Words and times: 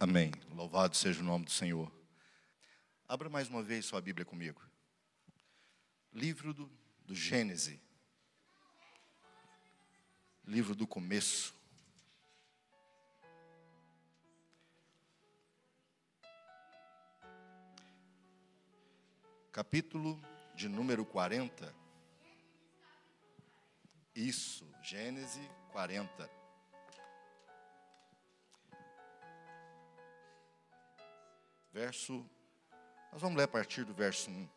Amém. 0.00 0.30
Louvado 0.54 0.96
seja 0.96 1.20
o 1.20 1.24
nome 1.24 1.44
do 1.44 1.50
Senhor. 1.50 1.90
Abra 3.08 3.28
mais 3.28 3.48
uma 3.48 3.64
vez 3.64 3.84
sua 3.84 4.00
Bíblia 4.00 4.24
comigo. 4.24 4.62
Livro 6.12 6.54
do, 6.54 6.70
do 7.04 7.16
Gênesis. 7.16 7.80
Livro 10.44 10.76
do 10.76 10.86
começo. 10.86 11.52
Capítulo 19.50 20.22
de 20.54 20.68
número 20.68 21.04
40. 21.04 21.74
Isso, 24.14 24.64
Gênesis 24.80 25.50
40. 25.72 26.37
Verso. 31.78 32.28
Nós 33.12 33.22
vamos 33.22 33.36
ler 33.36 33.44
a 33.44 33.48
partir 33.48 33.84
do 33.84 33.94
verso 33.94 34.28
1. 34.28 34.48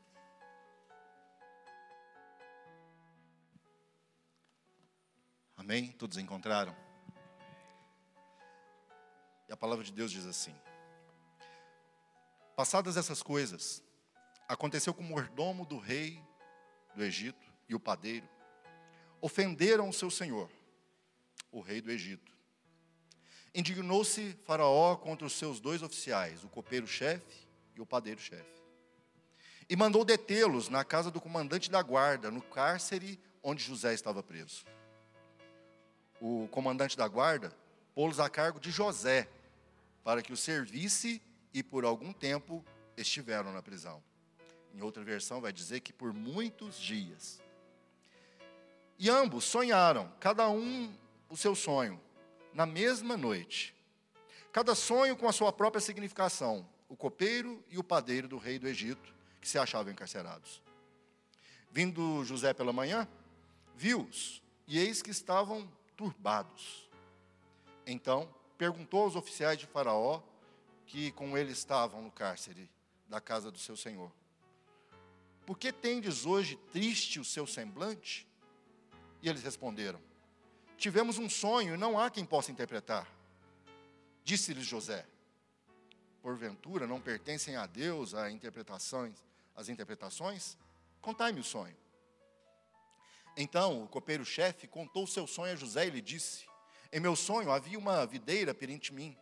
Amém? 5.56 5.92
Todos 5.92 6.18
encontraram? 6.18 6.76
E 9.48 9.54
a 9.54 9.56
palavra 9.56 9.86
de 9.86 9.92
Deus 9.92 10.12
diz 10.12 10.26
assim: 10.26 10.56
Passadas 12.56 12.98
essas 12.98 13.22
coisas, 13.22 13.84
aconteceu 14.48 14.92
com 14.92 15.04
o 15.04 15.06
mordomo 15.06 15.64
do 15.64 15.78
rei 15.78 16.20
do 16.96 17.04
Egito 17.04 17.54
e 17.70 17.76
o 17.76 17.80
padeiro 17.80 18.28
ofenderam 19.22 19.88
o 19.88 19.94
seu 19.94 20.10
senhor, 20.10 20.50
o 21.52 21.62
rei 21.62 21.82
do 21.82 21.92
Egito. 21.92 22.36
Indignou-se 23.54 24.38
Faraó 24.46 24.96
contra 24.96 25.28
os 25.28 25.34
seus 25.34 25.60
dois 25.60 25.84
oficiais, 25.84 26.44
o 26.44 26.48
copeiro-chefe 26.48 27.48
e 27.76 27.82
o 27.82 27.86
padeiro-chefe. 27.86 28.62
E 29.70 29.76
mandou 29.76 30.06
detê-los 30.06 30.70
na 30.70 30.86
casa 30.86 31.12
do 31.12 31.20
comandante 31.20 31.70
da 31.70 31.82
guarda, 31.82 32.32
no 32.32 32.42
cárcere 32.42 33.20
onde 33.44 33.64
José 33.64 33.94
estava 33.94 34.24
preso. 34.24 34.66
O 36.22 36.48
comandante 36.50 36.96
da 36.96 37.08
guarda 37.08 37.54
pô-los 37.94 38.20
a 38.20 38.30
cargo 38.30 38.60
de 38.60 38.72
José, 38.72 39.28
para 40.04 40.22
que 40.22 40.32
o 40.32 40.38
servisse 40.38 41.22
e 41.54 41.62
por 41.62 41.84
algum 41.84 42.14
tempo 42.14 42.64
estiveram 42.96 43.52
na 43.52 43.62
prisão. 43.62 44.02
Em 44.74 44.82
outra 44.82 45.04
versão 45.04 45.42
vai 45.42 45.52
dizer 45.52 45.82
que 45.82 45.92
por 45.92 46.14
muitos 46.14 46.80
dias. 46.80 47.42
E 48.98 49.10
ambos 49.10 49.44
sonharam, 49.44 50.10
cada 50.20 50.50
um 50.50 50.94
o 51.30 51.36
seu 51.36 51.54
sonho 51.54 52.00
na 52.54 52.66
mesma 52.66 53.16
noite. 53.16 53.76
Cada 54.52 54.76
sonho 54.76 55.16
com 55.16 55.28
a 55.28 55.32
sua 55.32 55.52
própria 55.52 55.82
significação. 55.82 56.68
O 56.90 56.96
copeiro 56.96 57.64
e 57.70 57.78
o 57.78 57.84
padeiro 57.84 58.28
do 58.28 58.38
rei 58.38 58.60
do 58.60 58.68
Egito, 58.68 59.14
que 59.40 59.48
se 59.48 59.58
achavam 59.58 59.92
encarcerados. 59.92 60.62
Vindo 61.72 62.24
José 62.26 62.54
pela 62.54 62.74
manhã, 62.74 63.08
viu-os, 63.76 64.44
e 64.68 64.78
eis 64.78 65.02
que 65.02 65.10
estavam 65.10 65.72
turbados. 65.96 66.90
Então 67.88 68.30
perguntou 68.58 69.04
aos 69.04 69.16
oficiais 69.16 69.58
de 69.58 69.66
Faraó, 69.66 70.22
que 70.86 71.12
com 71.14 71.38
ele 71.38 71.54
estavam 71.54 72.02
no 72.02 72.12
cárcere 72.12 72.70
da 73.08 73.22
casa 73.22 73.50
do 73.50 73.58
seu 73.58 73.78
senhor: 73.78 74.12
Por 75.46 75.58
que 75.58 75.72
tendes 75.72 76.26
hoje 76.26 76.58
triste 76.72 77.20
o 77.20 77.26
seu 77.26 77.48
semblante? 77.48 78.28
E 79.22 79.30
eles 79.30 79.44
responderam: 79.44 80.02
tivemos 80.82 81.20
um 81.20 81.30
sonho 81.30 81.76
e 81.76 81.78
não 81.78 82.00
há 82.00 82.10
quem 82.10 82.26
possa 82.26 82.52
interpretar. 82.52 83.08
Disse-lhes 84.24 84.66
José: 84.66 85.06
Porventura 86.24 86.88
não 86.88 87.00
pertencem 87.00 87.56
a 87.56 87.68
Deus 87.68 88.16
as 88.16 88.34
interpretações, 88.34 89.16
as 89.56 89.70
interpretações? 89.70 90.58
Contai-me 91.00 91.40
o 91.40 91.44
sonho. 91.44 91.78
Então 93.38 93.84
o 93.84 93.88
copeiro-chefe 93.88 94.68
contou 94.68 95.04
o 95.04 95.08
seu 95.08 95.28
sonho 95.28 95.54
a 95.54 95.56
José 95.56 95.86
e 95.86 95.92
lhe 95.92 96.02
disse: 96.02 96.46
Em 96.92 97.00
meu 97.00 97.16
sonho 97.16 97.52
havia 97.52 97.78
uma 97.78 98.04
videira 98.08 98.52
perante 98.52 98.92
mim, 98.92 99.16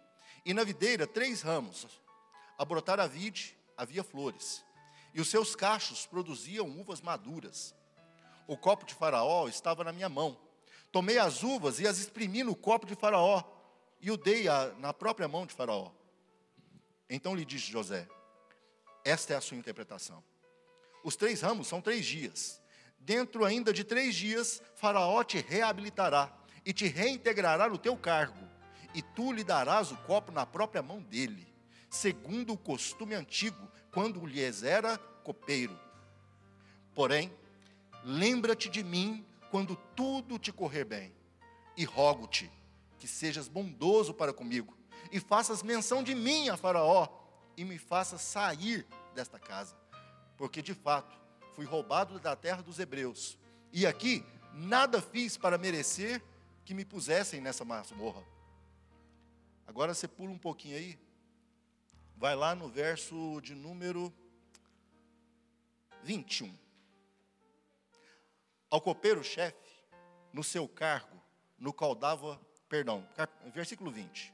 e 0.45 0.53
na 0.53 0.63
videira 0.63 1.05
três 1.05 1.41
ramos. 1.41 1.85
A 2.57 2.63
brotar 2.63 3.01
a 3.01 3.07
vide 3.07 3.55
havia 3.75 4.03
flores, 4.03 4.63
e 5.13 5.19
os 5.19 5.29
seus 5.29 5.55
cachos 5.55 6.05
produziam 6.05 6.69
uvas 6.79 7.01
maduras. 7.01 7.75
O 8.47 8.57
copo 8.57 8.85
de 8.85 8.93
Faraó 8.93 9.47
estava 9.47 9.83
na 9.83 9.91
minha 9.91 10.09
mão 10.09 10.37
Tomei 10.91 11.17
as 11.19 11.43
uvas 11.43 11.79
e 11.79 11.87
as 11.87 11.99
exprimi 11.99 12.43
no 12.43 12.55
copo 12.55 12.85
de 12.85 12.95
Faraó 12.95 13.43
e 14.01 14.09
o 14.09 14.17
dei 14.17 14.47
a, 14.47 14.73
na 14.79 14.93
própria 14.93 15.27
mão 15.27 15.45
de 15.45 15.53
Faraó. 15.53 15.91
Então 17.09 17.35
lhe 17.35 17.45
disse 17.45 17.71
José: 17.71 18.07
Esta 19.03 19.33
é 19.33 19.37
a 19.37 19.41
sua 19.41 19.57
interpretação. 19.57 20.23
Os 21.03 21.15
três 21.15 21.41
ramos 21.41 21.67
são 21.67 21.81
três 21.81 22.05
dias. 22.05 22.61
Dentro 22.99 23.45
ainda 23.45 23.71
de 23.71 23.83
três 23.83 24.15
dias, 24.15 24.61
Faraó 24.75 25.23
te 25.23 25.39
reabilitará 25.39 26.35
e 26.65 26.73
te 26.73 26.87
reintegrará 26.87 27.69
no 27.69 27.77
teu 27.77 27.95
cargo, 27.95 28.47
e 28.93 29.01
tu 29.01 29.31
lhe 29.31 29.43
darás 29.43 29.91
o 29.91 29.97
copo 29.97 30.31
na 30.31 30.45
própria 30.45 30.81
mão 30.81 31.01
dele, 31.01 31.47
segundo 31.89 32.53
o 32.53 32.57
costume 32.57 33.15
antigo, 33.15 33.71
quando 33.91 34.25
lhes 34.25 34.63
era 34.63 34.97
copeiro. 35.23 35.79
Porém, 36.93 37.33
lembra-te 38.03 38.69
de 38.69 38.83
mim 38.83 39.25
quando 39.49 39.75
tudo 39.95 40.37
te 40.37 40.51
correr 40.51 40.85
bem. 40.85 41.13
E 41.75 41.85
rogo-te 41.85 42.51
que 42.99 43.07
sejas 43.07 43.47
bondoso 43.47 44.13
para 44.13 44.33
comigo, 44.33 44.77
e 45.11 45.19
faças 45.19 45.63
menção 45.63 46.03
de 46.03 46.13
mim 46.13 46.49
a 46.49 46.57
Faraó, 46.57 47.07
e 47.55 47.63
me 47.63 47.77
faças 47.77 48.21
sair 48.21 48.85
desta 49.15 49.39
casa, 49.39 49.75
porque 50.37 50.61
de 50.61 50.73
fato 50.73 51.17
fui 51.55 51.65
roubado 51.65 52.19
da 52.19 52.35
terra 52.35 52.61
dos 52.61 52.77
hebreus, 52.77 53.37
e 53.71 53.87
aqui 53.87 54.25
nada 54.53 55.01
fiz 55.01 55.37
para 55.37 55.57
merecer 55.57 56.21
que 56.65 56.73
me 56.73 56.83
pusessem 56.83 57.39
nessa 57.39 57.63
masmorra. 57.63 58.23
Agora 59.65 59.93
você 59.93 60.07
pula 60.07 60.31
um 60.31 60.37
pouquinho 60.37 60.75
aí, 60.75 60.99
vai 62.17 62.35
lá 62.35 62.53
no 62.53 62.67
verso 62.67 63.39
de 63.41 63.55
número 63.55 64.13
21 66.03 66.68
ao 68.69 68.79
copeiro-chefe, 68.79 69.57
no 70.31 70.43
seu 70.43 70.67
cargo, 70.67 71.19
no 71.57 71.73
qual 71.73 71.95
dava, 71.95 72.39
perdão, 72.67 73.07
versículo 73.53 73.91
20. 73.91 74.33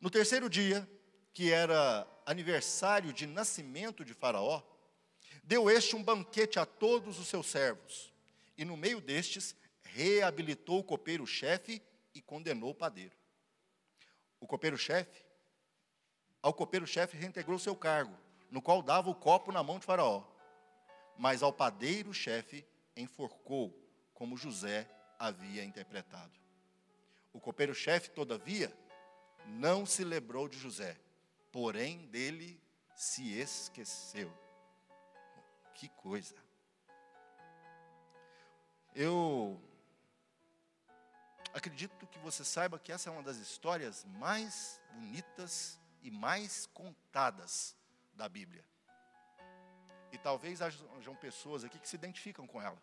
No 0.00 0.10
terceiro 0.10 0.48
dia, 0.48 0.88
que 1.32 1.52
era 1.52 2.06
aniversário 2.24 3.12
de 3.12 3.26
nascimento 3.26 4.04
de 4.04 4.14
Faraó, 4.14 4.62
deu 5.44 5.70
este 5.70 5.94
um 5.94 6.02
banquete 6.02 6.58
a 6.58 6.66
todos 6.66 7.18
os 7.18 7.28
seus 7.28 7.46
servos, 7.46 8.12
e 8.56 8.64
no 8.64 8.76
meio 8.76 9.00
destes 9.00 9.54
reabilitou 9.82 10.80
o 10.80 10.84
copeiro-chefe 10.84 11.82
e 12.14 12.22
condenou 12.22 12.70
o 12.70 12.74
padeiro. 12.74 13.14
O 14.40 14.46
copeiro-chefe, 14.46 15.24
ao 16.42 16.54
copeiro-chefe 16.54 17.16
reintegrou 17.16 17.58
seu 17.58 17.76
cargo, 17.76 18.16
no 18.50 18.62
qual 18.62 18.80
dava 18.80 19.10
o 19.10 19.14
copo 19.14 19.52
na 19.52 19.62
mão 19.62 19.78
de 19.78 19.84
Faraó, 19.84 20.24
mas 21.18 21.42
ao 21.42 21.52
padeiro-chefe 21.52 22.66
enforcou, 22.96 23.76
como 24.14 24.36
José 24.36 24.88
havia 25.18 25.62
interpretado. 25.64 26.32
O 27.32 27.40
copeiro-chefe, 27.40 28.10
todavia, 28.10 28.72
não 29.46 29.84
se 29.84 30.02
lembrou 30.02 30.48
de 30.48 30.58
José, 30.58 30.98
porém 31.52 32.06
dele 32.06 32.60
se 32.94 33.38
esqueceu. 33.38 34.32
Que 35.74 35.88
coisa. 35.90 36.34
Eu 38.94 39.60
acredito 41.52 42.06
que 42.06 42.18
você 42.18 42.42
saiba 42.42 42.78
que 42.78 42.90
essa 42.90 43.10
é 43.10 43.12
uma 43.12 43.22
das 43.22 43.36
histórias 43.36 44.04
mais 44.04 44.80
bonitas 44.92 45.78
e 46.02 46.10
mais 46.10 46.66
contadas 46.66 47.76
da 48.14 48.28
Bíblia. 48.28 48.64
E 50.12 50.18
talvez 50.18 50.62
hajam 50.62 51.14
pessoas 51.20 51.64
aqui 51.64 51.78
que 51.78 51.88
se 51.88 51.96
identificam 51.96 52.46
com 52.46 52.60
ela. 52.60 52.80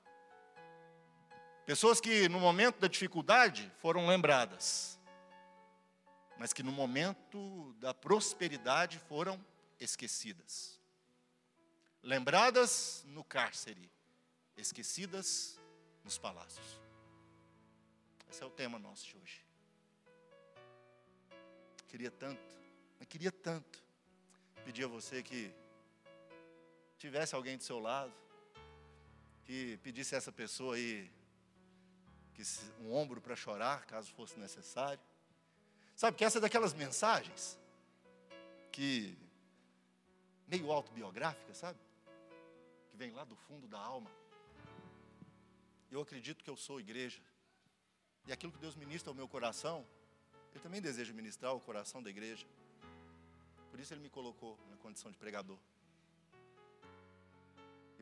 Pessoas 1.65 2.01
que 2.01 2.27
no 2.27 2.39
momento 2.39 2.79
da 2.79 2.87
dificuldade 2.87 3.71
foram 3.79 4.05
lembradas, 4.05 4.99
mas 6.37 6.51
que 6.51 6.61
no 6.61 6.71
momento 6.71 7.73
da 7.79 7.93
prosperidade 7.93 8.99
foram 8.99 9.43
esquecidas. 9.79 10.79
Lembradas 12.01 13.03
no 13.07 13.23
cárcere, 13.23 13.89
esquecidas 14.57 15.57
nos 16.03 16.17
palácios. 16.17 16.81
Esse 18.29 18.43
é 18.43 18.45
o 18.45 18.49
tema 18.49 18.77
nosso 18.77 19.07
de 19.07 19.17
hoje. 19.17 19.45
Queria 21.87 22.11
tanto, 22.11 22.55
mas 22.99 23.07
queria 23.07 23.31
tanto 23.31 23.81
pedir 24.65 24.83
a 24.83 24.87
você 24.87 25.23
que 25.23 25.53
tivesse 27.03 27.35
alguém 27.35 27.57
do 27.57 27.63
seu 27.63 27.79
lado, 27.79 28.13
que 29.43 29.75
pedisse 29.83 30.15
a 30.15 30.17
essa 30.17 30.31
pessoa 30.31 30.75
aí 30.75 31.11
que 32.33 32.41
um 32.79 32.93
ombro 32.93 33.19
para 33.19 33.35
chorar, 33.35 33.85
caso 33.85 34.09
fosse 34.13 34.39
necessário. 34.39 35.03
Sabe 35.97 36.15
que 36.15 36.23
essa 36.23 36.37
é 36.37 36.41
daquelas 36.41 36.73
mensagens 36.73 37.59
que 38.71 39.17
meio 40.47 40.71
autobiográfica, 40.71 41.53
sabe? 41.53 41.77
Que 42.89 42.95
vem 42.95 43.11
lá 43.11 43.25
do 43.25 43.35
fundo 43.35 43.67
da 43.67 43.79
alma. 43.79 44.09
Eu 45.91 45.99
acredito 45.99 46.41
que 46.41 46.49
eu 46.49 46.55
sou 46.55 46.79
igreja. 46.79 47.21
E 48.25 48.31
aquilo 48.31 48.53
que 48.53 48.59
Deus 48.59 48.77
ministra 48.77 49.11
ao 49.11 49.15
meu 49.15 49.27
coração, 49.27 49.85
Ele 50.53 50.63
também 50.63 50.81
deseja 50.81 51.11
ministrar 51.13 51.53
o 51.53 51.59
coração 51.59 52.01
da 52.01 52.09
igreja. 52.09 52.47
Por 53.69 53.77
isso 53.81 53.93
Ele 53.93 53.99
me 53.99 54.09
colocou 54.09 54.57
na 54.69 54.77
condição 54.77 55.11
de 55.11 55.17
pregador. 55.17 55.59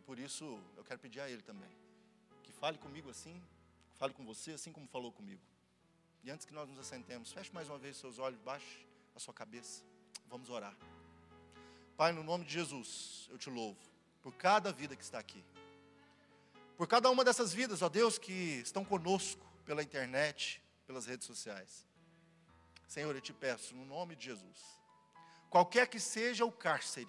E 0.02 0.04
por 0.04 0.18
isso 0.18 0.60
eu 0.76 0.84
quero 0.84 1.00
pedir 1.00 1.20
a 1.20 1.30
Ele 1.30 1.44
também, 1.44 1.70
que 2.42 2.52
fale 2.52 2.76
comigo 2.80 3.08
assim, 3.08 3.40
fale 4.00 4.16
com 4.16 4.26
você 4.26 4.54
assim 4.54 4.72
como 4.72 4.88
falou 4.88 5.12
comigo. 5.12 5.44
E 6.24 6.32
antes 6.32 6.44
que 6.44 6.56
nós 6.56 6.68
nos 6.68 6.80
assentemos, 6.80 7.32
feche 7.32 7.54
mais 7.54 7.70
uma 7.70 7.78
vez 7.78 7.98
seus 7.98 8.18
olhos, 8.18 8.40
baixe 8.42 8.84
a 9.16 9.20
sua 9.20 9.32
cabeça. 9.32 9.84
Vamos 10.28 10.50
orar. 10.50 10.76
Pai, 11.96 12.12
no 12.12 12.24
nome 12.24 12.46
de 12.46 12.52
Jesus, 12.52 13.28
eu 13.30 13.38
te 13.38 13.48
louvo 13.48 13.78
por 14.24 14.34
cada 14.34 14.74
vida 14.74 14.96
que 14.96 15.04
está 15.04 15.20
aqui. 15.20 15.44
Por 16.76 16.88
cada 16.88 17.08
uma 17.12 17.24
dessas 17.24 17.54
vidas, 17.54 17.84
ó 17.84 17.88
Deus, 17.90 18.18
que 18.18 18.60
estão 18.60 18.84
conosco 18.84 19.46
pela 19.66 19.84
internet, 19.84 20.64
pelas 20.88 21.06
redes 21.06 21.28
sociais. 21.28 21.86
Senhor, 22.88 23.14
eu 23.14 23.22
te 23.22 23.34
peço, 23.34 23.76
no 23.76 23.86
nome 23.86 24.16
de 24.16 24.26
Jesus, 24.26 24.80
qualquer 25.48 25.88
que 25.88 26.00
seja 26.00 26.44
o 26.44 26.52
cárcere 26.52 27.08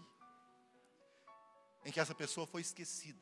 em 1.84 1.90
que 1.90 2.00
essa 2.00 2.14
pessoa 2.14 2.46
foi 2.46 2.60
esquecida, 2.60 3.20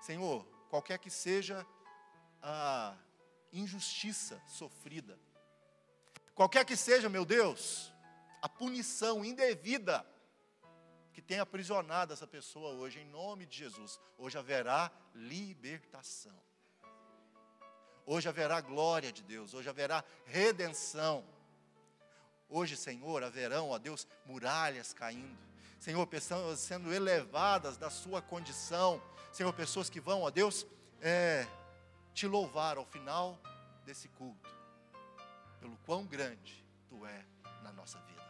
Senhor, 0.00 0.44
qualquer 0.68 0.98
que 0.98 1.10
seja 1.10 1.66
a 2.42 2.96
injustiça 3.52 4.42
sofrida, 4.46 5.18
qualquer 6.34 6.64
que 6.64 6.76
seja, 6.76 7.08
meu 7.08 7.24
Deus, 7.24 7.92
a 8.40 8.48
punição 8.48 9.24
indevida 9.24 10.04
que 11.12 11.22
tenha 11.22 11.42
aprisionado 11.42 12.12
essa 12.12 12.26
pessoa 12.26 12.74
hoje, 12.74 12.98
em 12.98 13.06
nome 13.06 13.46
de 13.46 13.58
Jesus, 13.58 14.00
hoje 14.18 14.38
haverá 14.38 14.90
libertação. 15.14 16.36
Hoje 18.04 18.28
haverá 18.28 18.60
glória 18.60 19.12
de 19.12 19.22
Deus, 19.22 19.54
hoje 19.54 19.68
haverá 19.68 20.02
redenção. 20.24 21.24
Hoje, 22.48 22.76
Senhor, 22.76 23.22
haverão, 23.22 23.70
ó 23.70 23.78
Deus, 23.78 24.06
muralhas 24.26 24.92
caindo. 24.92 25.51
Senhor, 25.82 26.06
pessoas 26.06 26.60
sendo 26.60 26.94
elevadas 26.94 27.76
da 27.76 27.90
sua 27.90 28.22
condição. 28.22 29.02
Senhor, 29.32 29.52
pessoas 29.52 29.90
que 29.90 29.98
vão, 29.98 30.22
ó 30.22 30.30
Deus, 30.30 30.64
é, 31.00 31.44
te 32.14 32.24
louvar 32.24 32.76
ao 32.76 32.84
final 32.84 33.36
desse 33.84 34.06
culto, 34.10 34.48
pelo 35.58 35.76
quão 35.78 36.06
grande 36.06 36.64
tu 36.88 37.04
é 37.04 37.24
na 37.64 37.72
nossa 37.72 37.98
vida. 38.02 38.22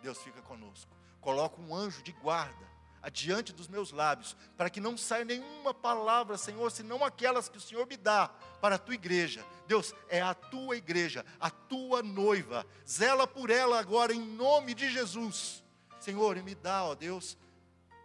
Deus 0.00 0.22
fica 0.22 0.40
conosco. 0.40 0.90
Coloca 1.20 1.60
um 1.60 1.74
anjo 1.74 2.02
de 2.02 2.12
guarda 2.12 2.66
adiante 3.02 3.52
dos 3.52 3.68
meus 3.68 3.92
lábios, 3.92 4.34
para 4.56 4.70
que 4.70 4.80
não 4.80 4.96
saia 4.96 5.26
nenhuma 5.26 5.74
palavra, 5.74 6.38
Senhor, 6.38 6.70
senão 6.70 7.04
aquelas 7.04 7.46
que 7.46 7.58
o 7.58 7.60
Senhor 7.60 7.86
me 7.86 7.98
dá 7.98 8.28
para 8.58 8.76
a 8.76 8.78
tua 8.78 8.94
igreja. 8.94 9.44
Deus, 9.66 9.94
é 10.08 10.22
a 10.22 10.32
tua 10.32 10.78
igreja, 10.78 11.26
a 11.38 11.50
tua 11.50 12.02
noiva. 12.02 12.64
Zela 12.88 13.26
por 13.26 13.50
ela 13.50 13.78
agora 13.78 14.14
em 14.14 14.20
nome 14.22 14.72
de 14.72 14.90
Jesus. 14.90 15.62
Senhor, 16.00 16.42
me 16.42 16.54
dá, 16.54 16.84
ó 16.84 16.94
Deus, 16.94 17.36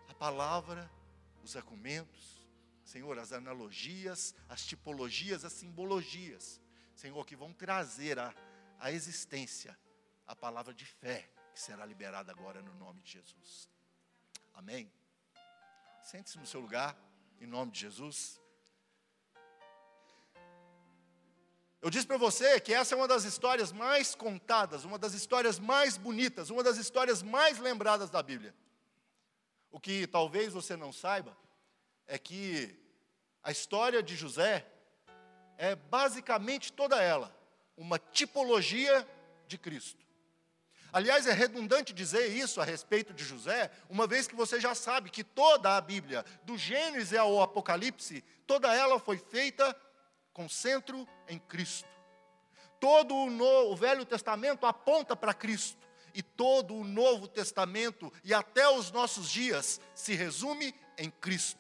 a 0.10 0.14
palavra, 0.14 0.92
os 1.42 1.56
argumentos, 1.56 2.46
Senhor, 2.84 3.18
as 3.18 3.32
analogias, 3.32 4.36
as 4.50 4.66
tipologias, 4.66 5.46
as 5.46 5.54
simbologias, 5.54 6.62
Senhor, 6.94 7.26
que 7.26 7.36
vão 7.36 7.54
trazer 7.54 8.20
a, 8.20 8.36
a 8.80 8.92
existência 8.92 9.78
a 10.28 10.36
palavra 10.36 10.74
de 10.74 10.86
fé 10.86 11.30
que 11.54 11.60
será 11.62 11.86
liberada 11.86 12.32
agora 12.32 12.62
no 12.62 12.74
nome 12.76 13.02
de 13.02 13.14
Jesus. 13.14 13.70
Amém? 14.54 14.92
Sente-se 16.02 16.38
no 16.38 16.46
seu 16.46 16.60
lugar, 16.60 16.98
em 17.40 17.48
nome 17.48 17.72
de 17.72 17.80
Jesus. 17.80 18.42
Eu 21.86 21.92
disse 21.92 22.08
para 22.08 22.18
você 22.18 22.60
que 22.60 22.74
essa 22.74 22.96
é 22.96 22.98
uma 22.98 23.08
das 23.08 23.26
histórias 23.26 23.72
mais 23.72 24.16
contadas, 24.16 24.86
uma 24.86 24.98
das 24.98 25.14
histórias 25.14 25.60
mais 25.60 25.98
bonitas, 25.98 26.50
uma 26.50 26.64
das 26.64 26.78
histórias 26.78 27.22
mais 27.22 27.60
lembradas 27.60 28.10
da 28.10 28.24
Bíblia. 28.24 28.56
O 29.70 29.80
que 29.80 30.08
talvez 30.08 30.52
você 30.52 30.76
não 30.76 30.92
saiba 30.92 31.38
é 32.08 32.18
que 32.18 32.76
a 33.44 33.52
história 33.52 34.02
de 34.02 34.16
José 34.16 34.66
é 35.60 35.76
basicamente 35.76 36.74
toda 36.74 37.00
ela 37.00 37.32
uma 37.78 38.00
tipologia 38.00 39.08
de 39.48 39.56
Cristo. 39.56 40.04
Aliás, 40.92 41.28
é 41.28 41.34
redundante 41.34 41.94
dizer 41.94 42.30
isso 42.30 42.60
a 42.60 42.64
respeito 42.64 43.14
de 43.14 43.24
José, 43.24 43.70
uma 43.88 44.08
vez 44.08 44.28
que 44.28 44.34
você 44.34 44.60
já 44.60 44.74
sabe 44.74 45.12
que 45.12 45.24
toda 45.24 45.78
a 45.78 45.82
Bíblia, 45.82 46.26
do 46.46 46.58
Gênesis 46.58 47.16
ao 47.16 47.44
Apocalipse, 47.44 48.24
toda 48.48 48.74
ela 48.74 49.00
foi 49.00 49.20
feita 49.20 49.80
com 50.36 50.48
centro 50.48 51.08
em 51.28 51.40
Cristo. 51.40 51.88
Todo 52.80 53.16
o, 53.16 53.72
o 53.72 53.76
Velho 53.76 54.06
Testamento 54.06 54.68
aponta 54.68 55.16
para 55.16 55.34
Cristo, 55.34 55.86
e 56.14 56.22
todo 56.22 56.76
o 56.76 56.84
Novo 56.84 57.28
Testamento 57.28 58.12
e 58.24 58.34
até 58.34 58.70
os 58.70 58.90
nossos 58.90 59.30
dias 59.30 59.82
se 59.94 60.14
resume 60.14 60.74
em 60.98 61.10
Cristo. 61.10 61.60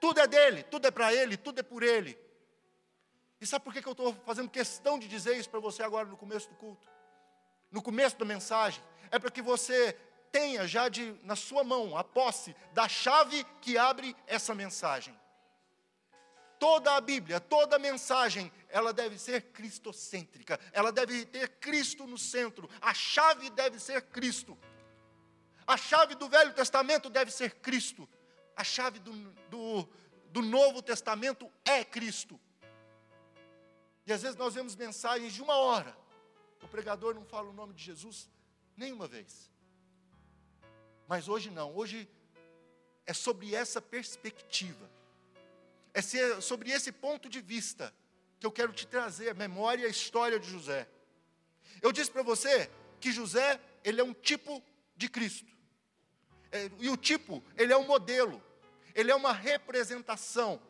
Tudo 0.00 0.18
é 0.18 0.26
dele, 0.26 0.64
tudo 0.64 0.88
é 0.88 0.90
para 0.90 1.14
ele, 1.14 1.36
tudo 1.36 1.60
é 1.60 1.62
por 1.62 1.84
ele. 1.84 2.18
E 3.40 3.46
sabe 3.46 3.64
por 3.64 3.72
que 3.72 3.86
eu 3.86 3.92
estou 3.92 4.12
fazendo 4.26 4.50
questão 4.50 4.98
de 4.98 5.06
dizer 5.06 5.36
isso 5.36 5.48
para 5.48 5.60
você 5.60 5.84
agora 5.84 6.08
no 6.08 6.16
começo 6.16 6.48
do 6.48 6.56
culto? 6.56 6.88
No 7.70 7.80
começo 7.80 8.18
da 8.18 8.24
mensagem? 8.24 8.82
É 9.08 9.20
para 9.20 9.30
que 9.30 9.40
você 9.40 9.96
tenha 10.32 10.66
já 10.66 10.88
de, 10.88 11.14
na 11.22 11.36
sua 11.36 11.62
mão 11.62 11.96
a 11.96 12.02
posse 12.02 12.56
da 12.72 12.88
chave 12.88 13.44
que 13.60 13.78
abre 13.78 14.16
essa 14.26 14.52
mensagem. 14.52 15.19
Toda 16.60 16.94
a 16.94 17.00
Bíblia, 17.00 17.40
toda 17.40 17.74
a 17.74 17.78
mensagem, 17.80 18.52
ela 18.68 18.92
deve 18.92 19.18
ser 19.18 19.50
cristocêntrica, 19.50 20.60
ela 20.72 20.92
deve 20.92 21.24
ter 21.24 21.48
Cristo 21.58 22.06
no 22.06 22.16
centro, 22.16 22.70
a 22.80 22.94
chave 22.94 23.50
deve 23.50 23.80
ser 23.80 24.02
Cristo. 24.02 24.56
A 25.66 25.76
chave 25.76 26.14
do 26.14 26.28
Velho 26.28 26.52
Testamento 26.52 27.10
deve 27.10 27.32
ser 27.32 27.56
Cristo 27.56 28.08
a 28.60 28.64
chave 28.64 28.98
do, 28.98 29.12
do, 29.48 29.88
do 30.30 30.42
Novo 30.42 30.82
Testamento 30.82 31.50
é 31.64 31.82
Cristo. 31.82 32.38
E 34.06 34.12
às 34.12 34.20
vezes 34.20 34.36
nós 34.36 34.54
vemos 34.54 34.76
mensagens 34.76 35.32
de 35.32 35.42
uma 35.42 35.56
hora, 35.56 35.96
o 36.62 36.68
pregador 36.68 37.14
não 37.14 37.24
fala 37.24 37.48
o 37.48 37.54
nome 37.54 37.72
de 37.72 37.82
Jesus 37.82 38.28
nenhuma 38.76 39.08
vez. 39.08 39.50
Mas 41.08 41.26
hoje 41.26 41.50
não, 41.50 41.74
hoje 41.74 42.06
é 43.06 43.14
sobre 43.14 43.54
essa 43.54 43.80
perspectiva, 43.80 44.90
é 45.94 46.40
sobre 46.40 46.70
esse 46.70 46.92
ponto 46.92 47.28
de 47.28 47.40
vista 47.40 47.92
que 48.38 48.46
eu 48.46 48.52
quero 48.52 48.72
te 48.72 48.86
trazer 48.86 49.30
a 49.30 49.34
memória 49.34 49.82
e 49.82 49.86
a 49.86 49.90
história 49.90 50.38
de 50.38 50.48
José. 50.48 50.88
Eu 51.82 51.92
disse 51.92 52.10
para 52.10 52.22
você 52.22 52.70
que 53.00 53.12
José, 53.12 53.60
ele 53.84 54.00
é 54.00 54.04
um 54.04 54.14
tipo 54.14 54.62
de 54.96 55.08
Cristo. 55.08 55.50
É, 56.52 56.70
e 56.78 56.88
o 56.88 56.96
tipo, 56.96 57.42
ele 57.56 57.72
é 57.72 57.76
um 57.76 57.86
modelo 57.86 58.42
ele 58.94 59.10
é 59.10 59.14
uma 59.14 59.32
representação, 59.32 60.60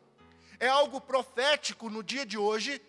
é 0.59 0.67
algo 0.67 1.01
profético 1.01 1.89
no 1.89 2.03
dia 2.03 2.25
de 2.25 2.37
hoje, 2.37 2.81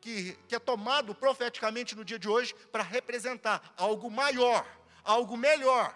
que, 0.00 0.32
que 0.48 0.54
é 0.54 0.58
tomado 0.58 1.14
profeticamente 1.14 1.94
no 1.94 2.04
dia 2.04 2.18
de 2.18 2.28
hoje 2.28 2.54
para 2.72 2.82
representar 2.82 3.74
algo 3.76 4.10
maior, 4.10 4.66
algo 5.04 5.36
melhor 5.36 5.94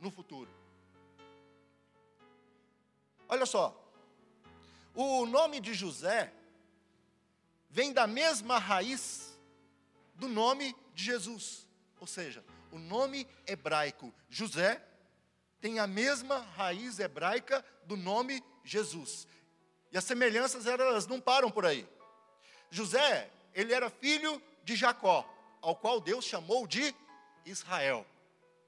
no 0.00 0.10
futuro. 0.10 0.50
Olha 3.28 3.46
só, 3.46 3.74
o 4.94 5.26
nome 5.26 5.60
de 5.60 5.74
José 5.74 6.32
vem 7.68 7.92
da 7.92 8.06
mesma 8.06 8.58
raiz 8.58 9.38
do 10.14 10.28
nome 10.28 10.74
de 10.94 11.04
Jesus, 11.04 11.68
ou 12.00 12.06
seja, 12.06 12.44
o 12.72 12.78
nome 12.78 13.28
hebraico 13.46 14.12
José 14.30 14.82
tem 15.60 15.78
a 15.78 15.86
mesma 15.86 16.38
raiz 16.38 16.98
hebraica 16.98 17.64
do 17.84 17.96
nome 17.96 18.42
Jesus. 18.64 19.26
E 19.90 19.98
as 19.98 20.04
semelhanças 20.04 20.66
elas 20.66 21.06
não 21.06 21.20
param 21.20 21.50
por 21.50 21.66
aí. 21.66 21.88
José, 22.70 23.30
ele 23.54 23.72
era 23.72 23.90
filho 23.90 24.40
de 24.62 24.76
Jacó, 24.76 25.28
ao 25.60 25.74
qual 25.74 26.00
Deus 26.00 26.24
chamou 26.24 26.66
de 26.66 26.94
Israel. 27.44 28.06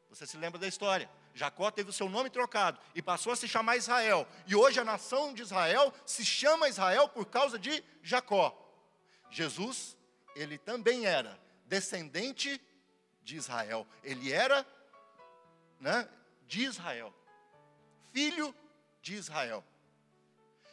Você 0.09 0.27
se 0.27 0.37
lembra 0.37 0.59
da 0.59 0.67
história? 0.67 1.11
Jacó 1.35 1.71
teve 1.71 1.91
o 1.91 1.93
seu 1.93 2.09
nome 2.09 2.31
trocado 2.31 2.79
e 2.95 3.03
passou 3.03 3.33
a 3.33 3.37
se 3.37 3.47
chamar 3.47 3.77
Israel. 3.77 4.27
E 4.47 4.57
hoje 4.57 4.81
a 4.81 4.85
nação 4.85 5.33
de 5.33 5.43
Israel 5.43 5.93
se 6.05 6.25
chama 6.25 6.69
Israel 6.69 7.09
por 7.09 7.27
causa 7.27 7.59
de 7.59 7.83
Jacó. 8.03 8.57
Jesus, 9.31 9.97
ele 10.35 10.59
também 10.59 11.07
era 11.07 11.39
descendente 11.67 12.61
de 13.23 13.37
Israel. 13.37 13.87
Ele 14.03 14.33
era, 14.33 14.67
né, 15.79 16.09
de 16.47 16.65
Israel. 16.65 17.15
Filho 18.13 18.55
de 19.03 19.15
Israel. 19.15 19.65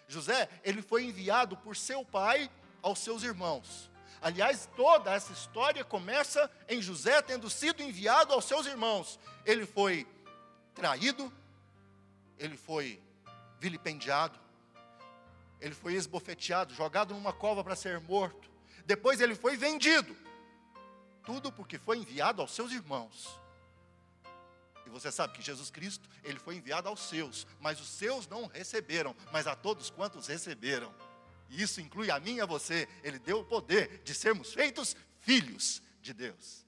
José, 0.08 0.50
ele 0.64 0.82
foi 0.82 1.04
enviado 1.04 1.58
por 1.58 1.76
seu 1.76 2.06
pai 2.06 2.50
aos 2.82 3.00
seus 3.00 3.24
irmãos. 3.24 3.90
Aliás, 4.22 4.70
toda 4.76 5.14
essa 5.14 5.34
história 5.34 5.84
começa 5.84 6.50
em 6.68 6.82
José 6.82 7.22
tendo 7.22 7.50
sido 7.50 7.84
enviado 7.84 8.34
aos 8.34 8.46
seus 8.46 8.66
irmãos. 8.66 9.20
Ele 9.46 9.66
foi 9.66 10.08
traído, 10.76 11.32
ele 12.38 12.58
foi 12.58 13.02
vilipendiado, 13.60 14.38
ele 15.60 15.74
foi 15.74 15.94
esbofeteado, 15.94 16.74
jogado 16.74 17.14
numa 17.14 17.34
cova 17.34 17.64
para 17.64 17.76
ser 17.76 18.00
morto. 18.02 18.52
Depois 18.86 19.20
ele 19.20 19.34
foi 19.34 19.58
vendido. 19.58 20.16
Tudo 21.24 21.52
porque 21.52 21.80
foi 21.80 21.98
enviado 21.98 22.42
aos 22.42 22.52
seus 22.52 22.72
irmãos. 22.72 23.40
E 24.86 24.90
você 24.90 25.12
sabe 25.12 25.34
que 25.34 25.42
Jesus 25.42 25.72
Cristo, 25.72 26.08
ele 26.24 26.38
foi 26.38 26.56
enviado 26.58 26.88
aos 26.88 27.00
seus, 27.00 27.48
mas 27.60 27.82
os 27.82 27.88
seus 27.88 28.28
não 28.28 28.46
receberam, 28.46 29.16
mas 29.32 29.48
a 29.48 29.56
todos 29.56 29.90
quantos 29.90 30.28
receberam. 30.28 30.94
E 31.50 31.62
isso 31.62 31.82
inclui 31.82 32.12
a 32.12 32.20
mim 32.20 32.36
e 32.36 32.42
a 32.42 32.46
você. 32.46 32.88
Ele 33.04 33.18
deu 33.18 33.40
o 33.40 33.46
poder 33.46 34.02
de 34.04 34.14
sermos 34.14 34.54
feitos 34.54 34.96
filhos 35.22 35.82
de 36.02 36.14
Deus. 36.14 36.64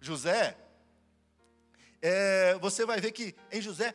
José, 0.00 0.56
é, 2.00 2.54
você 2.58 2.84
vai 2.84 3.00
ver 3.00 3.12
que 3.12 3.34
em 3.50 3.60
José, 3.60 3.94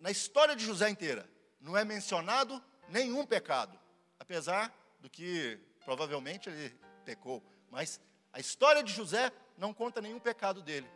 na 0.00 0.10
história 0.10 0.54
de 0.54 0.64
José 0.64 0.88
inteira, 0.88 1.28
não 1.60 1.76
é 1.76 1.84
mencionado 1.84 2.62
nenhum 2.88 3.26
pecado, 3.26 3.78
apesar 4.18 4.72
do 5.00 5.08
que 5.08 5.58
provavelmente 5.84 6.48
ele 6.48 6.74
pecou, 7.04 7.42
mas 7.70 8.00
a 8.32 8.40
história 8.40 8.82
de 8.82 8.92
José 8.92 9.32
não 9.56 9.74
conta 9.74 10.00
nenhum 10.00 10.18
pecado 10.18 10.62
dele. 10.62 10.88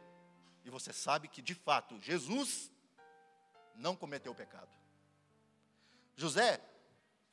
E 0.64 0.70
você 0.70 0.92
sabe 0.92 1.28
que, 1.28 1.42
de 1.42 1.54
fato, 1.54 2.00
Jesus 2.00 2.70
não 3.74 3.94
cometeu 3.94 4.34
pecado. 4.34 4.70
José 6.16 6.60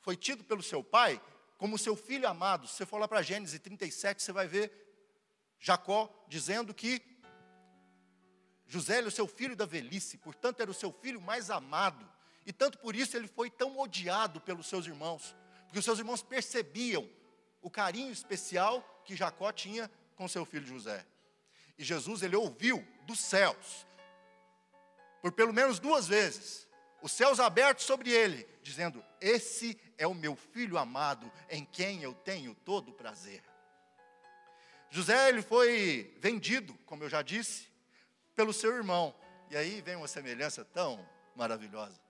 foi 0.00 0.16
tido 0.16 0.44
pelo 0.44 0.62
seu 0.62 0.84
pai 0.84 1.20
como 1.56 1.78
seu 1.78 1.96
filho 1.96 2.28
amado. 2.28 2.66
Se 2.66 2.74
você 2.74 2.86
for 2.86 2.98
lá 2.98 3.08
para 3.08 3.22
Gênesis 3.22 3.58
37, 3.58 4.22
você 4.22 4.32
vai 4.32 4.46
ver 4.46 4.72
Jacó 5.58 6.12
dizendo 6.28 6.74
que 6.74 7.00
José 8.66 8.98
era 8.98 9.08
o 9.08 9.10
seu 9.10 9.26
filho 9.26 9.54
da 9.54 9.66
velhice, 9.66 10.16
portanto, 10.18 10.60
era 10.60 10.70
o 10.70 10.74
seu 10.74 10.92
filho 10.92 11.20
mais 11.20 11.50
amado. 11.50 12.08
E 12.46 12.52
tanto 12.52 12.78
por 12.78 12.94
isso 12.94 13.16
ele 13.16 13.28
foi 13.28 13.50
tão 13.50 13.78
odiado 13.78 14.40
pelos 14.40 14.66
seus 14.66 14.86
irmãos, 14.86 15.34
porque 15.64 15.78
os 15.78 15.84
seus 15.84 15.98
irmãos 15.98 16.22
percebiam 16.22 17.08
o 17.62 17.70
carinho 17.70 18.12
especial 18.12 18.82
que 19.04 19.16
Jacó 19.16 19.50
tinha 19.52 19.90
com 20.16 20.28
seu 20.28 20.44
filho 20.44 20.66
José. 20.66 21.06
E 21.78 21.84
Jesus, 21.84 22.22
ele 22.22 22.36
ouviu 22.36 22.86
dos 23.06 23.18
céus, 23.18 23.86
por 25.20 25.32
pelo 25.32 25.52
menos 25.52 25.78
duas 25.78 26.06
vezes, 26.06 26.68
os 27.02 27.12
céus 27.12 27.40
abertos 27.40 27.84
sobre 27.84 28.10
ele, 28.10 28.46
dizendo: 28.62 29.04
Esse 29.20 29.78
é 29.98 30.06
o 30.06 30.14
meu 30.14 30.36
filho 30.36 30.78
amado, 30.78 31.30
em 31.50 31.64
quem 31.64 32.02
eu 32.02 32.14
tenho 32.14 32.54
todo 32.54 32.90
o 32.90 32.94
prazer. 32.94 33.42
José, 34.90 35.28
ele 35.28 35.42
foi 35.42 36.16
vendido, 36.20 36.72
como 36.86 37.02
eu 37.02 37.08
já 37.08 37.20
disse, 37.20 37.66
pelo 38.34 38.52
seu 38.52 38.74
irmão. 38.74 39.14
E 39.50 39.56
aí 39.56 39.80
vem 39.80 39.96
uma 39.96 40.08
semelhança 40.08 40.64
tão 40.64 41.06
maravilhosa 41.34 42.04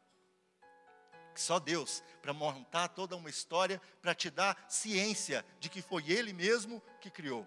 que 1.34 1.40
só 1.40 1.58
Deus, 1.58 2.02
para 2.22 2.32
montar 2.32 2.88
toda 2.88 3.16
uma 3.16 3.28
história, 3.28 3.82
para 4.00 4.14
te 4.14 4.30
dar 4.30 4.64
ciência 4.68 5.44
de 5.58 5.68
que 5.68 5.82
foi 5.82 6.10
Ele 6.10 6.32
mesmo 6.32 6.80
que 7.00 7.10
criou. 7.10 7.46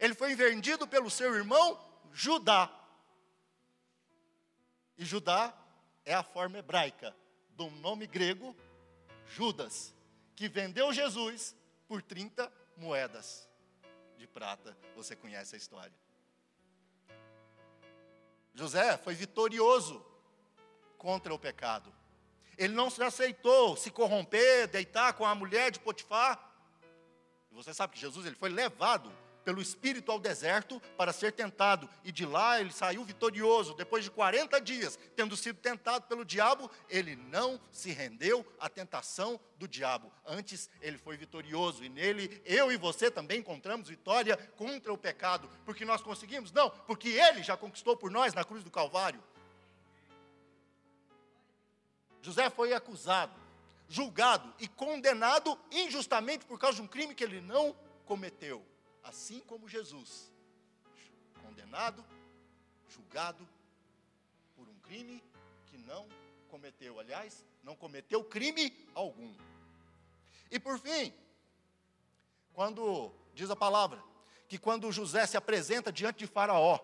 Ele 0.00 0.14
foi 0.14 0.34
vendido 0.34 0.86
pelo 0.86 1.08
seu 1.08 1.34
irmão 1.34 1.80
Judá. 2.12 2.70
E 4.98 5.04
Judá 5.04 5.56
é 6.04 6.12
a 6.12 6.22
forma 6.22 6.58
hebraica 6.58 7.16
do 7.50 7.70
nome 7.70 8.06
grego 8.06 8.54
Judas, 9.26 9.94
que 10.34 10.48
vendeu 10.48 10.92
Jesus 10.92 11.56
por 11.86 12.02
30 12.02 12.52
moedas 12.76 13.48
de 14.18 14.26
prata. 14.26 14.76
Você 14.96 15.14
conhece 15.14 15.54
a 15.54 15.58
história. 15.58 15.94
José 18.54 18.96
foi 18.98 19.14
vitorioso 19.14 20.04
contra 20.98 21.32
o 21.32 21.38
pecado. 21.38 21.92
Ele 22.58 22.74
não 22.74 22.90
se 22.90 23.02
aceitou 23.02 23.76
se 23.76 23.90
corromper, 23.90 24.68
deitar 24.68 25.14
com 25.14 25.24
a 25.24 25.34
mulher 25.34 25.70
de 25.70 25.80
Potifar. 25.80 26.38
Você 27.52 27.72
sabe 27.72 27.94
que 27.94 28.00
Jesus 28.00 28.26
ele 28.26 28.36
foi 28.36 28.50
levado 28.50 29.10
pelo 29.44 29.60
Espírito 29.60 30.10
ao 30.10 30.18
deserto 30.18 30.80
para 30.96 31.12
ser 31.12 31.32
tentado. 31.32 31.88
E 32.04 32.12
de 32.12 32.24
lá 32.24 32.60
ele 32.60 32.72
saiu 32.72 33.04
vitorioso. 33.04 33.74
Depois 33.74 34.04
de 34.04 34.10
40 34.10 34.60
dias, 34.60 34.98
tendo 35.16 35.36
sido 35.36 35.58
tentado 35.58 36.06
pelo 36.06 36.24
diabo, 36.24 36.70
ele 36.88 37.16
não 37.16 37.60
se 37.72 37.90
rendeu 37.90 38.46
à 38.58 38.68
tentação 38.68 39.40
do 39.56 39.68
diabo. 39.68 40.12
Antes, 40.26 40.70
ele 40.80 40.98
foi 40.98 41.16
vitorioso. 41.16 41.84
E 41.84 41.88
nele, 41.88 42.40
eu 42.44 42.72
e 42.72 42.76
você 42.76 43.10
também 43.10 43.40
encontramos 43.40 43.88
vitória 43.88 44.36
contra 44.56 44.92
o 44.92 44.98
pecado. 44.98 45.48
Porque 45.64 45.84
nós 45.84 46.02
conseguimos? 46.02 46.52
Não, 46.52 46.70
porque 46.70 47.08
ele 47.08 47.42
já 47.42 47.56
conquistou 47.56 47.96
por 47.96 48.10
nós 48.10 48.34
na 48.34 48.44
cruz 48.44 48.64
do 48.64 48.70
Calvário. 48.70 49.22
José 52.22 52.50
foi 52.50 52.72
acusado, 52.72 53.32
julgado 53.88 54.52
e 54.58 54.68
condenado 54.68 55.58
injustamente 55.70 56.44
por 56.44 56.58
causa 56.58 56.76
de 56.76 56.82
um 56.82 56.86
crime 56.86 57.14
que 57.14 57.24
ele 57.24 57.40
não 57.40 57.74
cometeu, 58.04 58.64
assim 59.02 59.40
como 59.40 59.68
Jesus. 59.68 60.30
Condenado, 61.42 62.04
julgado 62.88 63.46
por 64.54 64.68
um 64.68 64.78
crime 64.80 65.22
que 65.66 65.78
não 65.78 66.08
cometeu. 66.48 66.98
Aliás, 66.98 67.44
não 67.62 67.76
cometeu 67.76 68.24
crime 68.24 68.72
algum. 68.94 69.34
E 70.50 70.58
por 70.58 70.78
fim, 70.78 71.14
quando 72.52 73.12
diz 73.34 73.50
a 73.50 73.56
palavra 73.56 74.02
que 74.48 74.58
quando 74.58 74.90
José 74.90 75.26
se 75.26 75.36
apresenta 75.36 75.92
diante 75.92 76.18
de 76.18 76.26
Faraó 76.26 76.78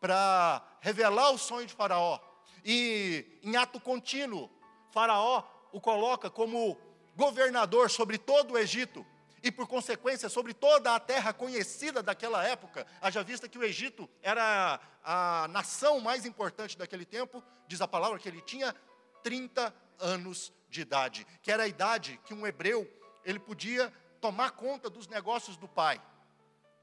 para 0.00 0.62
revelar 0.80 1.30
o 1.30 1.38
sonho 1.38 1.66
de 1.66 1.74
Faraó, 1.74 2.20
e 2.64 3.40
em 3.42 3.56
ato 3.56 3.80
contínuo 3.80 4.50
Faraó 4.90 5.44
o 5.72 5.80
coloca 5.80 6.28
como 6.28 6.78
governador 7.16 7.90
sobre 7.90 8.18
todo 8.18 8.52
o 8.52 8.58
Egito 8.58 9.04
e, 9.42 9.50
por 9.50 9.66
consequência, 9.66 10.28
sobre 10.28 10.52
toda 10.52 10.94
a 10.94 11.00
terra 11.00 11.32
conhecida 11.32 12.02
daquela 12.02 12.44
época, 12.44 12.86
haja 13.00 13.22
vista 13.22 13.48
que 13.48 13.58
o 13.58 13.64
Egito 13.64 14.08
era 14.22 14.80
a 15.02 15.48
nação 15.48 16.00
mais 16.00 16.26
importante 16.26 16.76
daquele 16.76 17.04
tempo, 17.04 17.42
diz 17.66 17.80
a 17.80 17.88
palavra 17.88 18.18
que 18.18 18.28
ele 18.28 18.42
tinha 18.42 18.74
30 19.22 19.74
anos 19.98 20.52
de 20.68 20.82
idade, 20.82 21.26
que 21.42 21.50
era 21.50 21.64
a 21.64 21.68
idade 21.68 22.20
que 22.24 22.34
um 22.34 22.46
hebreu 22.46 22.90
ele 23.24 23.38
podia 23.38 23.92
tomar 24.20 24.52
conta 24.52 24.88
dos 24.90 25.08
negócios 25.08 25.56
do 25.56 25.68
pai. 25.68 26.00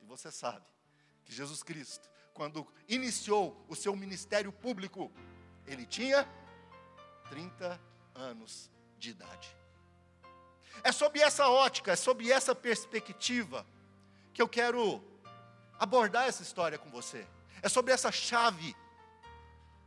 E 0.02 0.06
você 0.06 0.32
sabe 0.32 0.66
que 1.24 1.34
Jesus 1.34 1.64
Cristo, 1.64 2.10
quando 2.34 2.68
iniciou 2.88 3.66
o 3.68 3.76
seu 3.76 3.96
ministério 3.96 4.52
público, 4.52 5.12
ele 5.66 5.86
tinha 5.86 6.28
30 7.30 7.80
anos 8.16 8.72
de 8.98 9.12
idade. 9.12 9.56
É 10.84 10.92
sob 10.92 11.20
essa 11.20 11.48
ótica, 11.50 11.92
é 11.92 11.96
sob 11.96 12.32
essa 12.32 12.54
perspectiva 12.56 13.66
que 14.34 14.42
eu 14.42 14.48
quero 14.48 15.04
abordar 15.80 16.28
essa 16.28 16.44
história 16.44 16.78
com 16.78 16.90
você. 16.90 17.26
É 17.62 17.70
sobre 17.70 17.92
essa 17.92 18.12
chave 18.12 18.76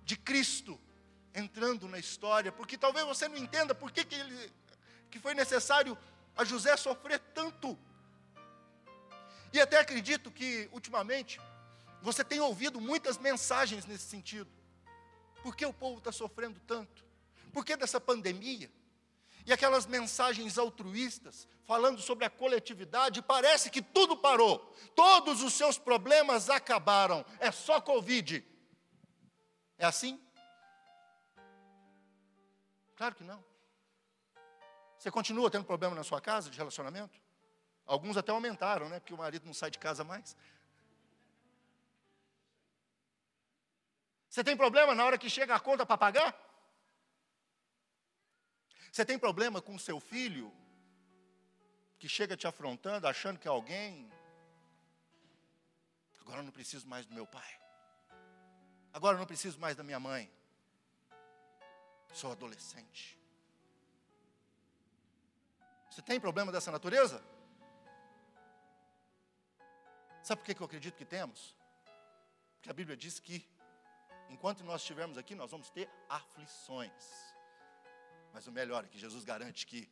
de 0.04 0.16
Cristo 0.16 0.80
entrando 1.35 1.88
na 1.88 1.99
história, 1.99 2.50
porque 2.50 2.76
talvez 2.76 3.06
você 3.06 3.28
não 3.28 3.37
entenda 3.37 3.75
por 3.75 3.92
que, 3.92 4.04
que, 4.04 4.14
ele, 4.14 4.52
que 5.11 5.18
foi 5.18 5.35
necessário 5.35 5.97
a 6.37 6.44
José 6.44 6.76
sofrer 6.76 7.18
tanto. 7.35 7.78
E 9.52 9.61
até 9.61 9.78
acredito 9.78 10.30
que, 10.30 10.68
ultimamente, 10.73 11.40
você 12.02 12.25
tem 12.25 12.40
ouvido 12.40 12.80
muitas 12.80 13.18
mensagens 13.18 13.85
nesse 13.87 14.04
sentido. 14.04 14.50
Por 15.42 15.56
que 15.56 15.64
o 15.64 15.73
povo 15.73 15.99
está 15.99 16.12
sofrendo 16.12 16.61
tanto? 16.66 17.04
Por 17.52 17.64
que 17.64 17.76
dessa 17.76 18.00
pandemia? 18.00 18.70
E 19.47 19.52
aquelas 19.52 19.87
mensagens 19.87 20.59
altruístas, 20.59 21.49
falando 21.64 22.00
sobre 22.00 22.25
a 22.25 22.30
coletividade, 22.30 23.23
parece 23.23 23.70
que 23.70 23.80
tudo 23.80 24.16
parou, 24.16 24.59
todos 24.94 25.42
os 25.42 25.54
seus 25.54 25.78
problemas 25.78 26.50
acabaram, 26.50 27.25
é 27.38 27.50
só 27.50 27.80
Covid. 27.80 28.44
É 29.78 29.87
assim? 29.87 30.20
Claro 32.97 33.14
que 33.14 33.25
não. 33.25 33.42
Você 34.99 35.11
continua 35.11 35.50
tendo 35.50 35.64
problema 35.64 35.94
na 35.94 36.04
sua 36.04 36.20
casa 36.20 36.50
de 36.50 36.59
relacionamento? 36.59 37.18
Alguns 37.87 38.18
até 38.18 38.30
aumentaram, 38.30 38.88
né? 38.88 39.00
Porque 39.00 39.14
o 39.14 39.16
marido 39.16 39.47
não 39.47 39.54
sai 39.54 39.70
de 39.70 39.78
casa 39.78 40.04
mais. 40.04 40.37
Você 44.28 44.44
tem 44.44 44.56
problema 44.56 44.94
na 44.94 45.04
hora 45.04 45.18
que 45.18 45.30
chega 45.30 45.54
a 45.54 45.59
conta 45.59 45.85
para 45.87 45.97
pagar? 45.97 46.50
Você 48.90 49.04
tem 49.04 49.18
problema 49.18 49.62
com 49.62 49.78
seu 49.78 50.00
filho 50.00 50.52
que 51.99 52.09
chega 52.09 52.37
te 52.37 52.47
afrontando, 52.47 53.06
achando 53.06 53.38
que 53.38 53.47
é 53.47 53.50
alguém? 53.50 54.11
Agora 56.20 56.40
eu 56.40 56.44
não 56.44 56.52
preciso 56.52 56.88
mais 56.88 57.06
do 57.06 57.14
meu 57.14 57.26
pai. 57.26 57.61
Agora 58.92 59.14
eu 59.14 59.18
não 59.18 59.26
preciso 59.26 59.59
mais 59.61 59.76
da 59.76 59.85
minha 59.85 60.00
mãe. 60.00 60.30
Sou 62.12 62.32
adolescente. 62.32 63.18
Você 65.90 66.02
tem 66.02 66.18
problema 66.18 66.50
dessa 66.50 66.70
natureza? 66.73 67.23
Sabe 70.23 70.42
por 70.42 70.54
que 70.54 70.61
eu 70.61 70.66
acredito 70.66 70.97
que 70.97 71.04
temos? 71.04 71.54
Porque 72.54 72.70
a 72.70 72.73
Bíblia 72.73 72.97
diz 72.97 73.18
que 73.18 73.49
enquanto 74.28 74.64
nós 74.64 74.80
estivermos 74.80 75.16
aqui, 75.16 75.35
nós 75.35 75.50
vamos 75.50 75.70
ter 75.70 75.88
aflições. 76.09 77.29
Mas 78.32 78.46
o 78.46 78.52
melhor 78.52 78.84
é 78.84 78.88
que 78.88 78.99
Jesus 78.99 79.25
garante 79.25 79.66
que 79.66 79.90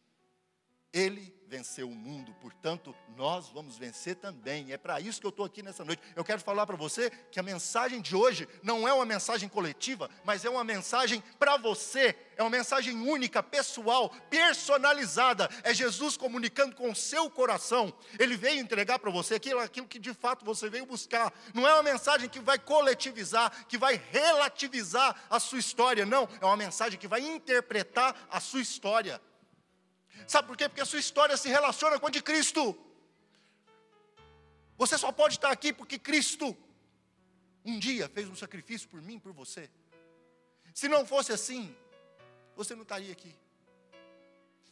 ele 0.93 1.39
venceu 1.49 1.89
o 1.89 1.95
mundo, 1.95 2.35
portanto, 2.43 2.95
nós 3.17 3.49
vamos 3.49 3.79
vencer 3.79 4.17
também. 4.17 4.71
É 4.71 4.77
para 4.77 5.01
isso 5.01 5.19
que 5.19 5.27
eu 5.27 5.31
estou 5.31 5.47
aqui 5.47 5.63
nessa 5.63 5.83
noite. 5.83 6.03
Eu 6.15 6.23
quero 6.23 6.41
falar 6.41 6.67
para 6.67 6.77
você 6.77 7.11
que 7.31 7.41
a 7.41 7.43
mensagem 7.43 8.03
de 8.03 8.15
hoje 8.15 8.47
não 8.63 8.87
é 8.87 8.93
uma 8.93 9.07
mensagem 9.07 9.49
coletiva, 9.49 10.11
mas 10.25 10.45
é 10.45 10.51
uma 10.51 10.63
mensagem 10.63 11.23
para 11.39 11.57
você. 11.57 12.15
É 12.37 12.43
uma 12.43 12.51
mensagem 12.51 13.01
única, 13.01 13.43
pessoal, 13.43 14.11
personalizada. 14.29 15.49
É 15.63 15.73
Jesus 15.73 16.19
comunicando 16.19 16.77
com 16.77 16.91
o 16.91 16.97
seu 16.97 17.31
coração. 17.31 17.93
Ele 18.19 18.37
veio 18.37 18.61
entregar 18.61 18.99
para 18.99 19.11
você 19.11 19.37
aquilo, 19.37 19.61
aquilo 19.61 19.89
que 19.89 19.99
de 19.99 20.13
fato 20.13 20.45
você 20.45 20.69
veio 20.69 20.85
buscar. 20.85 21.33
Não 21.55 21.67
é 21.67 21.73
uma 21.73 21.83
mensagem 21.83 22.29
que 22.29 22.41
vai 22.41 22.59
coletivizar, 22.59 23.67
que 23.67 23.79
vai 23.79 24.01
relativizar 24.11 25.17
a 25.31 25.41
sua 25.41 25.59
história. 25.59 26.05
Não, 26.05 26.29
é 26.41 26.45
uma 26.45 26.57
mensagem 26.59 26.99
que 26.99 27.09
vai 27.09 27.21
interpretar 27.23 28.15
a 28.31 28.39
sua 28.39 28.61
história. 28.61 29.19
Sabe 30.27 30.49
por 30.49 30.57
quê? 30.57 30.69
Porque 30.69 30.81
a 30.81 30.87
sua 30.87 30.99
história 30.99 31.37
se 31.37 31.49
relaciona 31.49 31.99
com 31.99 32.07
a 32.07 32.11
de 32.11 32.23
Cristo. 32.23 32.77
Você 34.77 34.97
só 34.97 35.11
pode 35.11 35.35
estar 35.35 35.51
aqui 35.51 35.73
porque 35.73 35.99
Cristo 35.99 36.57
um 37.65 37.79
dia 37.79 38.09
fez 38.09 38.29
um 38.29 38.37
sacrifício 38.37 38.89
por 38.89 39.03
mim 39.03 39.19
por 39.19 39.33
você. 39.33 39.71
Se 40.73 40.89
não 40.89 41.05
fosse 41.05 41.33
assim, 41.33 41.75
você 42.57 42.75
não 42.75 42.83
estaria 42.83 43.13
aqui. 43.13 43.35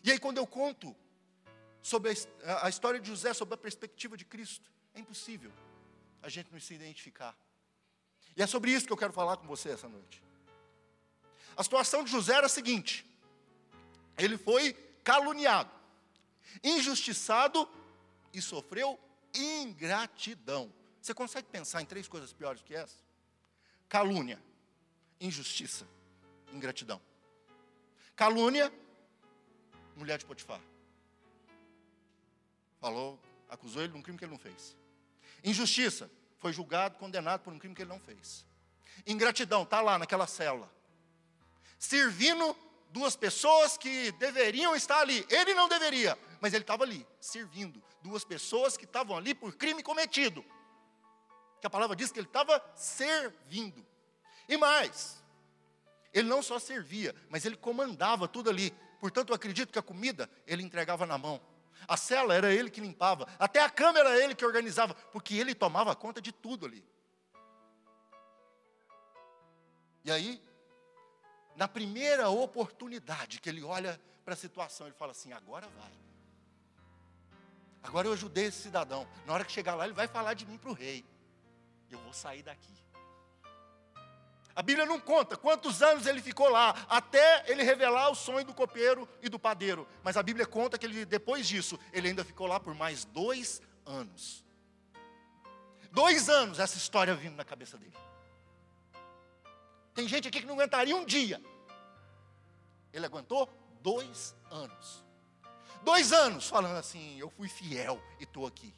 E 0.02 0.12
aí, 0.12 0.18
quando 0.18 0.38
eu 0.38 0.46
conto 0.46 0.94
sobre 1.82 2.12
a, 2.44 2.66
a 2.66 2.68
história 2.68 3.00
de 3.00 3.08
José, 3.08 3.34
sobre 3.34 3.54
a 3.54 3.58
perspectiva 3.58 4.16
de 4.16 4.24
Cristo, 4.24 4.70
é 4.94 5.00
impossível 5.00 5.52
a 6.22 6.28
gente 6.28 6.50
não 6.52 6.60
se 6.60 6.74
identificar. 6.74 7.36
E 8.36 8.42
é 8.42 8.46
sobre 8.46 8.70
isso 8.70 8.86
que 8.86 8.92
eu 8.92 8.96
quero 8.96 9.12
falar 9.12 9.36
com 9.36 9.46
você 9.46 9.70
essa 9.70 9.88
noite. 9.88 10.22
A 11.56 11.62
situação 11.62 12.04
de 12.04 12.10
José 12.10 12.34
era 12.34 12.46
a 12.46 12.48
seguinte: 12.48 13.04
ele 14.16 14.38
foi 14.38 14.72
caluniado, 15.06 15.70
injustiçado 16.64 17.68
e 18.34 18.42
sofreu 18.42 18.98
ingratidão. 19.32 20.72
Você 21.00 21.14
consegue 21.14 21.46
pensar 21.46 21.80
em 21.80 21.86
três 21.86 22.08
coisas 22.08 22.32
piores 22.32 22.60
que 22.60 22.74
essa? 22.74 22.96
Calúnia, 23.88 24.42
injustiça, 25.20 25.86
ingratidão. 26.52 27.00
Calúnia, 28.16 28.72
mulher 29.94 30.18
de 30.18 30.24
Potifar. 30.24 30.60
Falou, 32.80 33.16
acusou 33.48 33.82
ele 33.82 33.92
de 33.92 33.98
um 33.98 34.02
crime 34.02 34.18
que 34.18 34.24
ele 34.24 34.32
não 34.32 34.40
fez. 34.40 34.76
Injustiça, 35.44 36.10
foi 36.40 36.52
julgado, 36.52 36.98
condenado 36.98 37.42
por 37.42 37.52
um 37.52 37.60
crime 37.60 37.76
que 37.76 37.82
ele 37.82 37.90
não 37.90 38.00
fez. 38.00 38.44
Ingratidão, 39.06 39.62
está 39.62 39.80
lá 39.80 40.00
naquela 40.00 40.26
cela. 40.26 40.68
Servindo 41.78 42.56
duas 42.96 43.14
pessoas 43.14 43.76
que 43.76 44.10
deveriam 44.12 44.74
estar 44.74 45.00
ali. 45.00 45.26
Ele 45.28 45.52
não 45.52 45.68
deveria, 45.68 46.18
mas 46.40 46.54
ele 46.54 46.62
estava 46.62 46.82
ali, 46.82 47.06
servindo. 47.20 47.82
Duas 48.00 48.24
pessoas 48.24 48.74
que 48.74 48.86
estavam 48.86 49.14
ali 49.14 49.34
por 49.34 49.54
crime 49.54 49.82
cometido. 49.82 50.42
Que 51.60 51.66
a 51.66 51.70
palavra 51.70 51.94
diz 51.94 52.10
que 52.10 52.18
ele 52.18 52.26
estava 52.26 52.58
servindo. 52.74 53.86
E 54.48 54.56
mais, 54.56 55.22
ele 56.10 56.26
não 56.26 56.42
só 56.42 56.58
servia, 56.58 57.14
mas 57.28 57.44
ele 57.44 57.54
comandava 57.56 58.26
tudo 58.26 58.48
ali. 58.48 58.70
Portanto, 58.98 59.28
eu 59.28 59.36
acredito 59.36 59.70
que 59.70 59.78
a 59.78 59.82
comida 59.82 60.30
ele 60.46 60.62
entregava 60.62 61.04
na 61.04 61.18
mão. 61.18 61.38
A 61.86 61.98
cela 61.98 62.34
era 62.34 62.50
ele 62.50 62.70
que 62.70 62.80
limpava, 62.80 63.28
até 63.38 63.60
a 63.60 63.68
cama 63.68 63.98
era 63.98 64.18
ele 64.18 64.34
que 64.34 64.46
organizava, 64.46 64.94
porque 65.12 65.34
ele 65.34 65.54
tomava 65.54 65.94
conta 65.94 66.22
de 66.22 66.32
tudo 66.32 66.64
ali. 66.64 66.82
E 70.02 70.10
aí, 70.10 70.42
na 71.56 71.66
primeira 71.66 72.28
oportunidade 72.28 73.40
que 73.40 73.48
ele 73.48 73.62
olha 73.62 74.00
para 74.24 74.34
a 74.34 74.36
situação, 74.36 74.86
ele 74.86 74.94
fala 74.94 75.12
assim: 75.12 75.32
agora 75.32 75.66
vai. 75.68 75.92
Agora 77.82 78.08
eu 78.08 78.12
ajudei 78.12 78.46
esse 78.46 78.62
cidadão. 78.62 79.06
Na 79.24 79.32
hora 79.32 79.44
que 79.44 79.52
chegar 79.52 79.74
lá, 79.74 79.84
ele 79.84 79.94
vai 79.94 80.08
falar 80.08 80.34
de 80.34 80.44
mim 80.44 80.58
para 80.58 80.70
o 80.70 80.74
rei. 80.74 81.04
Eu 81.90 81.98
vou 82.00 82.12
sair 82.12 82.42
daqui. 82.42 82.74
A 84.56 84.62
Bíblia 84.62 84.86
não 84.86 84.98
conta 84.98 85.36
quantos 85.36 85.82
anos 85.82 86.06
ele 86.06 86.22
ficou 86.22 86.48
lá, 86.48 86.74
até 86.88 87.44
ele 87.46 87.62
revelar 87.62 88.08
o 88.08 88.14
sonho 88.14 88.44
do 88.44 88.54
copeiro 88.54 89.06
e 89.22 89.28
do 89.28 89.38
padeiro. 89.38 89.86
Mas 90.02 90.16
a 90.16 90.22
Bíblia 90.22 90.46
conta 90.46 90.78
que 90.78 90.86
ele, 90.86 91.04
depois 91.04 91.46
disso, 91.46 91.78
ele 91.92 92.08
ainda 92.08 92.24
ficou 92.24 92.46
lá 92.46 92.58
por 92.58 92.74
mais 92.74 93.04
dois 93.04 93.60
anos. 93.84 94.44
Dois 95.92 96.28
anos 96.28 96.58
essa 96.58 96.76
história 96.78 97.14
vindo 97.14 97.36
na 97.36 97.44
cabeça 97.44 97.76
dele. 97.76 97.92
Tem 99.96 100.06
gente 100.06 100.28
aqui 100.28 100.40
que 100.40 100.46
não 100.46 100.54
aguentaria 100.54 100.94
um 100.94 101.06
dia. 101.06 101.42
Ele 102.92 103.06
aguentou 103.06 103.48
dois 103.80 104.36
anos. 104.50 105.02
Dois 105.82 106.12
anos 106.12 106.46
falando 106.46 106.76
assim: 106.76 107.18
eu 107.18 107.30
fui 107.30 107.48
fiel 107.48 108.00
e 108.20 108.24
estou 108.24 108.46
aqui. 108.46 108.74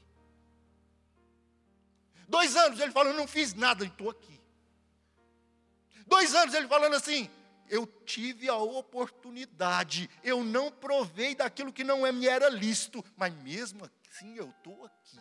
Dois 2.28 2.54
anos 2.54 2.78
ele 2.78 2.92
falando: 2.92 3.16
não 3.16 3.26
fiz 3.26 3.52
nada 3.52 3.84
e 3.84 3.88
estou 3.88 4.10
aqui. 4.10 4.40
Dois 6.06 6.36
anos 6.36 6.54
ele 6.54 6.68
falando 6.68 6.94
assim: 6.94 7.28
eu 7.68 7.84
tive 8.06 8.48
a 8.48 8.56
oportunidade, 8.56 10.08
eu 10.22 10.44
não 10.44 10.70
provei 10.70 11.34
daquilo 11.34 11.72
que 11.72 11.82
não 11.82 12.06
é, 12.06 12.12
me 12.12 12.28
era 12.28 12.48
lícito, 12.48 13.04
mas 13.16 13.34
mesmo 13.34 13.84
assim 13.84 14.36
eu 14.36 14.50
estou 14.50 14.84
aqui. 14.84 15.18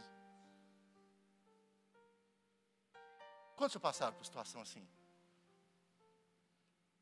Quantos 3.56 3.78
passaram 3.78 4.14
por 4.14 4.24
situação 4.24 4.62
assim? 4.62 4.88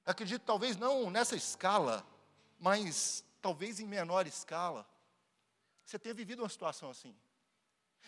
Acredito, 0.05 0.43
talvez 0.43 0.77
não 0.77 1.09
nessa 1.09 1.35
escala, 1.35 2.05
mas 2.59 3.23
talvez 3.41 3.79
em 3.79 3.87
menor 3.87 4.27
escala. 4.27 4.87
Você 5.83 5.97
tenha 5.97 6.13
vivido 6.13 6.43
uma 6.43 6.49
situação 6.49 6.89
assim. 6.89 7.15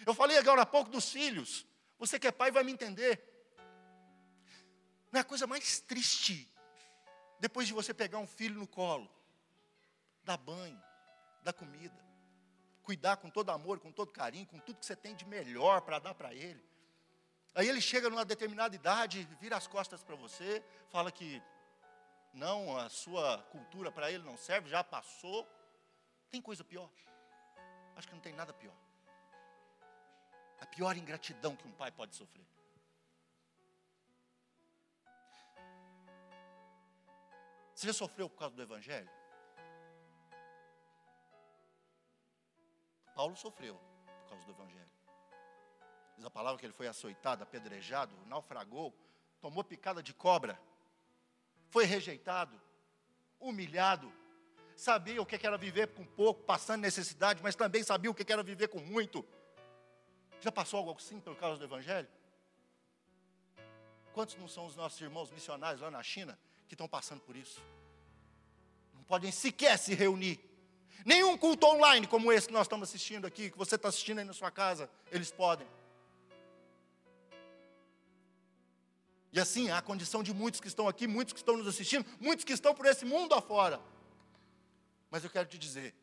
Eu 0.05 0.13
falei 0.13 0.37
agora 0.37 0.61
há 0.61 0.65
pouco 0.65 0.91
dos 0.91 1.11
filhos. 1.11 1.65
Você 1.97 2.19
que 2.19 2.27
é 2.27 2.31
pai 2.31 2.51
vai 2.51 2.63
me 2.63 2.71
entender. 2.71 3.21
Não 5.11 5.19
é 5.19 5.21
a 5.21 5.23
coisa 5.23 5.47
mais 5.47 5.79
triste, 5.79 6.47
depois 7.39 7.67
de 7.67 7.73
você 7.73 7.93
pegar 7.93 8.19
um 8.19 8.27
filho 8.27 8.59
no 8.59 8.67
colo, 8.67 9.09
dar 10.23 10.37
banho, 10.37 10.79
dar 11.41 11.53
comida, 11.53 11.97
cuidar 12.83 13.17
com 13.17 13.29
todo 13.29 13.49
amor, 13.49 13.79
com 13.79 13.91
todo 13.91 14.11
carinho, 14.11 14.45
com 14.45 14.59
tudo 14.59 14.79
que 14.79 14.85
você 14.85 14.95
tem 14.95 15.15
de 15.15 15.25
melhor 15.25 15.81
para 15.81 15.97
dar 15.97 16.13
para 16.13 16.33
ele. 16.33 16.63
Aí 17.55 17.67
ele 17.67 17.81
chega 17.81 18.09
numa 18.09 18.25
determinada 18.25 18.75
idade, 18.75 19.27
vira 19.39 19.55
as 19.55 19.65
costas 19.65 20.03
para 20.03 20.15
você, 20.15 20.63
fala 20.89 21.11
que 21.11 21.41
não, 22.37 22.77
a 22.77 22.87
sua 22.87 23.41
cultura 23.53 23.91
para 23.91 24.11
ele 24.11 24.23
não 24.23 24.37
serve, 24.37 24.69
já 24.69 24.83
passou. 24.83 25.47
Tem 26.29 26.41
coisa 26.41 26.63
pior? 26.63 26.89
Acho 27.95 28.07
que 28.07 28.13
não 28.13 28.21
tem 28.21 28.33
nada 28.33 28.53
pior. 28.53 28.75
A 30.59 30.65
pior 30.65 30.95
ingratidão 30.95 31.55
que 31.55 31.67
um 31.67 31.71
pai 31.71 31.91
pode 31.91 32.15
sofrer. 32.15 32.45
Você 37.73 37.87
já 37.87 37.93
sofreu 37.93 38.29
por 38.29 38.37
causa 38.37 38.55
do 38.55 38.61
Evangelho? 38.61 39.09
Paulo 43.15 43.35
sofreu 43.35 43.79
por 44.23 44.29
causa 44.29 44.45
do 44.45 44.51
Evangelho. 44.51 44.91
Diz 46.15 46.25
a 46.25 46.29
palavra 46.29 46.59
que 46.59 46.65
ele 46.65 46.73
foi 46.73 46.87
açoitado, 46.87 47.43
apedrejado, 47.43 48.15
naufragou, 48.25 48.93
tomou 49.39 49.63
picada 49.63 50.01
de 50.03 50.13
cobra 50.13 50.59
foi 51.69 51.85
rejeitado, 51.85 52.59
humilhado, 53.39 54.11
sabia 54.75 55.21
o 55.21 55.25
que 55.25 55.45
era 55.45 55.57
viver 55.57 55.87
com 55.87 56.05
pouco, 56.05 56.43
passando 56.43 56.81
necessidade, 56.81 57.41
mas 57.41 57.55
também 57.55 57.83
sabia 57.83 58.09
o 58.11 58.13
que 58.13 58.31
era 58.31 58.43
viver 58.43 58.67
com 58.67 58.79
muito. 58.79 59.25
Já 60.39 60.51
passou 60.51 60.79
algo 60.79 60.95
assim 60.97 61.19
por 61.19 61.35
causa 61.35 61.57
do 61.57 61.65
Evangelho? 61.65 62.07
Quantos 64.13 64.35
não 64.35 64.47
são 64.47 64.65
os 64.65 64.75
nossos 64.75 64.99
irmãos 65.01 65.31
missionários 65.31 65.81
lá 65.81 65.91
na 65.91 66.01
China 66.01 66.37
que 66.67 66.73
estão 66.73 66.87
passando 66.87 67.21
por 67.21 67.35
isso? 67.35 67.61
Não 68.93 69.03
podem 69.03 69.31
sequer 69.31 69.77
se 69.77 69.93
reunir. 69.93 70.39
Nenhum 71.05 71.37
culto 71.37 71.67
online 71.67 72.07
como 72.07 72.31
esse 72.31 72.47
que 72.47 72.53
nós 72.53 72.63
estamos 72.63 72.89
assistindo 72.89 73.25
aqui, 73.25 73.51
que 73.51 73.57
você 73.57 73.75
está 73.75 73.89
assistindo 73.89 74.19
aí 74.19 74.25
na 74.25 74.33
sua 74.33 74.51
casa, 74.51 74.89
eles 75.11 75.31
podem. 75.31 75.67
E 79.37 79.39
assim, 79.39 79.69
a 79.69 79.79
condição 79.83 80.23
de 80.23 80.33
muitos 80.33 80.59
que 80.59 80.67
estão 80.67 80.87
aqui, 80.87 81.05
muitos 81.05 81.31
que 81.31 81.39
estão 81.39 81.55
nos 81.55 81.67
assistindo, 81.67 82.03
muitos 82.19 82.43
que 82.43 82.53
estão 82.53 82.73
por 82.73 82.87
esse 82.87 83.05
mundo 83.05 83.35
afora. 83.35 83.79
Mas 85.11 85.23
eu 85.23 85.29
quero 85.29 85.47
te 85.47 85.59
dizer, 85.59 85.93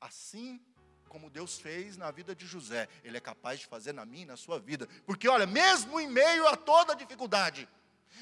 assim 0.00 0.58
como 1.06 1.28
Deus 1.28 1.58
fez 1.58 1.98
na 1.98 2.10
vida 2.10 2.34
de 2.34 2.46
José, 2.46 2.88
Ele 3.04 3.18
é 3.18 3.20
capaz 3.20 3.60
de 3.60 3.66
fazer 3.66 3.92
na 3.92 4.06
minha 4.06 4.22
e 4.22 4.26
na 4.26 4.38
sua 4.38 4.58
vida. 4.58 4.88
Porque, 5.04 5.28
olha, 5.28 5.46
mesmo 5.46 6.00
em 6.00 6.08
meio 6.08 6.48
a 6.48 6.56
toda 6.56 6.96
dificuldade, 6.96 7.68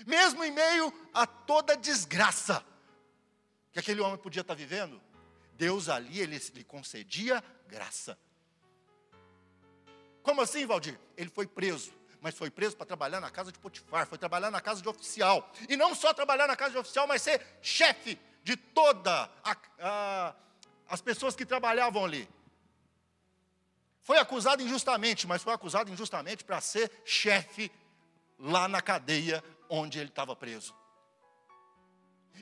mesmo 0.05 0.43
em 0.43 0.51
meio 0.51 0.93
a 1.15 1.29
toda 1.29 1.77
desgraça 1.77 2.67
que 3.71 3.79
aquele 3.79 4.01
homem 4.01 4.19
podia 4.19 4.41
estar 4.41 4.55
vivendo, 4.55 5.01
Deus 5.53 5.89
ali, 5.89 6.19
Ele 6.19 6.41
lhe 6.55 6.65
concedia 6.65 7.41
graça. 7.69 8.19
Como 10.25 10.41
assim, 10.41 10.67
Valdir? 10.67 10.99
Ele 11.17 11.31
foi 11.31 11.47
preso, 11.47 11.93
mas 12.27 12.37
foi 12.37 12.51
preso 12.51 12.77
para 12.77 12.85
trabalhar 12.85 13.21
na 13.21 13.31
casa 13.31 13.53
de 13.53 13.59
Potifar, 13.61 14.05
foi 14.05 14.19
trabalhar 14.19 14.51
na 14.51 14.61
casa 14.61 14.83
de 14.83 14.89
oficial. 14.89 15.49
E 15.69 15.77
não 15.77 15.95
só 15.95 16.13
trabalhar 16.13 16.49
na 16.49 16.57
casa 16.57 16.73
de 16.73 16.79
oficial, 16.79 17.07
mas 17.07 17.23
ser 17.23 17.41
chefe 17.63 18.19
de 18.43 18.57
toda 18.57 19.31
as 20.89 21.01
pessoas 21.01 21.37
que 21.37 21.47
trabalhavam 21.47 22.05
ali. 22.05 22.29
Foi 24.03 24.19
acusado 24.19 24.61
injustamente, 24.61 25.25
mas 25.25 25.41
foi 25.41 25.53
acusado 25.53 25.89
injustamente 25.89 26.43
para 26.43 26.61
ser 26.61 26.91
chefe 27.05 27.71
lá 28.41 28.67
na 28.67 28.83
cadeia 28.83 29.41
onde 29.71 30.01
ele 30.01 30.09
estava 30.09 30.35
preso. 30.35 30.75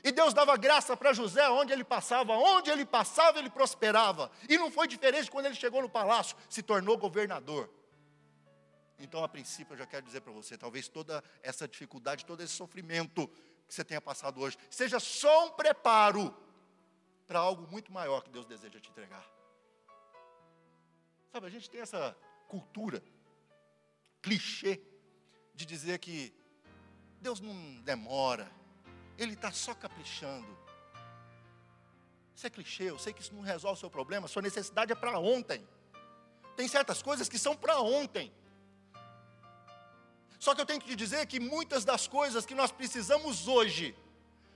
E 0.03 0.11
Deus 0.11 0.33
dava 0.33 0.57
graça 0.57 0.97
para 0.97 1.13
José 1.13 1.47
onde 1.47 1.71
ele 1.71 1.83
passava, 1.83 2.33
onde 2.33 2.71
ele 2.71 2.87
passava, 2.87 3.37
ele 3.37 3.51
prosperava. 3.51 4.31
E 4.49 4.57
não 4.57 4.71
foi 4.71 4.87
diferente 4.87 5.29
quando 5.29 5.45
ele 5.45 5.53
chegou 5.53 5.83
no 5.83 5.89
palácio, 5.89 6.35
se 6.49 6.63
tornou 6.63 6.97
governador. 6.97 7.69
Então, 8.99 9.23
a 9.23 9.27
princípio, 9.27 9.73
eu 9.73 9.77
já 9.77 9.85
quero 9.85 10.05
dizer 10.05 10.21
para 10.21 10.31
você: 10.31 10.57
talvez 10.57 10.87
toda 10.87 11.23
essa 11.43 11.67
dificuldade, 11.67 12.25
todo 12.25 12.41
esse 12.41 12.53
sofrimento 12.53 13.27
que 13.67 13.73
você 13.73 13.83
tenha 13.83 14.01
passado 14.01 14.39
hoje, 14.39 14.57
seja 14.69 14.99
só 14.99 15.47
um 15.47 15.51
preparo 15.51 16.35
para 17.27 17.39
algo 17.39 17.67
muito 17.71 17.91
maior 17.91 18.21
que 18.21 18.29
Deus 18.29 18.45
deseja 18.45 18.79
te 18.79 18.89
entregar. 18.89 19.25
Sabe, 21.31 21.47
a 21.47 21.49
gente 21.49 21.69
tem 21.69 21.81
essa 21.81 22.15
cultura, 22.47 23.03
clichê, 24.21 24.81
de 25.53 25.65
dizer 25.65 25.99
que 25.99 26.33
Deus 27.19 27.39
não 27.39 27.81
demora, 27.81 28.49
Ele 29.17 29.33
está 29.33 29.51
só 29.51 29.73
caprichando. 29.73 30.55
Isso 32.35 32.45
é 32.45 32.49
clichê, 32.49 32.83
eu 32.83 32.99
sei 32.99 33.13
que 33.13 33.21
isso 33.21 33.33
não 33.33 33.41
resolve 33.41 33.77
o 33.77 33.79
seu 33.79 33.89
problema, 33.89 34.27
sua 34.27 34.41
necessidade 34.41 34.91
é 34.91 34.95
para 34.95 35.17
ontem. 35.19 35.65
Tem 36.55 36.67
certas 36.67 37.01
coisas 37.01 37.27
que 37.27 37.39
são 37.39 37.55
para 37.55 37.79
ontem. 37.79 38.31
Só 40.39 40.53
que 40.53 40.61
eu 40.61 40.65
tenho 40.65 40.79
que 40.79 40.87
te 40.87 40.95
dizer 40.95 41.25
que 41.25 41.39
muitas 41.39 41.85
das 41.85 42.07
coisas 42.07 42.45
que 42.45 42.55
nós 42.55 42.71
precisamos 42.71 43.47
hoje, 43.47 43.95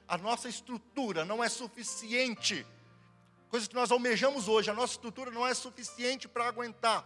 a 0.08 0.18
nossa 0.18 0.50
estrutura 0.50 1.26
não 1.26 1.44
é 1.44 1.50
suficiente. 1.50 2.66
Coisas 3.50 3.68
que 3.68 3.76
nós 3.76 3.92
almejamos 3.92 4.48
hoje, 4.48 4.70
a 4.70 4.74
nossa 4.74 4.94
estrutura 4.94 5.32
não 5.32 5.46
é 5.46 5.54
suficiente 5.54 6.28
para 6.28 6.48
aguentar. 6.48 7.06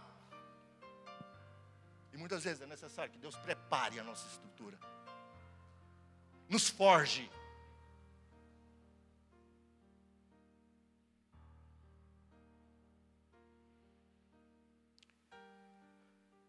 E 2.12 2.16
muitas 2.16 2.44
vezes 2.44 2.62
é 2.62 2.66
necessário 2.66 3.10
que 3.12 3.18
Deus 3.18 3.36
prepare 3.36 3.98
a 3.98 4.04
nossa 4.04 4.26
estrutura, 4.28 4.78
nos 6.48 6.68
forge. 6.68 7.30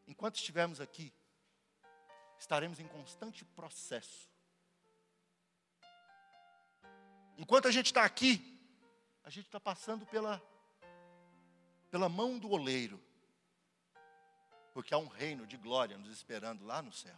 Enquanto 0.07 0.35
estivermos 0.35 0.79
aqui, 0.79 1.11
estaremos 2.45 2.79
em 2.79 2.87
constante 2.87 3.43
processo. 3.43 4.29
Enquanto 7.37 7.67
a 7.67 7.71
gente 7.71 7.87
está 7.87 8.05
aqui, 8.05 8.61
a 9.23 9.31
gente 9.31 9.47
está 9.47 9.59
passando 9.59 10.05
pela, 10.05 10.39
pela 11.89 12.07
mão 12.07 12.37
do 12.37 12.51
oleiro, 12.51 13.01
porque 14.73 14.93
há 14.93 14.97
um 14.97 15.07
reino 15.07 15.47
de 15.47 15.57
glória 15.57 15.97
nos 15.97 16.13
esperando 16.13 16.63
lá 16.63 16.83
no 16.83 16.93
céu. 16.93 17.17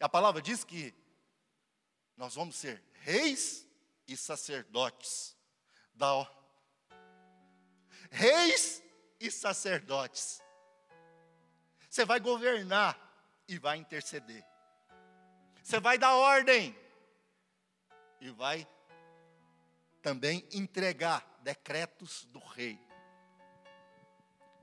E 0.00 0.04
a 0.04 0.08
palavra 0.08 0.40
diz 0.40 0.62
que 0.62 0.94
nós 2.16 2.36
vamos 2.36 2.54
ser 2.54 2.80
reis 3.00 3.66
e 4.06 4.16
sacerdotes 4.16 5.36
da 5.92 6.24
reis 8.12 8.80
e 9.18 9.28
sacerdotes. 9.28 10.40
Você 11.90 12.04
vai 12.04 12.20
governar 12.20 13.11
e 13.52 13.58
vai 13.58 13.76
interceder. 13.76 14.44
Você 15.62 15.78
vai 15.78 15.98
dar 15.98 16.14
ordem 16.14 16.76
e 18.20 18.30
vai 18.30 18.66
também 20.00 20.46
entregar 20.52 21.24
decretos 21.40 22.24
do 22.26 22.38
rei. 22.38 22.80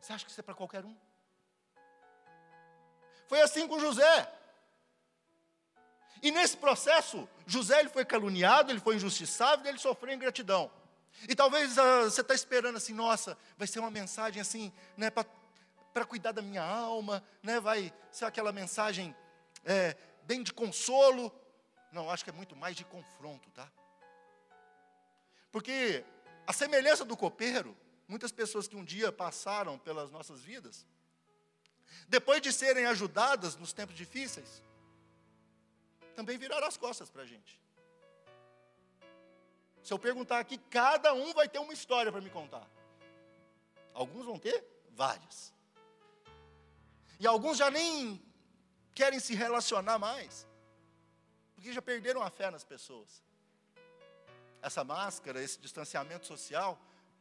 Você 0.02 0.14
acha 0.14 0.26
que 0.26 0.32
isso 0.32 0.40
é 0.40 0.44
para 0.44 0.56
qualquer 0.56 0.84
um? 0.84 0.98
Foi 3.28 3.42
assim 3.42 3.68
com 3.68 3.80
José. 3.80 4.34
E 6.22 6.32
nesse 6.32 6.58
processo, 6.58 7.30
José 7.46 7.80
ele 7.80 7.90
foi 7.90 8.04
caluniado, 8.04 8.72
ele 8.72 8.80
foi 8.80 8.96
injustiçado, 8.96 9.68
ele 9.68 9.78
sofreu 9.78 10.14
ingratidão. 10.14 10.70
E 11.28 11.36
talvez 11.36 11.78
uh, 11.78 12.06
você 12.06 12.22
está 12.22 12.34
esperando 12.34 12.78
assim, 12.78 12.94
nossa, 12.94 13.38
vai 13.58 13.68
ser 13.68 13.80
uma 13.80 13.92
mensagem 13.92 14.42
assim, 14.42 14.74
né, 14.98 15.10
para 15.10 15.26
para 16.00 16.06
cuidar 16.06 16.32
da 16.32 16.42
minha 16.42 16.64
alma, 16.64 17.22
né? 17.44 17.60
vai 17.60 17.94
ser 18.10 18.24
aquela 18.24 18.54
mensagem 18.54 19.14
é, 19.66 19.98
bem 20.24 20.42
de 20.42 20.54
consolo. 20.54 21.30
Não, 21.92 22.10
acho 22.10 22.24
que 22.24 22.30
é 22.30 22.34
muito 22.34 22.56
mais 22.56 22.74
de 22.78 22.86
confronto, 22.86 23.52
tá? 23.52 23.70
Porque 25.52 26.06
a 26.48 26.54
semelhança 26.54 27.04
do 27.04 27.18
copeiro, 27.18 27.76
muitas 28.08 28.32
pessoas 28.32 28.66
que 28.66 28.78
um 28.78 28.86
dia 28.86 29.12
passaram 29.12 29.78
pelas 29.78 30.10
nossas 30.10 30.40
vidas, 30.40 30.88
depois 32.08 32.42
de 32.42 32.54
serem 32.54 32.86
ajudadas 32.86 33.58
nos 33.58 33.74
tempos 33.74 33.94
difíceis, 33.94 34.64
também 36.16 36.38
viraram 36.38 36.66
as 36.66 36.78
costas 36.78 37.10
para 37.10 37.24
a 37.24 37.26
gente. 37.26 37.60
Se 39.84 39.92
eu 39.92 40.00
perguntar 40.00 40.40
aqui, 40.40 40.58
cada 40.70 41.14
um 41.14 41.34
vai 41.34 41.50
ter 41.50 41.60
uma 41.60 41.74
história 41.74 42.10
para 42.10 42.22
me 42.22 42.30
contar. 42.30 42.66
Alguns 43.94 44.26
vão 44.26 44.40
ter 44.40 44.64
várias. 44.92 45.59
E 47.20 47.28
alguns 47.28 47.58
já 47.58 47.70
nem 47.70 48.24
querem 48.94 49.20
se 49.20 49.36
relacionar 49.36 50.00
mais, 50.00 50.48
porque 51.54 51.74
já 51.74 51.82
perderam 51.82 52.22
a 52.22 52.30
fé 52.30 52.50
nas 52.50 52.64
pessoas. 52.64 53.22
Essa 54.62 54.84
máscara, 54.84 55.44
esse 55.44 55.60
distanciamento 55.60 56.26
social, 56.26 56.80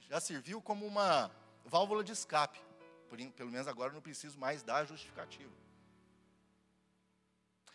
já 0.09 0.21
serviu 0.21 0.63
como 0.63 0.87
uma 0.87 1.31
válvula 1.65 2.03
de 2.05 2.13
escape. 2.13 2.61
Por, 3.09 3.19
pelo 3.33 3.51
menos 3.51 3.67
agora 3.67 3.93
não 3.93 4.01
preciso 4.01 4.39
mais 4.39 4.63
dar 4.63 4.87
justificativa. 4.87 5.53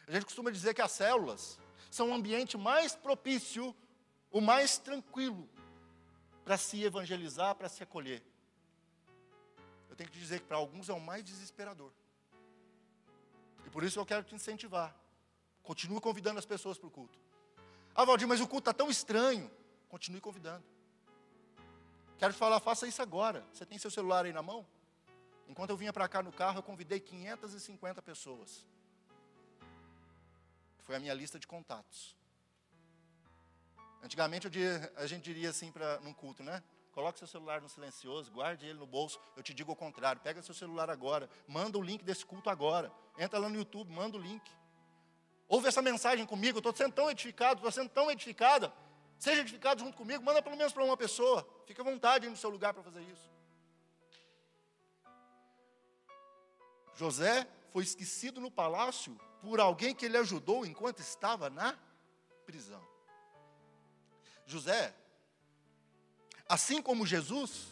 A 0.08 0.12
gente 0.12 0.26
costuma 0.26 0.52
dizer 0.52 0.74
que 0.74 0.82
as 0.82 0.92
células 0.92 1.60
são 1.90 2.10
o 2.10 2.14
ambiente 2.14 2.58
mais 2.58 2.96
propício, 2.96 3.76
o 4.32 4.42
mais 4.42 4.78
tranquilo 4.78 5.50
para 6.44 6.58
se 6.58 6.84
evangelizar, 6.84 7.56
para 7.56 7.70
se 7.70 7.84
acolher. 7.84 8.22
Eu 9.90 9.96
tenho 9.96 10.10
que 10.10 10.20
dizer 10.20 10.42
que 10.42 10.48
para 10.48 10.58
alguns 10.58 10.90
é 10.90 10.94
o 10.94 11.00
mais 11.00 11.24
desesperador. 11.24 11.92
E 13.66 13.70
por 13.70 13.84
isso 13.84 14.00
eu 14.00 14.06
quero 14.06 14.24
te 14.24 14.36
incentivar. 14.36 14.96
Continue 15.62 16.02
convidando 16.02 16.40
as 16.40 16.46
pessoas 16.46 16.78
para 16.78 16.88
o 16.88 16.92
culto. 16.92 17.18
Ah, 17.96 18.06
Valdir, 18.06 18.28
mas 18.28 18.42
o 18.42 18.48
culto 18.48 18.70
está 18.70 18.74
tão 18.74 18.90
estranho. 18.90 19.50
Continue 19.88 20.20
convidando. 20.20 20.64
Quero 22.18 22.34
te 22.34 22.40
falar, 22.40 22.60
faça 22.60 22.88
isso 22.88 23.02
agora. 23.02 23.46
Você 23.54 23.66
tem 23.66 23.78
seu 23.78 23.92
celular 23.92 24.26
aí 24.26 24.34
na 24.34 24.42
mão? 24.42 24.66
Enquanto 25.48 25.70
eu 25.70 25.78
vinha 25.78 25.94
para 25.94 26.08
cá 26.08 26.24
no 26.24 26.32
carro, 26.32 26.60
eu 26.60 26.64
convidei 26.64 27.00
550 27.00 28.02
pessoas. 28.02 28.66
Foi 30.80 30.96
a 30.96 31.00
minha 31.00 31.14
lista 31.14 31.40
de 31.40 31.48
contatos. 31.48 32.16
Antigamente 34.02 34.48
a 34.96 35.08
gente 35.08 35.24
diria 35.24 35.50
assim 35.50 35.72
para 35.72 36.00
num 36.02 36.14
culto, 36.14 36.44
né? 36.44 36.62
Coloque 36.94 37.18
seu 37.18 37.28
celular 37.28 37.60
no 37.60 37.68
silencioso, 37.68 38.32
guarde 38.32 38.68
ele 38.68 38.78
no 38.78 38.86
bolso. 38.86 39.20
Eu 39.36 39.42
te 39.42 39.52
digo 39.52 39.72
o 39.72 39.76
contrário. 39.76 40.22
Pega 40.22 40.44
seu 40.44 40.54
celular 40.54 40.92
agora, 40.92 41.28
manda 41.48 41.78
o 41.78 41.82
link 41.82 42.04
desse 42.04 42.24
culto 42.24 42.52
agora. 42.52 42.92
Entra 43.18 43.40
lá 43.40 43.50
no 43.50 43.56
YouTube, 43.56 43.92
manda 43.92 44.16
o 44.16 44.22
link. 44.22 44.44
Ouve 45.48 45.68
essa 45.68 45.82
mensagem 45.82 46.24
comigo. 46.24 46.60
Estou 46.60 46.76
sendo 46.76 46.94
tão 46.94 47.10
edificado, 47.10 47.56
estou 47.56 47.72
sendo 47.72 47.90
tão 47.90 48.12
edificada. 48.12 48.72
Seja 49.18 49.42
edificado 49.42 49.82
junto 49.82 49.98
comigo. 49.98 50.24
Manda 50.24 50.40
pelo 50.40 50.56
menos 50.56 50.72
para 50.72 50.84
uma 50.84 50.96
pessoa. 50.96 51.48
Fique 51.66 51.82
à 51.82 51.84
vontade 51.84 52.30
no 52.30 52.38
seu 52.38 52.52
lugar 52.52 52.76
para 52.76 52.84
fazer 52.84 53.02
isso. 53.02 53.32
José 56.94 57.48
foi 57.72 57.82
esquecido 57.82 58.40
no 58.40 58.52
palácio 58.52 59.20
por 59.42 59.60
alguém 59.60 59.96
que 59.96 60.06
ele 60.06 60.18
ajudou 60.18 60.64
enquanto 60.64 61.00
estava 61.00 61.50
na 61.50 61.76
prisão. 62.46 62.82
José 64.46 64.94
Assim 66.48 66.82
como 66.82 67.06
Jesus, 67.06 67.68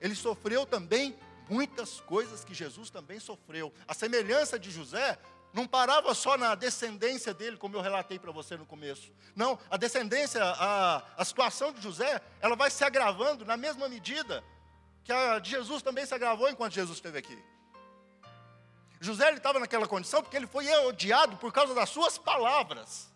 ele 0.00 0.14
sofreu 0.14 0.66
também 0.66 1.16
muitas 1.48 2.00
coisas 2.00 2.44
que 2.44 2.54
Jesus 2.54 2.90
também 2.90 3.18
sofreu. 3.18 3.72
A 3.86 3.94
semelhança 3.94 4.58
de 4.58 4.70
José 4.70 5.18
não 5.52 5.66
parava 5.66 6.14
só 6.14 6.36
na 6.36 6.54
descendência 6.54 7.32
dele, 7.32 7.56
como 7.56 7.76
eu 7.76 7.80
relatei 7.80 8.18
para 8.18 8.30
você 8.30 8.56
no 8.56 8.66
começo. 8.66 9.12
Não, 9.34 9.58
a 9.70 9.76
descendência, 9.76 10.42
a, 10.44 11.02
a 11.16 11.24
situação 11.24 11.72
de 11.72 11.80
José, 11.80 12.20
ela 12.40 12.54
vai 12.54 12.70
se 12.70 12.84
agravando 12.84 13.44
na 13.44 13.56
mesma 13.56 13.88
medida 13.88 14.44
que 15.04 15.12
a 15.12 15.38
de 15.38 15.50
Jesus 15.50 15.82
também 15.82 16.04
se 16.04 16.14
agravou 16.14 16.48
enquanto 16.50 16.74
Jesus 16.74 16.98
esteve 16.98 17.18
aqui. 17.18 17.38
José 19.00 19.32
estava 19.32 19.58
naquela 19.58 19.86
condição 19.86 20.22
porque 20.22 20.36
ele 20.36 20.46
foi 20.46 20.68
odiado 20.86 21.36
por 21.36 21.52
causa 21.52 21.74
das 21.74 21.88
suas 21.88 22.18
palavras. 22.18 23.08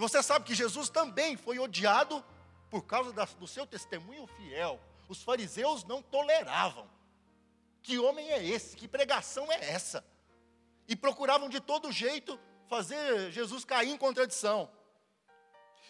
Você 0.00 0.22
sabe 0.22 0.44
que 0.44 0.54
Jesus 0.54 0.88
também 0.88 1.36
foi 1.36 1.58
odiado 1.58 2.24
por 2.70 2.82
causa 2.82 3.12
da, 3.12 3.24
do 3.24 3.46
seu 3.46 3.66
testemunho 3.66 4.26
fiel. 4.26 4.80
os 5.08 5.22
fariseus 5.22 5.84
não 5.84 6.00
toleravam. 6.00 6.88
Que 7.82 7.98
homem 7.98 8.30
é 8.30 8.42
esse? 8.44 8.76
Que 8.76 8.88
pregação 8.88 9.50
é 9.52 9.70
essa? 9.70 10.04
E 10.88 10.96
procuravam 10.96 11.48
de 11.48 11.60
todo 11.60 11.92
jeito 11.92 12.38
fazer 12.68 13.30
Jesus 13.30 13.64
cair 13.64 13.90
em 13.90 13.98
contradição. 13.98 14.70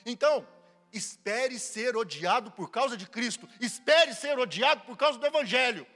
Então, 0.04 0.46
espere 0.92 1.58
ser 1.58 1.96
odiado 1.96 2.50
por 2.50 2.70
causa 2.70 2.96
de 2.96 3.06
Cristo, 3.06 3.48
espere 3.60 4.14
ser 4.14 4.38
odiado 4.38 4.84
por 4.84 4.96
causa 4.96 5.18
do 5.18 5.26
Evangelho. 5.26 5.86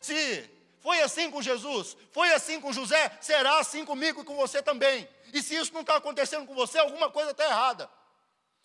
Se 0.00 0.48
foi 0.86 1.02
assim 1.02 1.28
com 1.32 1.42
Jesus, 1.42 1.96
foi 2.12 2.32
assim 2.32 2.60
com 2.60 2.72
José, 2.72 3.18
será 3.20 3.58
assim 3.58 3.84
comigo 3.84 4.20
e 4.20 4.24
com 4.24 4.36
você 4.36 4.62
também. 4.62 5.08
E 5.34 5.42
se 5.42 5.56
isso 5.56 5.74
não 5.74 5.80
está 5.80 5.96
acontecendo 5.96 6.46
com 6.46 6.54
você, 6.54 6.78
alguma 6.78 7.10
coisa 7.10 7.32
está 7.32 7.44
errada. 7.44 7.90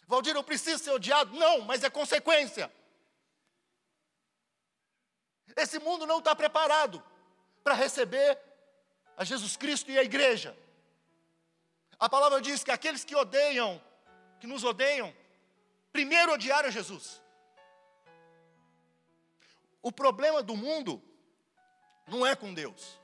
Valdir, 0.06 0.36
eu 0.36 0.44
preciso 0.44 0.84
ser 0.84 0.92
odiado? 0.92 1.36
Não, 1.36 1.62
mas 1.62 1.84
é 1.84 1.90
consequência. 1.90 2.72
Esse 5.56 5.80
mundo 5.80 6.06
não 6.06 6.20
está 6.20 6.36
preparado 6.36 7.04
para 7.64 7.74
receber 7.74 8.38
a 9.18 9.24
Jesus 9.24 9.58
Cristo 9.58 9.90
e 9.90 9.98
a 9.98 10.04
igreja. 10.04 10.56
A 12.00 12.08
palavra 12.08 12.40
diz 12.40 12.64
que 12.64 12.70
aqueles 12.70 13.04
que 13.04 13.16
odeiam, 13.16 13.82
que 14.40 14.46
nos 14.46 14.64
odeiam, 14.64 15.12
primeiro 15.92 16.34
odiaram 16.34 16.70
Jesus. 16.70 17.20
O 19.82 19.92
problema 19.92 20.44
do 20.44 20.56
mundo 20.56 21.02
não 22.08 22.26
é 22.26 22.36
com 22.36 22.54
Deus. 22.54 23.00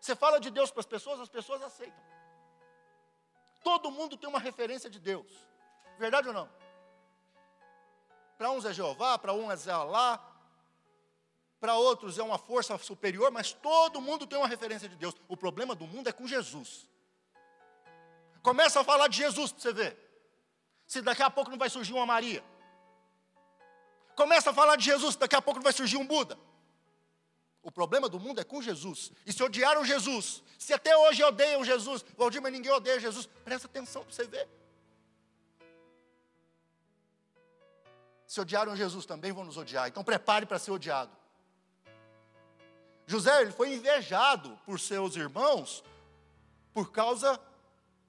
Você 0.00 0.16
fala 0.16 0.40
de 0.40 0.50
Deus 0.50 0.70
para 0.70 0.80
as 0.80 0.86
pessoas, 0.86 1.20
as 1.20 1.28
pessoas 1.28 1.62
aceitam. 1.62 2.02
Todo 3.62 3.90
mundo 3.90 4.16
tem 4.16 4.28
uma 4.28 4.38
referência 4.38 4.88
de 4.88 4.98
Deus. 4.98 5.30
Verdade 5.98 6.28
ou 6.28 6.34
não? 6.34 6.48
Para 8.38 8.50
uns 8.50 8.64
é 8.64 8.72
Jeová, 8.72 9.18
para 9.18 9.34
uns 9.34 9.66
é 9.66 9.70
Alá, 9.70 10.18
para 11.60 11.74
outros 11.74 12.18
é 12.18 12.22
uma 12.22 12.38
força 12.38 12.76
superior, 12.78 13.30
mas 13.30 13.52
todo 13.52 14.00
mundo 14.00 14.26
tem 14.26 14.38
uma 14.38 14.48
referência 14.48 14.88
de 14.88 14.96
Deus. 14.96 15.14
O 15.28 15.36
problema 15.36 15.74
do 15.74 15.86
mundo 15.86 16.08
é 16.08 16.12
com 16.12 16.26
Jesus. 16.26 16.88
Começa 18.42 18.80
a 18.80 18.84
falar 18.84 19.08
de 19.08 19.18
Jesus 19.18 19.52
para 19.52 19.60
você 19.60 19.72
ver. 19.72 20.10
Se 20.86 21.02
daqui 21.02 21.22
a 21.22 21.28
pouco 21.28 21.50
não 21.50 21.58
vai 21.58 21.68
surgir 21.68 21.92
uma 21.92 22.06
Maria. 22.06 22.42
Começa 24.16 24.50
a 24.50 24.54
falar 24.54 24.76
de 24.76 24.84
Jesus, 24.84 25.16
daqui 25.16 25.36
a 25.36 25.42
pouco 25.42 25.58
não 25.58 25.64
vai 25.64 25.72
surgir 25.74 25.98
um 25.98 26.06
Buda. 26.06 26.38
O 27.62 27.70
problema 27.70 28.08
do 28.08 28.18
mundo 28.18 28.40
é 28.40 28.44
com 28.44 28.62
Jesus. 28.62 29.12
E 29.26 29.32
se 29.32 29.42
odiaram 29.42 29.84
Jesus, 29.84 30.42
se 30.58 30.72
até 30.72 30.96
hoje 30.96 31.22
odeiam 31.22 31.64
Jesus, 31.64 32.04
Valdir, 32.16 32.40
mas 32.40 32.52
ninguém 32.52 32.72
odeia 32.72 32.98
Jesus, 32.98 33.26
presta 33.44 33.66
atenção 33.66 34.02
para 34.02 34.12
você 34.12 34.24
ver. 34.24 34.48
Se 38.26 38.40
odiaram 38.40 38.74
Jesus, 38.76 39.04
também 39.04 39.32
vão 39.32 39.44
nos 39.44 39.56
odiar. 39.56 39.88
Então 39.88 40.04
prepare 40.04 40.46
para 40.46 40.58
ser 40.58 40.70
odiado. 40.70 41.14
José 43.06 43.42
ele 43.42 43.50
foi 43.50 43.74
invejado 43.74 44.56
por 44.64 44.78
seus 44.78 45.16
irmãos 45.16 45.82
por 46.72 46.92
causa 46.92 47.40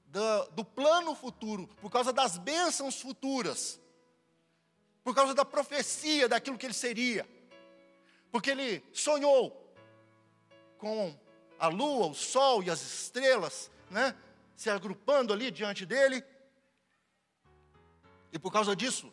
do, 0.06 0.46
do 0.52 0.64
plano 0.64 1.16
futuro, 1.16 1.68
por 1.82 1.90
causa 1.90 2.14
das 2.14 2.38
bênçãos 2.38 3.02
futuras, 3.02 3.80
por 5.04 5.16
causa 5.16 5.34
da 5.34 5.44
profecia 5.44 6.30
daquilo 6.30 6.58
que 6.58 6.68
ele 6.68 6.74
seria, 6.74 7.28
porque 8.32 8.52
ele 8.52 8.84
sonhou 8.94 9.76
com 10.78 11.16
a 11.60 11.68
lua, 11.68 12.08
o 12.08 12.14
sol 12.14 12.64
e 12.64 12.70
as 12.70 12.82
estrelas, 12.82 13.70
né, 13.90 14.16
se 14.56 14.70
agrupando 14.70 15.34
ali 15.34 15.52
diante 15.52 15.86
dele, 15.86 16.24
e 18.32 18.40
por 18.40 18.52
causa 18.52 18.76
disso, 18.76 19.12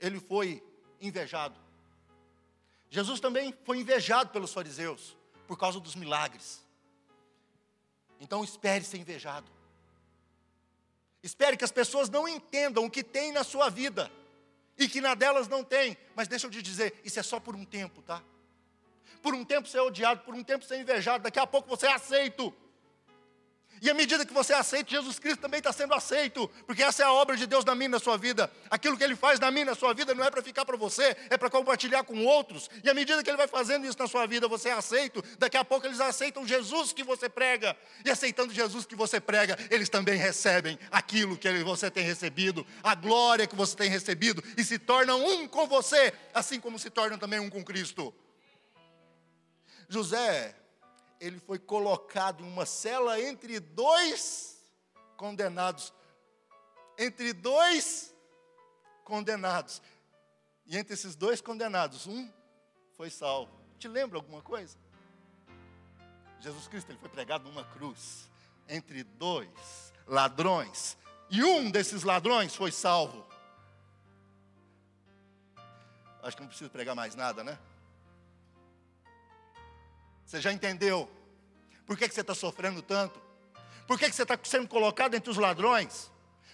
ele 0.00 0.18
foi 0.18 0.62
invejado. 1.00 1.58
Jesus 2.90 3.20
também 3.20 3.54
foi 3.64 3.78
invejado 3.78 4.30
pelos 4.30 4.52
fariseus, 4.52 5.16
por 5.46 5.56
causa 5.56 5.78
dos 5.78 5.94
milagres. 5.94 6.66
Então 8.18 8.42
espere 8.42 8.84
ser 8.84 8.98
invejado. 8.98 9.50
Espere 11.22 11.56
que 11.56 11.64
as 11.64 11.72
pessoas 11.72 12.10
não 12.10 12.28
entendam 12.28 12.84
o 12.84 12.90
que 12.90 13.04
tem 13.04 13.30
na 13.30 13.44
sua 13.44 13.70
vida 13.70 14.10
e 14.78 14.88
que 14.88 15.00
na 15.00 15.14
delas 15.14 15.48
não 15.48 15.62
tem. 15.62 15.96
Mas 16.14 16.28
deixa 16.28 16.46
eu 16.46 16.50
te 16.50 16.62
dizer, 16.62 17.00
isso 17.04 17.18
é 17.18 17.22
só 17.22 17.38
por 17.38 17.54
um 17.54 17.64
tempo, 17.64 18.02
tá? 18.02 18.22
Por 19.22 19.34
um 19.34 19.44
tempo 19.44 19.68
ser 19.68 19.80
odiado, 19.80 20.22
por 20.22 20.34
um 20.34 20.42
tempo 20.42 20.64
ser 20.64 20.80
invejado, 20.80 21.24
daqui 21.24 21.38
a 21.38 21.46
pouco 21.46 21.68
você 21.68 21.86
é 21.86 21.92
aceito. 21.92 22.54
E 23.82 23.90
à 23.90 23.94
medida 23.94 24.24
que 24.24 24.32
você 24.32 24.52
aceita, 24.52 24.92
Jesus 24.92 25.18
Cristo 25.18 25.40
também 25.40 25.58
está 25.58 25.72
sendo 25.72 25.92
aceito, 25.92 26.48
porque 26.68 26.84
essa 26.84 27.02
é 27.02 27.04
a 27.04 27.12
obra 27.12 27.36
de 27.36 27.48
Deus 27.48 27.64
na 27.64 27.74
minha 27.74 27.88
na 27.88 27.98
sua 27.98 28.16
vida. 28.16 28.48
Aquilo 28.70 28.96
que 28.96 29.02
Ele 29.02 29.16
faz 29.16 29.40
na 29.40 29.50
minha 29.50 29.64
na 29.64 29.74
sua 29.74 29.92
vida 29.92 30.14
não 30.14 30.22
é 30.22 30.30
para 30.30 30.40
ficar 30.40 30.64
para 30.64 30.76
você, 30.76 31.16
é 31.28 31.36
para 31.36 31.50
compartilhar 31.50 32.04
com 32.04 32.24
outros. 32.24 32.70
E 32.84 32.88
à 32.88 32.94
medida 32.94 33.20
que 33.24 33.28
Ele 33.28 33.36
vai 33.36 33.48
fazendo 33.48 33.84
isso 33.84 33.98
na 33.98 34.06
sua 34.06 34.24
vida, 34.24 34.46
você 34.46 34.68
é 34.68 34.72
aceito. 34.72 35.20
Daqui 35.36 35.56
a 35.56 35.64
pouco 35.64 35.84
eles 35.84 35.98
aceitam 35.98 36.46
Jesus 36.46 36.92
que 36.92 37.02
você 37.02 37.28
prega. 37.28 37.76
E 38.04 38.10
aceitando 38.10 38.54
Jesus 38.54 38.86
que 38.86 38.94
você 38.94 39.18
prega, 39.20 39.58
eles 39.68 39.88
também 39.88 40.14
recebem 40.14 40.78
aquilo 40.88 41.36
que 41.36 41.50
você 41.64 41.90
tem 41.90 42.04
recebido, 42.04 42.64
a 42.84 42.94
glória 42.94 43.48
que 43.48 43.56
você 43.56 43.74
tem 43.74 43.90
recebido, 43.90 44.44
e 44.56 44.62
se 44.62 44.78
tornam 44.78 45.26
um 45.26 45.48
com 45.48 45.66
você, 45.66 46.14
assim 46.32 46.60
como 46.60 46.78
se 46.78 46.88
tornam 46.88 47.18
também 47.18 47.40
um 47.40 47.50
com 47.50 47.64
Cristo. 47.64 48.14
José 49.88 50.54
ele 51.22 51.38
foi 51.38 51.56
colocado 51.56 52.42
em 52.42 52.48
uma 52.48 52.66
cela 52.66 53.20
entre 53.20 53.60
dois 53.60 54.60
condenados. 55.16 55.94
Entre 56.98 57.32
dois 57.32 58.12
condenados. 59.04 59.80
E 60.66 60.76
entre 60.76 60.94
esses 60.94 61.14
dois 61.14 61.40
condenados, 61.40 62.08
um 62.08 62.28
foi 62.96 63.08
salvo. 63.08 63.52
Te 63.78 63.86
lembra 63.86 64.18
alguma 64.18 64.42
coisa? 64.42 64.76
Jesus 66.40 66.66
Cristo 66.66 66.90
ele 66.90 66.98
foi 66.98 67.08
pregado 67.08 67.48
numa 67.48 67.64
cruz 67.66 68.28
entre 68.68 69.04
dois 69.04 69.92
ladrões. 70.08 70.98
E 71.30 71.44
um 71.44 71.70
desses 71.70 72.02
ladrões 72.02 72.56
foi 72.56 72.72
salvo. 72.72 73.24
Acho 76.20 76.36
que 76.36 76.42
não 76.42 76.48
preciso 76.48 76.70
pregar 76.70 76.96
mais 76.96 77.14
nada, 77.14 77.44
né? 77.44 77.56
Você 80.32 80.40
já 80.40 80.50
entendeu? 80.50 81.10
Por 81.84 81.94
que, 81.94 82.08
que 82.08 82.14
você 82.14 82.22
está 82.22 82.34
sofrendo 82.34 82.80
tanto? 82.80 83.20
Por 83.86 83.98
que, 83.98 84.08
que 84.08 84.16
você 84.16 84.22
está 84.22 84.38
sendo 84.42 84.66
colocado 84.66 85.12
entre 85.12 85.30
os 85.30 85.36
ladrões? 85.36 86.10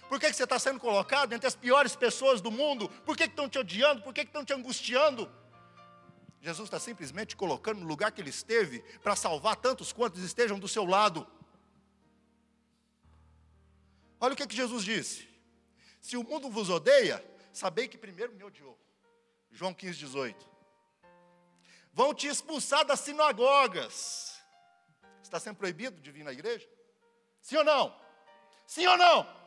Por 0.09 0.19
que, 0.19 0.27
que 0.29 0.35
você 0.35 0.43
está 0.43 0.59
sendo 0.59 0.81
colocado 0.81 1.31
entre 1.31 1.47
as 1.47 1.55
piores 1.55 1.95
pessoas 1.95 2.41
do 2.41 2.51
mundo? 2.51 2.89
Por 3.05 3.15
que, 3.15 3.23
estão 3.23 3.47
te 3.47 3.57
odiando? 3.57 4.01
Por 4.01 4.13
que, 4.13 4.25
que 4.25 4.27
estão 4.31 4.43
te 4.43 4.51
angustiando? 4.51 5.31
Jesus 6.41 6.67
está 6.67 6.77
simplesmente 6.77 7.37
colocando 7.37 7.79
no 7.79 7.87
lugar 7.87 8.11
que 8.11 8.19
ele 8.19 8.31
esteve 8.31 8.81
para 9.01 9.15
salvar 9.15 9.55
tantos 9.55 9.93
quantos 9.93 10.21
estejam 10.23 10.59
do 10.59 10.67
seu 10.67 10.83
lado. 10.83 11.25
Olha 14.19 14.33
o 14.33 14.35
que, 14.35 14.45
que 14.45 14.57
Jesus 14.57 14.83
disse: 14.83 15.25
Se 16.01 16.17
o 16.17 16.23
mundo 16.25 16.49
vos 16.49 16.69
odeia, 16.69 17.23
sabei 17.53 17.87
que 17.87 17.97
primeiro 17.97 18.33
me 18.33 18.43
odiou. 18.43 18.77
João 19.49 19.73
15, 19.73 19.99
18 19.99 20.58
vão 21.91 22.13
te 22.13 22.27
expulsar 22.27 22.85
das 22.85 22.99
sinagogas. 22.99 24.39
Está 25.21 25.39
sendo 25.39 25.57
proibido 25.57 25.99
de 26.01 26.11
vir 26.11 26.23
na 26.23 26.31
igreja? 26.31 26.67
Sim 27.41 27.57
ou 27.57 27.63
não? 27.63 28.01
Sim 28.65 28.87
ou 28.87 28.97
não? 28.97 29.39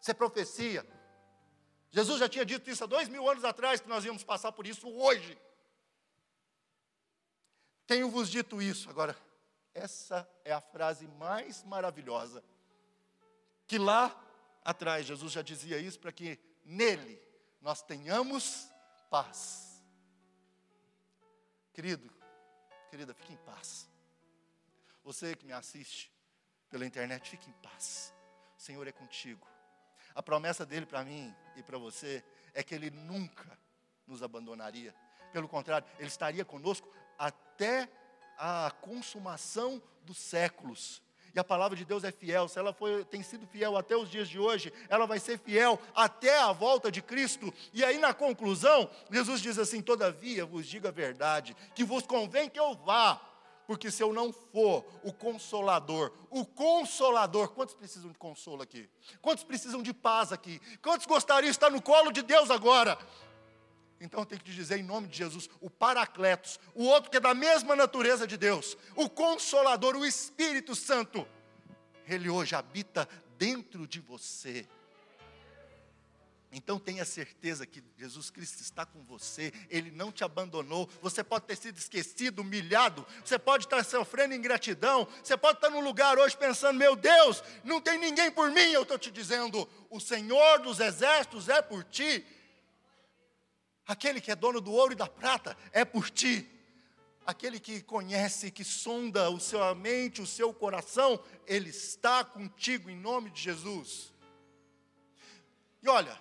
Isso 0.00 0.10
é 0.10 0.14
profecia. 0.14 0.86
Jesus 1.90 2.20
já 2.20 2.28
tinha 2.28 2.44
dito 2.44 2.70
isso 2.70 2.84
há 2.84 2.86
dois 2.86 3.08
mil 3.08 3.28
anos 3.28 3.44
atrás, 3.44 3.80
que 3.80 3.88
nós 3.88 4.04
íamos 4.04 4.22
passar 4.22 4.52
por 4.52 4.66
isso 4.66 4.88
hoje. 4.88 5.38
Tenho-vos 7.86 8.28
dito 8.28 8.60
isso. 8.60 8.90
Agora, 8.90 9.16
essa 9.74 10.28
é 10.44 10.52
a 10.52 10.60
frase 10.60 11.08
mais 11.08 11.62
maravilhosa. 11.64 12.44
Que 13.66 13.78
lá 13.78 14.14
atrás 14.64 15.06
Jesus 15.06 15.32
já 15.32 15.42
dizia 15.42 15.78
isso 15.78 15.98
para 15.98 16.12
que 16.12 16.38
nele 16.64 17.20
nós 17.60 17.82
tenhamos 17.82 18.67
paz. 19.10 19.82
Querido, 21.72 22.10
querida, 22.90 23.14
fique 23.14 23.32
em 23.32 23.36
paz. 23.38 23.88
Você 25.04 25.34
que 25.34 25.46
me 25.46 25.52
assiste 25.52 26.12
pela 26.68 26.84
internet, 26.84 27.30
fique 27.30 27.48
em 27.48 27.54
paz. 27.54 28.14
O 28.56 28.60
Senhor 28.60 28.86
é 28.86 28.92
contigo. 28.92 29.46
A 30.14 30.22
promessa 30.22 30.66
dele 30.66 30.84
para 30.84 31.04
mim 31.04 31.34
e 31.56 31.62
para 31.62 31.78
você 31.78 32.24
é 32.52 32.62
que 32.62 32.74
ele 32.74 32.90
nunca 32.90 33.58
nos 34.06 34.22
abandonaria. 34.22 34.94
Pelo 35.32 35.48
contrário, 35.48 35.86
ele 35.98 36.08
estaria 36.08 36.44
conosco 36.44 36.92
até 37.16 37.88
a 38.36 38.72
consumação 38.80 39.82
dos 40.02 40.18
séculos. 40.18 41.02
E 41.34 41.38
a 41.38 41.44
palavra 41.44 41.76
de 41.76 41.84
Deus 41.84 42.04
é 42.04 42.10
fiel. 42.10 42.48
Se 42.48 42.58
ela 42.58 42.72
foi, 42.72 43.04
tem 43.04 43.22
sido 43.22 43.46
fiel 43.46 43.76
até 43.76 43.96
os 43.96 44.10
dias 44.10 44.28
de 44.28 44.38
hoje, 44.38 44.72
ela 44.88 45.06
vai 45.06 45.18
ser 45.18 45.38
fiel 45.38 45.78
até 45.94 46.38
a 46.40 46.52
volta 46.52 46.90
de 46.90 47.02
Cristo. 47.02 47.52
E 47.72 47.84
aí, 47.84 47.98
na 47.98 48.14
conclusão, 48.14 48.90
Jesus 49.10 49.40
diz 49.40 49.58
assim: 49.58 49.80
Todavia 49.80 50.44
vos 50.46 50.66
digo 50.66 50.88
a 50.88 50.92
verdade, 50.92 51.56
que 51.74 51.84
vos 51.84 52.04
convém 52.04 52.48
que 52.48 52.58
eu 52.58 52.74
vá, 52.74 53.20
porque 53.68 53.90
se 53.90 54.02
eu 54.02 54.14
não 54.14 54.32
for 54.32 54.82
o 55.02 55.12
consolador, 55.12 56.10
o 56.30 56.42
consolador, 56.42 57.48
quantos 57.48 57.74
precisam 57.74 58.10
de 58.10 58.16
consolo 58.16 58.62
aqui? 58.62 58.88
Quantos 59.20 59.44
precisam 59.44 59.82
de 59.82 59.92
paz 59.92 60.32
aqui? 60.32 60.58
Quantos 60.80 61.06
gostariam 61.06 61.50
de 61.50 61.50
estar 61.50 61.70
no 61.70 61.82
colo 61.82 62.10
de 62.10 62.22
Deus 62.22 62.50
agora? 62.50 62.98
Então 64.00 64.20
eu 64.20 64.26
tenho 64.26 64.40
que 64.40 64.50
te 64.50 64.54
dizer 64.54 64.78
em 64.78 64.82
nome 64.82 65.08
de 65.08 65.18
Jesus, 65.18 65.50
o 65.60 65.68
Paracletos, 65.68 66.60
o 66.74 66.84
outro 66.84 67.10
que 67.10 67.16
é 67.16 67.20
da 67.20 67.34
mesma 67.34 67.74
natureza 67.74 68.26
de 68.26 68.36
Deus, 68.36 68.76
o 68.94 69.08
Consolador, 69.08 69.96
o 69.96 70.06
Espírito 70.06 70.74
Santo, 70.74 71.26
ele 72.06 72.28
hoje 72.30 72.54
habita 72.54 73.08
dentro 73.36 73.86
de 73.86 74.00
você. 74.00 74.66
Então 76.50 76.78
tenha 76.78 77.04
certeza 77.04 77.66
que 77.66 77.84
Jesus 77.98 78.30
Cristo 78.30 78.62
está 78.62 78.86
com 78.86 79.04
você, 79.04 79.52
Ele 79.68 79.90
não 79.90 80.10
te 80.10 80.24
abandonou. 80.24 80.88
Você 81.02 81.22
pode 81.22 81.44
ter 81.44 81.56
sido 81.56 81.76
esquecido, 81.76 82.40
humilhado, 82.40 83.06
você 83.22 83.38
pode 83.38 83.66
estar 83.66 83.84
sofrendo 83.84 84.34
ingratidão, 84.34 85.06
você 85.22 85.36
pode 85.36 85.58
estar 85.58 85.68
num 85.68 85.80
lugar 85.80 86.18
hoje 86.18 86.36
pensando: 86.36 86.78
meu 86.78 86.96
Deus, 86.96 87.44
não 87.62 87.82
tem 87.82 87.98
ninguém 87.98 88.30
por 88.30 88.50
mim. 88.50 88.72
Eu 88.72 88.82
estou 88.82 88.98
te 88.98 89.10
dizendo: 89.10 89.68
o 89.90 90.00
Senhor 90.00 90.60
dos 90.60 90.80
exércitos 90.80 91.50
é 91.50 91.60
por 91.60 91.84
ti. 91.84 92.24
Aquele 93.88 94.20
que 94.20 94.30
é 94.30 94.36
dono 94.36 94.60
do 94.60 94.70
ouro 94.70 94.92
e 94.92 94.96
da 94.96 95.06
prata 95.06 95.56
é 95.72 95.82
por 95.82 96.10
ti. 96.10 96.46
Aquele 97.24 97.58
que 97.58 97.82
conhece, 97.82 98.50
que 98.50 98.62
sonda 98.62 99.30
o 99.30 99.40
seu 99.40 99.74
mente, 99.74 100.20
o 100.20 100.26
seu 100.26 100.52
coração, 100.52 101.18
Ele 101.46 101.70
está 101.70 102.22
contigo 102.22 102.90
em 102.90 102.96
nome 102.96 103.30
de 103.30 103.40
Jesus. 103.40 104.12
E 105.82 105.88
olha, 105.88 106.20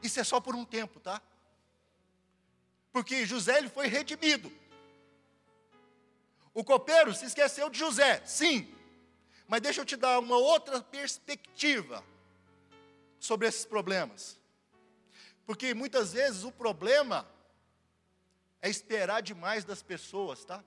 isso 0.00 0.20
é 0.20 0.24
só 0.24 0.40
por 0.40 0.54
um 0.54 0.64
tempo, 0.64 1.00
tá? 1.00 1.20
Porque 2.92 3.26
José 3.26 3.58
ele 3.58 3.68
foi 3.68 3.88
redimido. 3.88 4.52
O 6.54 6.62
copeiro 6.62 7.12
se 7.14 7.24
esqueceu 7.24 7.68
de 7.68 7.78
José, 7.78 8.22
sim. 8.24 8.72
Mas 9.48 9.60
deixa 9.60 9.80
eu 9.80 9.84
te 9.84 9.96
dar 9.96 10.20
uma 10.20 10.36
outra 10.36 10.80
perspectiva 10.82 12.04
sobre 13.18 13.48
esses 13.48 13.64
problemas. 13.64 14.37
Porque 15.48 15.72
muitas 15.72 16.12
vezes 16.12 16.44
o 16.44 16.52
problema 16.52 17.26
é 18.60 18.68
esperar 18.68 19.22
demais 19.22 19.64
das 19.64 19.82
pessoas, 19.82 20.44
tá? 20.44 20.62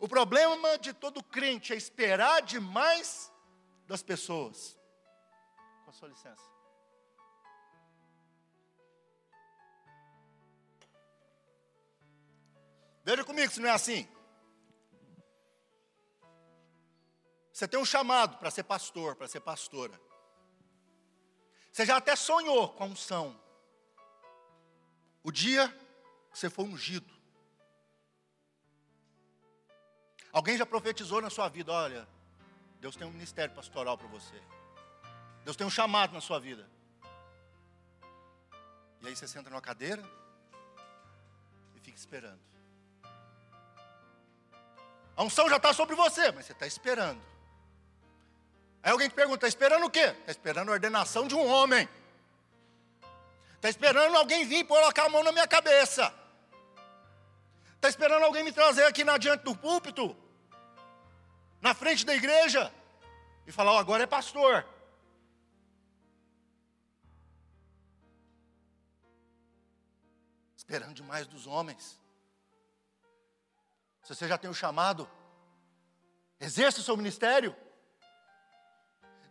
O 0.00 0.08
problema 0.08 0.78
de 0.78 0.94
todo 0.94 1.22
crente 1.22 1.74
é 1.74 1.76
esperar 1.76 2.40
demais 2.40 3.30
das 3.86 4.02
pessoas. 4.02 4.78
Com 5.84 5.90
a 5.90 5.92
sua 5.92 6.08
licença. 6.08 6.50
Veja 13.04 13.24
comigo 13.24 13.52
se 13.52 13.60
não 13.60 13.68
é 13.68 13.72
assim. 13.72 14.08
Você 17.52 17.68
tem 17.68 17.78
um 17.78 17.84
chamado 17.84 18.38
para 18.38 18.50
ser 18.50 18.62
pastor, 18.62 19.16
para 19.16 19.28
ser 19.28 19.40
pastora. 19.40 20.00
Você 21.72 21.86
já 21.86 21.96
até 21.96 22.14
sonhou 22.14 22.68
com 22.68 22.84
a 22.84 22.86
unção. 22.86 23.34
O 25.22 25.32
dia 25.32 25.68
que 26.30 26.38
você 26.38 26.50
foi 26.50 26.66
ungido. 26.66 27.10
Alguém 30.30 30.56
já 30.58 30.66
profetizou 30.66 31.22
na 31.22 31.30
sua 31.30 31.48
vida: 31.48 31.72
olha, 31.72 32.06
Deus 32.78 32.94
tem 32.94 33.06
um 33.06 33.10
ministério 33.10 33.54
pastoral 33.54 33.96
para 33.96 34.06
você. 34.06 34.40
Deus 35.44 35.56
tem 35.56 35.66
um 35.66 35.70
chamado 35.70 36.12
na 36.12 36.20
sua 36.20 36.38
vida. 36.38 36.68
E 39.00 39.06
aí 39.08 39.16
você 39.16 39.26
senta 39.26 39.48
numa 39.48 39.62
cadeira 39.62 40.02
e 41.74 41.80
fica 41.80 41.96
esperando. 41.96 42.40
A 45.16 45.22
unção 45.22 45.48
já 45.48 45.56
está 45.56 45.72
sobre 45.72 45.94
você, 45.96 46.30
mas 46.32 46.46
você 46.46 46.52
está 46.52 46.66
esperando. 46.66 47.31
Aí 48.82 48.90
alguém 48.90 49.08
te 49.08 49.14
pergunta: 49.14 49.46
está 49.46 49.48
esperando 49.48 49.86
o 49.86 49.90
quê? 49.90 50.00
Está 50.00 50.32
esperando 50.32 50.70
a 50.70 50.72
ordenação 50.72 51.28
de 51.28 51.34
um 51.34 51.46
homem. 51.46 51.88
Está 53.54 53.68
esperando 53.68 54.16
alguém 54.16 54.44
vir 54.44 54.66
colocar 54.66 55.04
a 55.04 55.08
mão 55.08 55.22
na 55.22 55.30
minha 55.30 55.46
cabeça. 55.46 56.12
Está 57.76 57.88
esperando 57.88 58.24
alguém 58.24 58.42
me 58.42 58.52
trazer 58.52 58.84
aqui 58.84 59.04
na 59.04 59.18
diante 59.18 59.42
do 59.44 59.56
púlpito, 59.56 60.16
na 61.60 61.74
frente 61.74 62.04
da 62.04 62.14
igreja, 62.14 62.72
e 63.46 63.52
falar: 63.52 63.74
oh, 63.74 63.78
agora 63.78 64.02
é 64.02 64.06
pastor. 64.06 64.66
Esperando 70.56 70.94
demais 70.94 71.26
dos 71.26 71.46
homens. 71.46 72.00
Se 74.02 74.14
você 74.14 74.26
já 74.26 74.36
tem 74.38 74.50
o 74.50 74.54
chamado, 74.54 75.08
exerça 76.40 76.80
o 76.80 76.82
seu 76.82 76.96
ministério. 76.96 77.54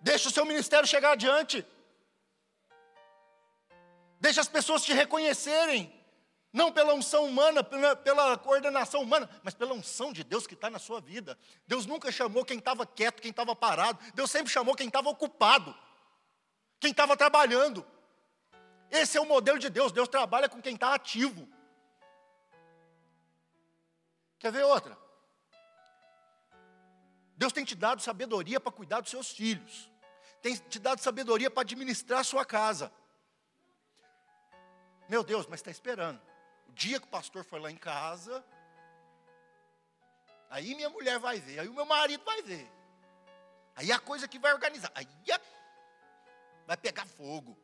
Deixe 0.02 0.28
o 0.28 0.32
seu 0.32 0.46
ministério 0.46 0.88
chegar 0.88 1.12
adiante. 1.12 1.66
Deixe 4.20 4.40
as 4.40 4.48
pessoas 4.48 4.84
te 4.84 4.94
reconhecerem. 4.94 5.94
Não 6.54 6.72
pela 6.72 6.94
unção 6.94 7.26
humana, 7.26 7.64
pela, 7.64 7.96
pela 7.96 8.38
coordenação 8.38 9.02
humana, 9.02 9.30
mas 9.42 9.54
pela 9.54 9.74
unção 9.74 10.12
de 10.12 10.24
Deus 10.24 10.46
que 10.46 10.54
está 10.54 10.70
na 10.70 10.80
sua 10.80 11.00
vida. 11.00 11.38
Deus 11.66 11.86
nunca 11.86 12.12
chamou 12.12 12.44
quem 12.44 12.58
estava 12.58 12.86
quieto, 12.86 13.22
quem 13.22 13.32
estava 13.32 13.56
parado. 13.56 14.00
Deus 14.14 14.30
sempre 14.30 14.52
chamou 14.52 14.76
quem 14.76 14.88
estava 14.88 15.10
ocupado, 15.10 15.74
quem 16.80 16.92
estava 16.92 17.16
trabalhando. 17.16 17.86
Esse 18.90 19.18
é 19.18 19.22
o 19.22 19.26
modelo 19.26 19.58
de 19.58 19.70
Deus. 19.70 19.92
Deus 19.92 20.10
trabalha 20.10 20.50
com 20.50 20.62
quem 20.62 20.76
está 20.76 20.94
ativo. 20.94 21.48
Quer 24.38 24.52
ver 24.52 24.66
outra? 24.66 24.98
Deus 27.38 27.54
tem 27.54 27.64
te 27.64 27.76
dado 27.76 28.02
sabedoria 28.02 28.60
para 28.60 28.72
cuidar 28.72 29.02
dos 29.02 29.10
seus 29.10 29.32
filhos, 29.32 29.90
tem 30.42 30.56
te 30.56 30.80
dado 30.80 31.00
sabedoria 31.00 31.52
para 31.52 31.62
administrar 31.62 32.20
a 32.20 32.24
sua 32.24 32.44
casa. 32.44 32.92
Meu 35.08 35.24
Deus, 35.24 35.46
mas 35.48 35.60
está 35.60 35.70
esperando. 35.70 36.22
O 36.68 36.72
dia 36.72 37.00
que 37.00 37.06
o 37.06 37.10
pastor 37.10 37.44
for 37.44 37.62
lá 37.62 37.70
em 37.70 37.78
casa, 37.78 38.44
aí 40.50 40.74
minha 40.74 40.90
mulher 40.90 41.20
vai 41.20 41.40
ver, 41.40 41.60
aí 41.60 41.68
o 41.68 41.74
meu 41.74 41.86
marido 41.86 42.24
vai 42.24 42.42
ver. 42.42 42.70
Aí 43.76 43.92
a 43.92 44.00
coisa 44.00 44.28
que 44.28 44.40
vai 44.40 44.54
organizar, 44.54 44.92
aí 44.96 45.08
vai 46.66 46.78
pegar 46.78 47.06
fogo. 47.06 47.58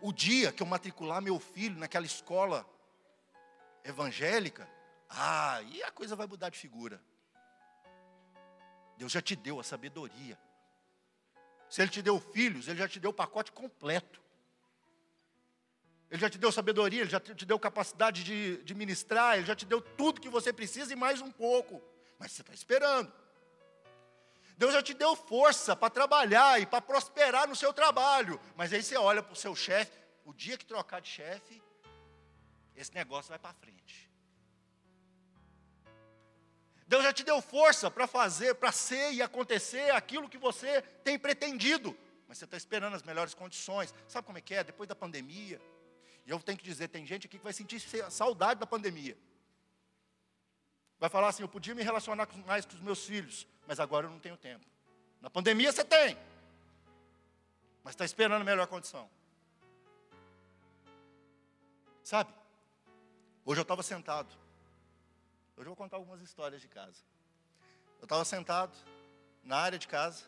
O 0.00 0.12
dia 0.12 0.52
que 0.52 0.62
eu 0.62 0.66
matricular 0.66 1.22
meu 1.22 1.40
filho 1.40 1.78
naquela 1.78 2.04
escola 2.04 2.68
evangélica, 3.82 4.68
ah, 5.08 5.58
a 5.86 5.90
coisa 5.92 6.14
vai 6.14 6.26
mudar 6.26 6.50
de 6.50 6.58
figura. 6.58 7.00
Deus 8.96 9.12
já 9.12 9.20
te 9.20 9.34
deu 9.34 9.60
a 9.60 9.64
sabedoria. 9.64 10.38
Se 11.68 11.82
Ele 11.82 11.90
te 11.90 12.02
deu 12.02 12.20
filhos, 12.20 12.68
Ele 12.68 12.78
já 12.78 12.88
te 12.88 13.00
deu 13.00 13.10
o 13.10 13.14
pacote 13.14 13.52
completo. 13.52 14.22
Ele 16.10 16.20
já 16.20 16.30
te 16.30 16.38
deu 16.38 16.52
sabedoria, 16.52 17.00
Ele 17.00 17.10
já 17.10 17.18
te 17.18 17.44
deu 17.44 17.58
capacidade 17.58 18.22
de, 18.22 18.62
de 18.62 18.74
ministrar, 18.74 19.36
Ele 19.36 19.46
já 19.46 19.56
te 19.56 19.66
deu 19.66 19.80
tudo 19.80 20.20
que 20.20 20.28
você 20.28 20.52
precisa 20.52 20.92
e 20.92 20.96
mais 20.96 21.20
um 21.20 21.30
pouco. 21.30 21.82
Mas 22.18 22.32
você 22.32 22.42
está 22.42 22.54
esperando. 22.54 23.12
Deus 24.56 24.72
já 24.72 24.82
te 24.82 24.94
deu 24.94 25.16
força 25.16 25.74
para 25.74 25.90
trabalhar 25.90 26.60
e 26.60 26.66
para 26.66 26.80
prosperar 26.80 27.48
no 27.48 27.56
seu 27.56 27.72
trabalho. 27.72 28.40
Mas 28.54 28.72
aí 28.72 28.82
você 28.82 28.96
olha 28.96 29.22
para 29.22 29.32
o 29.32 29.36
seu 29.36 29.56
chefe, 29.56 29.98
o 30.24 30.32
dia 30.32 30.56
que 30.56 30.64
trocar 30.64 31.00
de 31.00 31.08
chefe, 31.08 31.60
esse 32.76 32.94
negócio 32.94 33.30
vai 33.30 33.38
para 33.38 33.52
frente. 33.54 34.10
Deus 36.94 37.02
já 37.02 37.12
te 37.12 37.24
deu 37.24 37.42
força 37.42 37.90
para 37.90 38.06
fazer, 38.06 38.54
para 38.54 38.70
ser 38.70 39.12
e 39.14 39.20
acontecer 39.20 39.90
aquilo 39.90 40.28
que 40.28 40.38
você 40.38 40.80
tem 41.02 41.18
pretendido, 41.18 41.96
mas 42.28 42.38
você 42.38 42.44
está 42.44 42.56
esperando 42.56 42.94
as 42.94 43.02
melhores 43.02 43.34
condições. 43.34 43.92
Sabe 44.06 44.24
como 44.24 44.38
é 44.38 44.40
que 44.40 44.54
é? 44.54 44.62
Depois 44.62 44.88
da 44.88 44.94
pandemia, 44.94 45.60
e 46.24 46.30
eu 46.30 46.38
tenho 46.38 46.56
que 46.56 46.62
dizer, 46.62 46.86
tem 46.86 47.04
gente 47.04 47.26
aqui 47.26 47.36
que 47.36 47.42
vai 47.42 47.52
sentir 47.52 47.80
saudade 48.12 48.60
da 48.60 48.66
pandemia. 48.66 49.18
Vai 51.00 51.10
falar 51.10 51.30
assim: 51.30 51.42
eu 51.42 51.48
podia 51.48 51.74
me 51.74 51.82
relacionar 51.82 52.28
mais 52.46 52.64
com 52.64 52.76
os 52.76 52.80
meus 52.80 53.04
filhos, 53.04 53.44
mas 53.66 53.80
agora 53.80 54.06
eu 54.06 54.10
não 54.10 54.20
tenho 54.20 54.36
tempo. 54.36 54.64
Na 55.20 55.28
pandemia 55.28 55.72
você 55.72 55.82
tem, 55.82 56.16
mas 57.82 57.94
está 57.94 58.04
esperando 58.04 58.42
a 58.42 58.44
melhor 58.44 58.68
condição. 58.68 59.10
Sabe? 62.04 62.32
Hoje 63.44 63.58
eu 63.58 63.62
estava 63.62 63.82
sentado. 63.82 64.43
Hoje 65.56 65.66
eu 65.66 65.70
vou 65.70 65.76
contar 65.76 65.96
algumas 65.96 66.20
histórias 66.20 66.60
de 66.60 66.66
casa. 66.66 66.98
Eu 68.00 68.04
estava 68.04 68.24
sentado 68.24 68.76
na 69.44 69.56
área 69.56 69.78
de 69.78 69.86
casa. 69.86 70.24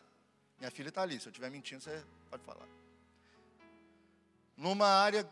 Minha 0.57 0.71
filha 0.71 0.87
está 0.87 1.01
ali. 1.01 1.19
Se 1.19 1.27
eu 1.27 1.31
estiver 1.31 1.51
mentindo, 1.51 1.83
você 1.83 2.01
pode 2.29 2.43
falar. 2.43 2.65
Numa 4.55 4.87
área 4.87 5.29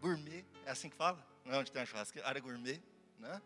gourmet, 0.00 0.44
é 0.66 0.72
assim 0.72 0.90
que 0.90 0.96
fala? 0.96 1.24
Não 1.44 1.54
é 1.54 1.58
onde 1.58 1.70
tem 1.70 1.82
a 1.82 1.86
churrasqueira? 1.86 2.26
Área 2.26 2.40
gourmet, 2.40 2.82
né? 3.20 3.40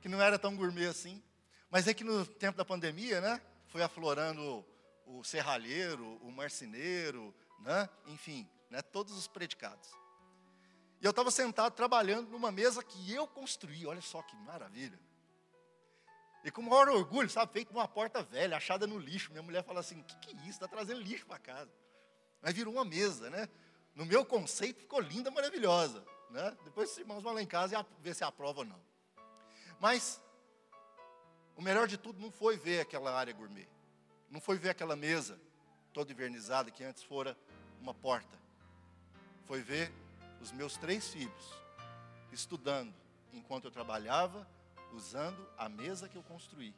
Que 0.00 0.08
não 0.08 0.20
era 0.20 0.36
tão 0.36 0.56
gourmet 0.56 0.86
assim. 0.86 1.22
Mas 1.70 1.86
é 1.86 1.94
que 1.94 2.02
no 2.02 2.26
tempo 2.26 2.58
da 2.58 2.64
pandemia, 2.64 3.20
né? 3.20 3.40
Foi 3.68 3.82
aflorando 3.82 4.64
o 5.06 5.22
serralheiro, 5.22 6.16
o 6.22 6.32
marceneiro, 6.32 7.32
né? 7.60 7.88
Enfim, 8.08 8.48
né? 8.68 8.82
Todos 8.82 9.16
os 9.16 9.28
predicados. 9.28 9.90
E 11.00 11.04
eu 11.04 11.10
estava 11.10 11.30
sentado 11.30 11.72
trabalhando 11.72 12.28
numa 12.28 12.50
mesa 12.50 12.82
que 12.82 13.12
eu 13.12 13.26
construí, 13.26 13.86
olha 13.86 14.00
só 14.00 14.20
que 14.22 14.36
maravilha. 14.36 14.98
E 16.44 16.50
com 16.50 16.60
o 16.60 16.64
maior 16.64 16.88
orgulho, 16.88 17.28
sabe, 17.28 17.52
feito 17.52 17.72
numa 17.72 17.86
porta 17.86 18.22
velha, 18.22 18.56
achada 18.56 18.86
no 18.86 18.98
lixo. 18.98 19.30
Minha 19.30 19.42
mulher 19.42 19.64
fala 19.64 19.80
assim: 19.80 20.00
o 20.00 20.04
que, 20.04 20.16
que 20.18 20.30
é 20.30 20.40
isso? 20.42 20.50
Está 20.50 20.68
trazendo 20.68 21.00
lixo 21.00 21.26
para 21.26 21.38
casa. 21.38 21.70
Mas 22.40 22.54
virou 22.54 22.72
uma 22.72 22.84
mesa, 22.84 23.28
né? 23.30 23.48
No 23.94 24.06
meu 24.06 24.24
conceito 24.24 24.80
ficou 24.80 25.00
linda, 25.00 25.30
maravilhosa. 25.30 26.04
Né? 26.30 26.56
Depois 26.64 26.92
os 26.92 26.98
irmãos 26.98 27.22
vão 27.22 27.32
lá 27.32 27.42
em 27.42 27.46
casa 27.46 27.78
e 27.78 28.02
ver 28.02 28.14
se 28.14 28.22
aprova 28.22 28.60
ou 28.60 28.64
não. 28.64 28.80
Mas 29.80 30.20
o 31.56 31.62
melhor 31.62 31.88
de 31.88 31.96
tudo 31.96 32.20
não 32.20 32.30
foi 32.30 32.56
ver 32.56 32.80
aquela 32.80 33.12
área 33.12 33.32
gourmet. 33.32 33.68
Não 34.30 34.40
foi 34.40 34.58
ver 34.58 34.70
aquela 34.70 34.94
mesa 34.94 35.40
toda 35.92 36.12
invernizada 36.12 36.70
que 36.70 36.84
antes 36.84 37.02
fora 37.02 37.36
uma 37.80 37.94
porta. 37.94 38.38
Foi 39.46 39.60
ver 39.60 39.92
os 40.40 40.52
meus 40.52 40.76
três 40.76 41.08
filhos 41.08 41.54
estudando 42.32 42.94
enquanto 43.32 43.64
eu 43.64 43.70
trabalhava, 43.70 44.46
usando 44.92 45.48
a 45.56 45.68
mesa 45.68 46.08
que 46.08 46.16
eu 46.16 46.22
construí. 46.22 46.74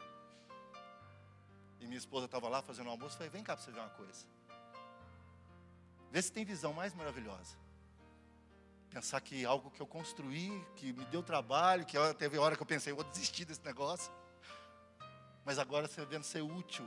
E 1.81 1.87
minha 1.87 1.99
esposa 1.99 2.27
estava 2.27 2.49
lá 2.49 2.61
fazendo 2.63 2.89
o 2.89 2.91
almoço, 2.91 3.17
falei, 3.17 3.31
vem 3.31 3.43
cá 3.43 3.57
para 3.57 3.65
você 3.65 3.71
ver 3.71 3.81
uma 3.81 3.91
coisa. 3.91 4.27
Vê 6.11 6.21
se 6.21 6.33
tem 6.33 6.45
visão 6.45 6.73
mais 6.73 6.93
maravilhosa. 6.95 7.57
Pensar 8.91 9.21
que 9.21 9.45
algo 9.45 9.71
que 9.71 9.81
eu 9.81 9.87
construí, 9.87 10.51
que 10.77 10.93
me 10.93 11.05
deu 11.07 11.23
trabalho, 11.23 11.87
que 11.87 11.97
teve 12.19 12.37
hora 12.39 12.57
que 12.57 12.63
eu 12.63 12.67
pensei, 12.67 12.93
vou 12.93 13.05
desistir 13.05 13.45
desse 13.45 13.65
negócio. 13.65 14.13
Mas 15.45 15.59
agora 15.59 15.87
você 15.87 16.05
vendo 16.05 16.25
ser 16.25 16.43
útil 16.43 16.85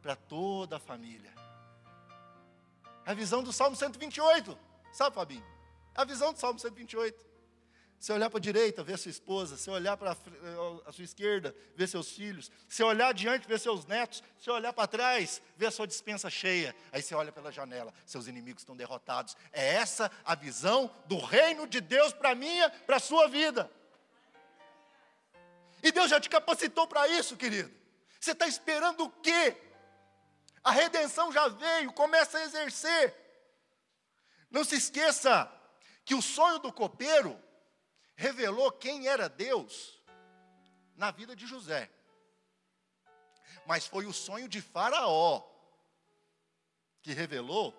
para 0.00 0.14
toda 0.14 0.76
a 0.76 0.80
família. 0.80 1.34
A 3.04 3.12
visão 3.12 3.42
do 3.42 3.52
Salmo 3.52 3.76
128, 3.76 4.56
sabe, 4.92 5.14
Fabinho? 5.14 5.55
A 5.96 6.04
visão 6.04 6.32
do 6.32 6.38
Salmo 6.38 6.58
128. 6.58 7.24
Você 7.98 8.12
olhar 8.12 8.28
para 8.28 8.38
a 8.38 8.40
direita, 8.40 8.84
ver 8.84 8.98
sua 8.98 9.10
esposa. 9.10 9.56
Você 9.56 9.70
olhar 9.70 9.96
para 9.96 10.12
a 10.12 10.92
sua 10.92 11.04
esquerda, 11.04 11.54
ver 11.74 11.88
seus 11.88 12.10
filhos. 12.10 12.50
Você 12.68 12.82
olhar 12.82 13.08
adiante, 13.08 13.48
ver 13.48 13.58
seus 13.58 13.86
netos. 13.86 14.22
Você 14.38 14.50
olhar 14.50 14.72
para 14.72 14.86
trás, 14.86 15.40
ver 15.56 15.66
a 15.66 15.70
sua 15.70 15.86
dispensa 15.86 16.28
cheia. 16.28 16.76
Aí 16.92 17.02
você 17.02 17.14
olha 17.14 17.32
pela 17.32 17.50
janela, 17.50 17.92
seus 18.04 18.26
inimigos 18.26 18.62
estão 18.62 18.76
derrotados. 18.76 19.36
É 19.50 19.74
essa 19.74 20.10
a 20.24 20.34
visão 20.34 20.94
do 21.06 21.18
reino 21.18 21.66
de 21.66 21.80
Deus 21.80 22.12
para 22.12 22.34
minha, 22.34 22.68
para 22.68 22.96
a 22.96 23.00
sua 23.00 23.28
vida. 23.28 23.70
E 25.82 25.90
Deus 25.90 26.10
já 26.10 26.20
te 26.20 26.28
capacitou 26.28 26.86
para 26.86 27.08
isso, 27.08 27.36
querido. 27.36 27.72
Você 28.20 28.32
está 28.32 28.46
esperando 28.46 29.04
o 29.04 29.10
quê? 29.10 29.56
A 30.62 30.70
redenção 30.70 31.32
já 31.32 31.48
veio, 31.48 31.92
começa 31.92 32.38
a 32.38 32.42
exercer. 32.42 33.14
Não 34.50 34.64
se 34.64 34.76
esqueça 34.76 35.50
que 36.06 36.14
o 36.14 36.22
sonho 36.22 36.60
do 36.60 36.72
copeiro 36.72 37.36
revelou 38.14 38.70
quem 38.70 39.08
era 39.08 39.28
Deus 39.28 40.00
na 40.94 41.10
vida 41.10 41.34
de 41.34 41.46
José. 41.48 41.90
Mas 43.66 43.88
foi 43.88 44.06
o 44.06 44.12
sonho 44.12 44.48
de 44.48 44.62
Faraó 44.62 45.42
que 47.02 47.12
revelou 47.12 47.74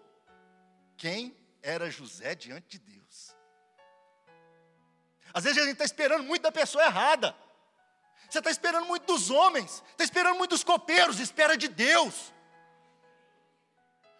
quem 0.98 1.36
era 1.62 1.90
José 1.90 2.36
diante 2.36 2.78
de 2.78 2.80
Deus. 2.80 3.34
Às 5.34 5.46
vezes 5.46 5.60
a 5.60 5.66
gente 5.66 5.74
está 5.74 5.86
esperando 5.86 6.26
muito 6.26 6.42
da 6.42 6.52
pessoa 6.52 6.84
errada. 6.84 7.34
Você 8.30 8.40
está 8.40 8.52
esperando 8.52 8.88
muito 8.88 9.06
dos 9.06 9.30
homens, 9.30 9.82
está 9.92 10.04
esperando 10.04 10.38
muito 10.38 10.50
dos 10.50 10.66
copeiros, 10.66 11.22
espera 11.22 11.56
de 11.56 11.70
Deus. 11.70 12.34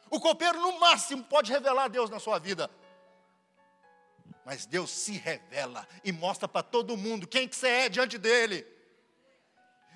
O 0.10 0.18
copeiro, 0.22 0.62
no 0.62 0.80
máximo, 0.80 1.26
pode 1.26 1.52
revelar 1.52 1.90
Deus 1.90 2.10
na 2.10 2.20
sua 2.20 2.40
vida. 2.40 2.72
Mas 4.48 4.66
Deus 4.66 4.92
se 4.92 5.12
revela 5.12 5.86
e 6.06 6.12
mostra 6.14 6.48
para 6.48 6.64
todo 6.64 6.96
mundo 6.96 7.28
quem 7.28 7.50
que 7.50 7.54
você 7.54 7.68
é 7.68 7.90
diante 7.90 8.18
dele. 8.18 8.66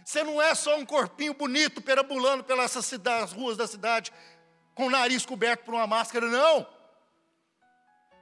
Você 0.03 0.25
não 0.25 0.41
é 0.41 0.53
só 0.53 0.77
um 0.77 0.85
corpinho 0.85 1.33
bonito 1.33 1.81
perambulando 1.81 2.43
pelas 2.43 2.75
ruas 3.31 3.55
da 3.55 3.65
cidade, 3.65 4.11
com 4.75 4.87
o 4.87 4.89
nariz 4.89 5.25
coberto 5.25 5.63
por 5.63 5.73
uma 5.73 5.87
máscara, 5.87 6.27
não. 6.27 6.67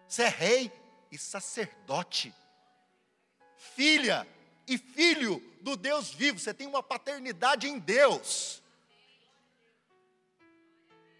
Você 0.07 0.21
é 0.21 0.27
rei 0.27 0.71
e 1.11 1.17
sacerdote, 1.17 2.31
filha 3.57 4.27
e 4.67 4.77
filho 4.77 5.41
do 5.61 5.75
Deus 5.75 6.11
vivo. 6.11 6.37
Você 6.37 6.53
tem 6.53 6.67
uma 6.67 6.83
paternidade 6.83 7.67
em 7.67 7.79
Deus. 7.79 8.61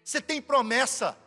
Você 0.04 0.20
tem 0.20 0.40
promessa. 0.40 1.18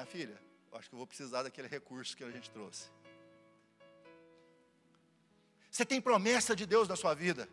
Minha 0.00 0.06
filha, 0.06 0.42
acho 0.72 0.88
que 0.88 0.94
eu 0.94 0.96
vou 0.96 1.06
precisar 1.06 1.42
daquele 1.42 1.68
recurso 1.68 2.16
que 2.16 2.24
a 2.24 2.30
gente 2.30 2.50
trouxe. 2.50 2.88
Você 5.70 5.84
tem 5.84 6.00
promessa 6.00 6.56
de 6.56 6.64
Deus 6.64 6.88
na 6.88 6.96
sua 6.96 7.12
vida. 7.12 7.46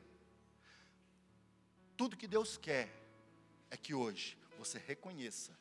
Tudo 1.98 2.16
que 2.16 2.26
Deus 2.26 2.56
quer 2.56 2.90
é 3.70 3.76
que 3.76 3.94
hoje 3.94 4.38
você 4.58 4.78
reconheça 4.80 5.52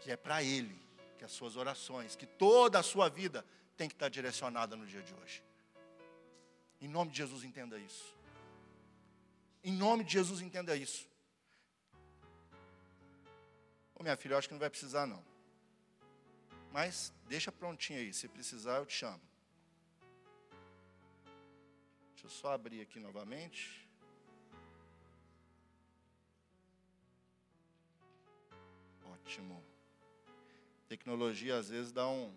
que 0.00 0.10
é 0.10 0.16
para 0.16 0.42
Ele 0.42 0.76
que 1.16 1.24
as 1.24 1.30
suas 1.30 1.54
orações, 1.54 2.16
que 2.16 2.26
toda 2.26 2.80
a 2.80 2.82
sua 2.82 3.08
vida 3.08 3.46
tem 3.76 3.88
que 3.88 3.94
estar 3.94 4.08
direcionada 4.08 4.74
no 4.74 4.84
dia 4.84 5.00
de 5.00 5.14
hoje. 5.14 5.44
Em 6.80 6.88
nome 6.88 7.12
de 7.12 7.18
Jesus, 7.18 7.44
entenda 7.44 7.78
isso. 7.78 8.12
Em 9.62 9.72
nome 9.72 10.02
de 10.02 10.14
Jesus, 10.14 10.40
entenda 10.40 10.74
isso. 10.74 11.08
Ô 13.94 14.02
minha 14.02 14.16
filha, 14.16 14.34
eu 14.34 14.38
acho 14.38 14.48
que 14.48 14.54
não 14.54 14.58
vai 14.58 14.70
precisar 14.70 15.06
não. 15.06 15.33
Mas 16.74 17.12
deixa 17.28 17.52
prontinho 17.52 18.00
aí, 18.00 18.12
se 18.12 18.26
precisar 18.26 18.78
eu 18.78 18.86
te 18.86 18.94
chamo. 18.94 19.22
Deixa 22.10 22.26
eu 22.26 22.30
só 22.30 22.52
abrir 22.52 22.80
aqui 22.80 22.98
novamente. 22.98 23.88
Ótimo. 29.04 29.64
Tecnologia 30.88 31.56
às 31.56 31.68
vezes 31.68 31.92
dá 31.92 32.08
um, 32.08 32.34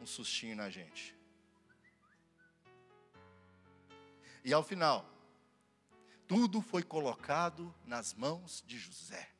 um 0.00 0.06
sustinho 0.06 0.56
na 0.56 0.68
gente. 0.68 1.16
E 4.44 4.52
ao 4.52 4.64
final, 4.64 5.08
tudo 6.26 6.60
foi 6.60 6.82
colocado 6.82 7.72
nas 7.86 8.12
mãos 8.14 8.64
de 8.66 8.76
José. 8.76 9.30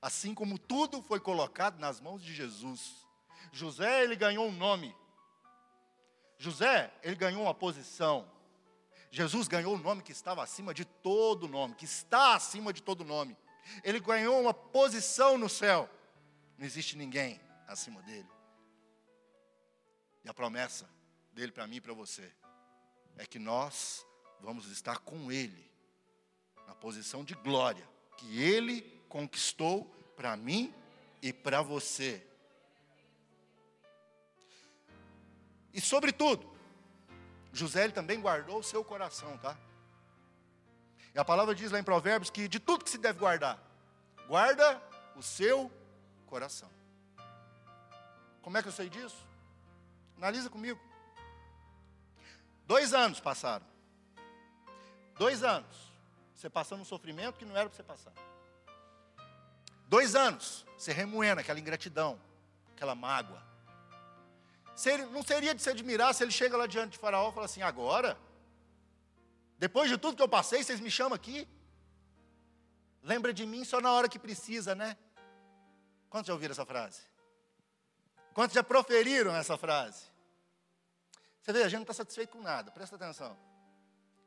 Assim 0.00 0.36
como 0.36 0.56
tudo 0.56 1.02
foi 1.02 1.18
colocado 1.18 1.80
nas 1.80 2.00
mãos 2.00 2.22
de 2.22 2.32
Jesus. 2.32 3.07
José, 3.52 4.04
ele 4.04 4.16
ganhou 4.16 4.46
um 4.46 4.52
nome. 4.52 4.94
José, 6.38 6.92
ele 7.02 7.16
ganhou 7.16 7.42
uma 7.42 7.54
posição. 7.54 8.30
Jesus 9.10 9.48
ganhou 9.48 9.74
um 9.74 9.78
nome 9.78 10.02
que 10.02 10.12
estava 10.12 10.42
acima 10.42 10.74
de 10.74 10.84
todo 10.84 11.48
nome, 11.48 11.74
que 11.74 11.84
está 11.84 12.34
acima 12.34 12.72
de 12.72 12.82
todo 12.82 13.04
nome. 13.04 13.36
Ele 13.82 14.00
ganhou 14.00 14.40
uma 14.40 14.54
posição 14.54 15.38
no 15.38 15.48
céu. 15.48 15.88
Não 16.56 16.66
existe 16.66 16.96
ninguém 16.96 17.40
acima 17.66 18.02
dele. 18.02 18.28
E 20.24 20.28
a 20.28 20.34
promessa 20.34 20.88
dele 21.32 21.52
para 21.52 21.66
mim 21.66 21.76
e 21.76 21.80
para 21.80 21.94
você 21.94 22.32
é 23.16 23.26
que 23.26 23.38
nós 23.38 24.06
vamos 24.40 24.66
estar 24.70 24.98
com 24.98 25.32
ele 25.32 25.68
na 26.66 26.74
posição 26.74 27.24
de 27.24 27.34
glória 27.34 27.88
que 28.16 28.42
ele 28.42 28.82
conquistou 29.08 29.84
para 30.16 30.36
mim 30.36 30.74
e 31.22 31.32
para 31.32 31.62
você. 31.62 32.24
E 35.72 35.80
sobretudo, 35.80 36.50
José 37.52 37.84
ele 37.84 37.92
também 37.92 38.20
guardou 38.20 38.58
o 38.58 38.64
seu 38.64 38.84
coração, 38.84 39.36
tá? 39.38 39.56
E 41.14 41.18
a 41.18 41.24
palavra 41.24 41.54
diz 41.54 41.70
lá 41.70 41.78
em 41.78 41.84
Provérbios 41.84 42.30
que 42.30 42.48
de 42.48 42.60
tudo 42.60 42.84
que 42.84 42.90
se 42.90 42.98
deve 42.98 43.18
guardar, 43.18 43.58
guarda 44.26 44.80
o 45.16 45.22
seu 45.22 45.70
coração. 46.26 46.70
Como 48.42 48.56
é 48.56 48.62
que 48.62 48.68
eu 48.68 48.72
sei 48.72 48.88
disso? 48.88 49.26
Analisa 50.16 50.48
comigo. 50.48 50.80
Dois 52.66 52.92
anos 52.92 53.20
passaram. 53.20 53.66
Dois 55.16 55.42
anos. 55.42 55.92
Você 56.34 56.48
passando 56.48 56.80
um 56.80 56.84
sofrimento 56.84 57.38
que 57.38 57.44
não 57.44 57.56
era 57.56 57.68
para 57.68 57.76
você 57.76 57.82
passar. 57.82 58.12
Dois 59.88 60.14
anos. 60.14 60.66
Você 60.76 60.92
remoendo 60.92 61.40
aquela 61.40 61.58
ingratidão, 61.58 62.20
aquela 62.74 62.94
mágoa, 62.94 63.42
não 65.10 65.22
seria 65.22 65.54
de 65.54 65.62
se 65.62 65.70
admirar 65.70 66.14
se 66.14 66.22
ele 66.22 66.30
chega 66.30 66.56
lá 66.56 66.66
diante 66.66 66.92
de 66.92 66.98
Faraó 66.98 67.30
e 67.30 67.32
fala 67.32 67.46
assim: 67.46 67.62
agora, 67.62 68.18
depois 69.58 69.90
de 69.90 69.98
tudo 69.98 70.16
que 70.16 70.22
eu 70.22 70.28
passei, 70.28 70.62
vocês 70.62 70.80
me 70.80 70.90
chamam 70.90 71.14
aqui? 71.14 71.48
Lembra 73.02 73.32
de 73.32 73.44
mim 73.44 73.64
só 73.64 73.80
na 73.80 73.92
hora 73.92 74.08
que 74.08 74.18
precisa, 74.18 74.74
né? 74.74 74.96
Quantos 76.08 76.28
já 76.28 76.32
ouviram 76.32 76.52
essa 76.52 76.64
frase? 76.64 77.02
Quantos 78.32 78.54
já 78.54 78.62
proferiram 78.62 79.34
essa 79.34 79.56
frase? 79.58 80.04
Você 81.42 81.52
vê, 81.52 81.62
a 81.62 81.68
gente 81.68 81.78
não 81.78 81.82
está 81.82 81.94
satisfeito 81.94 82.36
com 82.36 82.42
nada, 82.42 82.70
presta 82.70 82.96
atenção. 82.96 83.36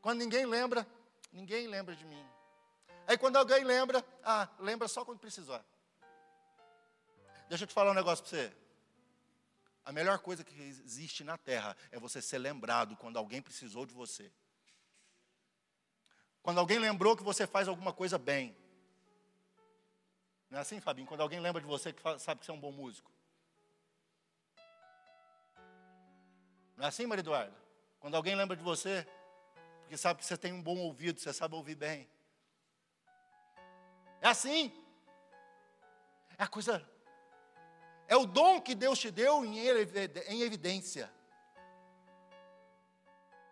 Quando 0.02 0.20
ninguém 0.20 0.45
lembra, 0.45 0.86
ninguém 1.32 1.68
lembra 1.68 1.95
de 1.95 2.04
mim. 2.06 2.26
Aí 3.08 3.18
quando 3.18 3.38
alguém 3.38 3.64
lembra, 3.64 4.04
ah, 4.24 4.49
lembra 4.60 4.88
só 4.88 5.06
quando 5.06 5.20
precisar. 5.20 5.64
Deixa 7.47 7.64
eu 7.64 7.68
te 7.68 7.74
falar 7.74 7.91
um 7.91 7.93
negócio 7.95 8.26
para 8.26 8.38
você. 8.38 8.61
A 9.84 9.92
melhor 9.92 10.20
coisa 10.20 10.44
que 10.44 10.62
existe 10.62 11.24
na 11.24 11.38
terra 11.38 11.76
é 11.92 12.00
você 12.00 12.22
ser 12.22 12.38
lembrado 12.38 12.96
quando 12.96 13.18
alguém 13.18 13.42
precisou 13.42 13.86
de 13.86 13.94
você. 13.94 14.32
Quando 16.44 16.60
alguém 16.60 16.80
lembrou 16.80 17.16
que 17.16 17.24
você 17.24 17.48
faz 17.48 17.68
alguma 17.68 17.94
coisa 17.94 18.18
bem. 18.18 18.56
Não 20.50 20.60
é 20.60 20.62
assim, 20.62 20.80
Fabinho? 20.80 21.08
Quando 21.08 21.22
alguém 21.22 21.40
lembra 21.40 21.62
de 21.62 21.68
você 21.68 21.94
que 21.94 22.02
sabe 22.20 22.40
que 22.40 22.46
você 22.46 22.52
é 22.52 22.54
um 22.54 22.60
bom 22.60 22.72
músico. 22.72 23.12
Não 26.76 26.86
é 26.86 26.88
assim, 26.88 27.06
Maria 27.06 27.22
Eduarda? 27.22 27.56
Quando 28.00 28.16
alguém 28.16 28.36
lembra 28.36 28.58
de 28.58 28.64
você, 28.64 29.08
porque 29.82 29.96
sabe 29.96 30.20
que 30.20 30.26
você 30.26 30.36
tem 30.36 30.52
um 30.52 30.62
bom 30.62 30.78
ouvido, 30.80 31.20
você 31.20 31.32
sabe 31.32 31.56
ouvir 31.56 31.76
bem. 31.76 32.10
É 34.20 34.28
assim. 34.28 34.74
É 36.38 36.44
a 36.44 36.48
coisa. 36.48 36.84
É 38.12 38.18
o 38.18 38.26
dom 38.26 38.59
que 38.59 38.76
Deus 38.76 38.99
te 38.99 39.09
deu 39.09 39.45
em 39.45 40.41
evidência. 40.41 41.09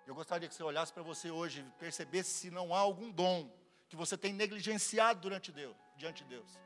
Eu 0.05 0.13
gostaria 0.13 0.49
que 0.49 0.53
você 0.53 0.63
olhasse 0.63 0.91
para 0.91 1.01
você 1.01 1.31
hoje 1.31 1.61
e 1.61 1.79
percebesse 1.79 2.31
se 2.31 2.51
não 2.51 2.75
há 2.75 2.79
algum 2.79 3.09
dom 3.09 3.49
que 3.87 3.95
você 3.95 4.17
tem 4.17 4.33
negligenciado 4.33 5.21
durante 5.21 5.49
Deus, 5.49 5.77
diante 5.95 6.25
de 6.25 6.31
Deus. 6.31 6.59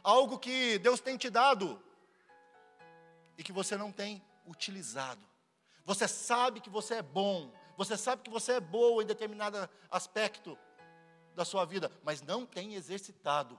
Algo 0.00 0.38
que 0.38 0.78
Deus 0.78 1.00
tem 1.00 1.16
te 1.16 1.28
dado 1.28 1.82
e 3.36 3.42
que 3.42 3.50
você 3.50 3.76
não 3.76 3.90
tem 3.90 4.22
utilizado. 4.46 5.26
Você 5.84 6.06
sabe 6.06 6.60
que 6.60 6.70
você 6.70 6.94
é 6.94 7.02
bom, 7.02 7.52
você 7.76 7.96
sabe 7.96 8.22
que 8.22 8.30
você 8.30 8.52
é 8.52 8.60
boa 8.60 9.02
em 9.02 9.06
determinado 9.06 9.68
aspecto 9.90 10.56
da 11.34 11.44
sua 11.44 11.64
vida, 11.64 11.90
mas 12.04 12.22
não 12.22 12.46
tem 12.46 12.74
exercitado. 12.74 13.58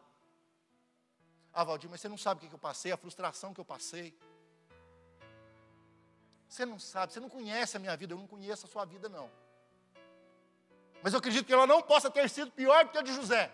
Ah, 1.58 1.64
Valdir, 1.64 1.90
mas 1.90 2.02
você 2.02 2.10
não 2.10 2.18
sabe 2.18 2.46
o 2.46 2.50
que 2.50 2.54
eu 2.54 2.60
passei, 2.60 2.92
a 2.92 2.98
frustração 2.98 3.54
que 3.54 3.62
eu 3.62 3.66
passei. 3.66 4.14
Você 6.50 6.66
não 6.66 6.78
sabe, 6.78 7.14
você 7.14 7.20
não 7.22 7.30
conhece 7.30 7.78
a 7.78 7.80
minha 7.80 7.96
vida, 7.96 8.14
eu 8.14 8.18
não 8.18 8.28
conheço 8.28 8.66
a 8.66 8.70
sua 8.70 8.84
vida, 8.84 9.08
não. 9.08 9.32
Mas 11.02 11.14
eu 11.14 11.20
acredito 11.20 11.46
que 11.46 11.54
ela 11.54 11.66
não 11.66 11.82
possa 11.82 12.12
ter 12.12 12.30
sido 12.30 12.52
pior 12.52 12.84
do 12.84 12.92
que 12.92 12.98
a 12.98 13.02
de 13.02 13.14
José, 13.14 13.50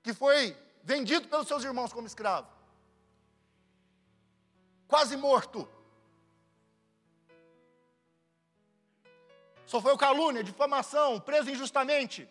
que 0.00 0.14
foi 0.14 0.56
vendido 0.84 1.26
pelos 1.26 1.48
seus 1.48 1.64
irmãos 1.64 1.92
como 1.92 2.06
escravo, 2.06 2.48
quase 4.86 5.16
morto. 5.16 5.68
Sofreu 9.66 9.98
calúnia, 9.98 10.44
difamação, 10.44 11.18
preso 11.18 11.50
injustamente. 11.50 12.28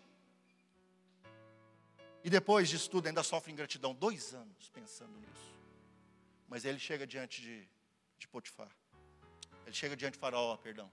E 2.24 2.30
depois 2.30 2.70
disso 2.70 2.90
tudo 2.90 3.08
ainda 3.08 3.24
sofre 3.24 3.52
ingratidão. 3.52 3.94
Dois 3.94 4.34
anos 4.34 4.70
pensando 4.70 5.18
nisso. 5.18 5.56
Mas 6.48 6.66
ele 6.66 6.80
chega 6.80 7.06
diante 7.08 7.42
de 7.42 7.70
de 8.20 8.28
Potifar. 8.28 8.70
Ele 9.66 9.76
chega 9.76 9.96
diante 9.96 10.14
de 10.14 10.20
Faraó, 10.20 10.58
perdão. 10.58 10.92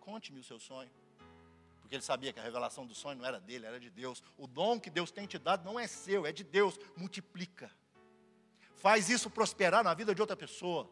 Conte-me 0.00 0.40
o 0.40 0.44
seu 0.44 0.60
sonho. 0.60 0.90
Porque 1.80 1.94
ele 1.94 2.02
sabia 2.02 2.32
que 2.32 2.38
a 2.38 2.42
revelação 2.42 2.86
do 2.86 2.94
sonho 2.94 3.18
não 3.18 3.24
era 3.24 3.40
dele, 3.40 3.64
era 3.64 3.80
de 3.80 3.88
Deus. 3.88 4.22
O 4.36 4.46
dom 4.46 4.78
que 4.78 4.90
Deus 4.90 5.10
tem 5.10 5.26
te 5.26 5.38
dado 5.38 5.64
não 5.64 5.80
é 5.80 5.86
seu, 5.86 6.26
é 6.26 6.32
de 6.32 6.44
Deus. 6.44 6.78
Multiplica. 6.96 7.70
Faz 8.76 9.08
isso 9.08 9.30
prosperar 9.30 9.82
na 9.82 9.94
vida 9.94 10.14
de 10.14 10.20
outra 10.20 10.36
pessoa. 10.36 10.88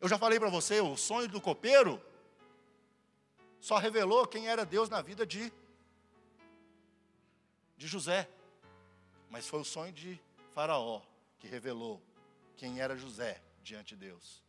Eu 0.00 0.08
já 0.08 0.18
falei 0.18 0.38
para 0.38 0.50
você, 0.50 0.80
o 0.80 0.96
sonho 0.96 1.28
do 1.28 1.40
copeiro 1.40 2.02
só 3.60 3.78
revelou 3.78 4.26
quem 4.26 4.48
era 4.48 4.66
Deus 4.66 4.88
na 4.88 5.00
vida 5.00 5.24
de, 5.24 5.52
de 7.82 7.88
José. 7.88 8.28
Mas 9.28 9.48
foi 9.48 9.60
o 9.60 9.64
sonho 9.64 9.92
de 9.92 10.20
Faraó 10.54 11.02
que 11.38 11.48
revelou 11.48 12.00
quem 12.56 12.80
era 12.80 12.96
José 12.96 13.42
diante 13.62 13.96
de 13.96 14.06
Deus. 14.06 14.40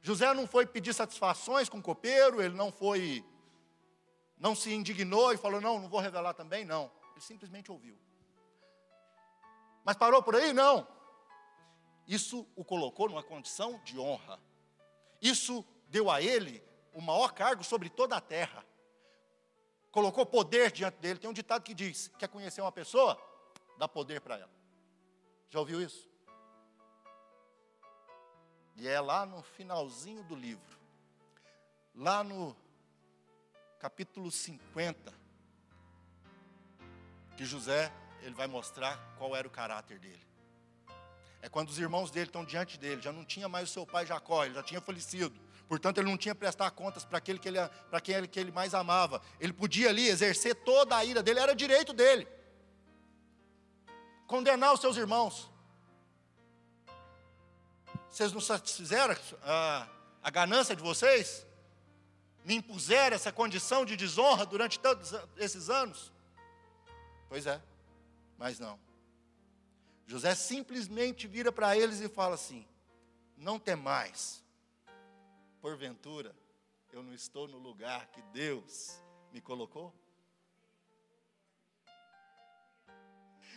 José 0.00 0.32
não 0.32 0.46
foi 0.46 0.66
pedir 0.66 0.94
satisfações 0.94 1.68
com 1.68 1.78
o 1.78 1.82
copeiro, 1.82 2.40
ele 2.40 2.54
não 2.54 2.72
foi, 2.72 3.24
não 4.38 4.54
se 4.54 4.72
indignou 4.72 5.32
e 5.32 5.36
falou: 5.36 5.60
Não, 5.60 5.78
não 5.78 5.88
vou 5.88 6.00
revelar 6.00 6.32
também, 6.32 6.64
não. 6.64 6.90
Ele 7.12 7.20
simplesmente 7.20 7.70
ouviu. 7.70 7.98
Mas 9.84 9.96
parou 9.96 10.22
por 10.22 10.36
aí? 10.36 10.52
Não. 10.52 10.86
Isso 12.06 12.46
o 12.56 12.64
colocou 12.64 13.08
numa 13.08 13.22
condição 13.22 13.78
de 13.84 13.98
honra. 13.98 14.40
Isso 15.20 15.64
deu 15.88 16.10
a 16.10 16.22
ele 16.22 16.62
o 16.94 17.00
maior 17.02 17.32
cargo 17.32 17.62
sobre 17.62 17.90
toda 17.90 18.16
a 18.16 18.20
terra. 18.20 18.64
Colocou 19.94 20.26
poder 20.26 20.72
diante 20.72 20.96
dele. 20.96 21.20
Tem 21.20 21.30
um 21.30 21.32
ditado 21.32 21.62
que 21.62 21.72
diz: 21.72 22.10
Quer 22.18 22.26
conhecer 22.26 22.60
uma 22.60 22.72
pessoa? 22.72 23.16
Dá 23.78 23.86
poder 23.86 24.20
para 24.20 24.36
ela. 24.36 24.50
Já 25.48 25.60
ouviu 25.60 25.80
isso? 25.80 26.10
E 28.74 28.88
é 28.88 29.00
lá 29.00 29.24
no 29.24 29.40
finalzinho 29.40 30.24
do 30.24 30.34
livro, 30.34 30.76
lá 31.94 32.24
no 32.24 32.56
capítulo 33.78 34.32
50, 34.32 35.14
que 37.36 37.44
José 37.44 37.92
ele 38.22 38.34
vai 38.34 38.48
mostrar 38.48 38.98
qual 39.16 39.36
era 39.36 39.46
o 39.46 39.50
caráter 39.50 40.00
dele. 40.00 40.26
É 41.40 41.48
quando 41.48 41.68
os 41.68 41.78
irmãos 41.78 42.10
dele 42.10 42.26
estão 42.26 42.44
diante 42.44 42.76
dele, 42.76 43.00
já 43.00 43.12
não 43.12 43.24
tinha 43.24 43.48
mais 43.48 43.70
o 43.70 43.72
seu 43.72 43.86
pai 43.86 44.04
Jacó, 44.04 44.44
ele 44.44 44.54
já 44.54 44.62
tinha 44.64 44.80
falecido. 44.80 45.40
Portanto, 45.74 45.98
ele 45.98 46.08
não 46.08 46.16
tinha 46.16 46.34
que 46.36 46.38
prestar 46.38 46.70
contas 46.70 47.04
para 47.04 47.18
aquele 47.18 47.36
que 47.36 47.48
ele, 47.48 47.58
para 47.90 48.00
quem 48.00 48.24
que 48.26 48.38
ele 48.38 48.52
mais 48.52 48.74
amava. 48.74 49.20
Ele 49.40 49.52
podia 49.52 49.88
ali 49.88 50.06
exercer 50.06 50.54
toda 50.54 50.96
a 50.96 51.04
ira 51.04 51.20
dele, 51.20 51.40
era 51.40 51.52
direito 51.52 51.92
dele. 51.92 52.28
Condenar 54.24 54.72
os 54.72 54.80
seus 54.80 54.96
irmãos. 54.96 55.50
Vocês 58.08 58.32
não 58.32 58.40
satisfizeram 58.40 59.16
a, 59.42 59.88
a 60.22 60.30
ganância 60.30 60.76
de 60.76 60.82
vocês? 60.82 61.44
Me 62.44 62.54
impuseram 62.54 63.16
essa 63.16 63.32
condição 63.32 63.84
de 63.84 63.96
desonra 63.96 64.46
durante 64.46 64.78
todos 64.78 65.12
esses 65.36 65.68
anos? 65.68 66.12
Pois 67.28 67.48
é, 67.48 67.60
mas 68.38 68.60
não. 68.60 68.78
José 70.06 70.36
simplesmente 70.36 71.26
vira 71.26 71.50
para 71.50 71.76
eles 71.76 71.98
e 72.00 72.08
fala 72.08 72.36
assim: 72.36 72.64
Não 73.36 73.58
tem 73.58 73.74
mais. 73.74 74.43
Porventura, 75.64 76.36
eu 76.92 77.02
não 77.02 77.14
estou 77.14 77.48
no 77.48 77.56
lugar 77.56 78.08
que 78.08 78.20
Deus 78.34 79.00
me 79.32 79.40
colocou? 79.40 79.94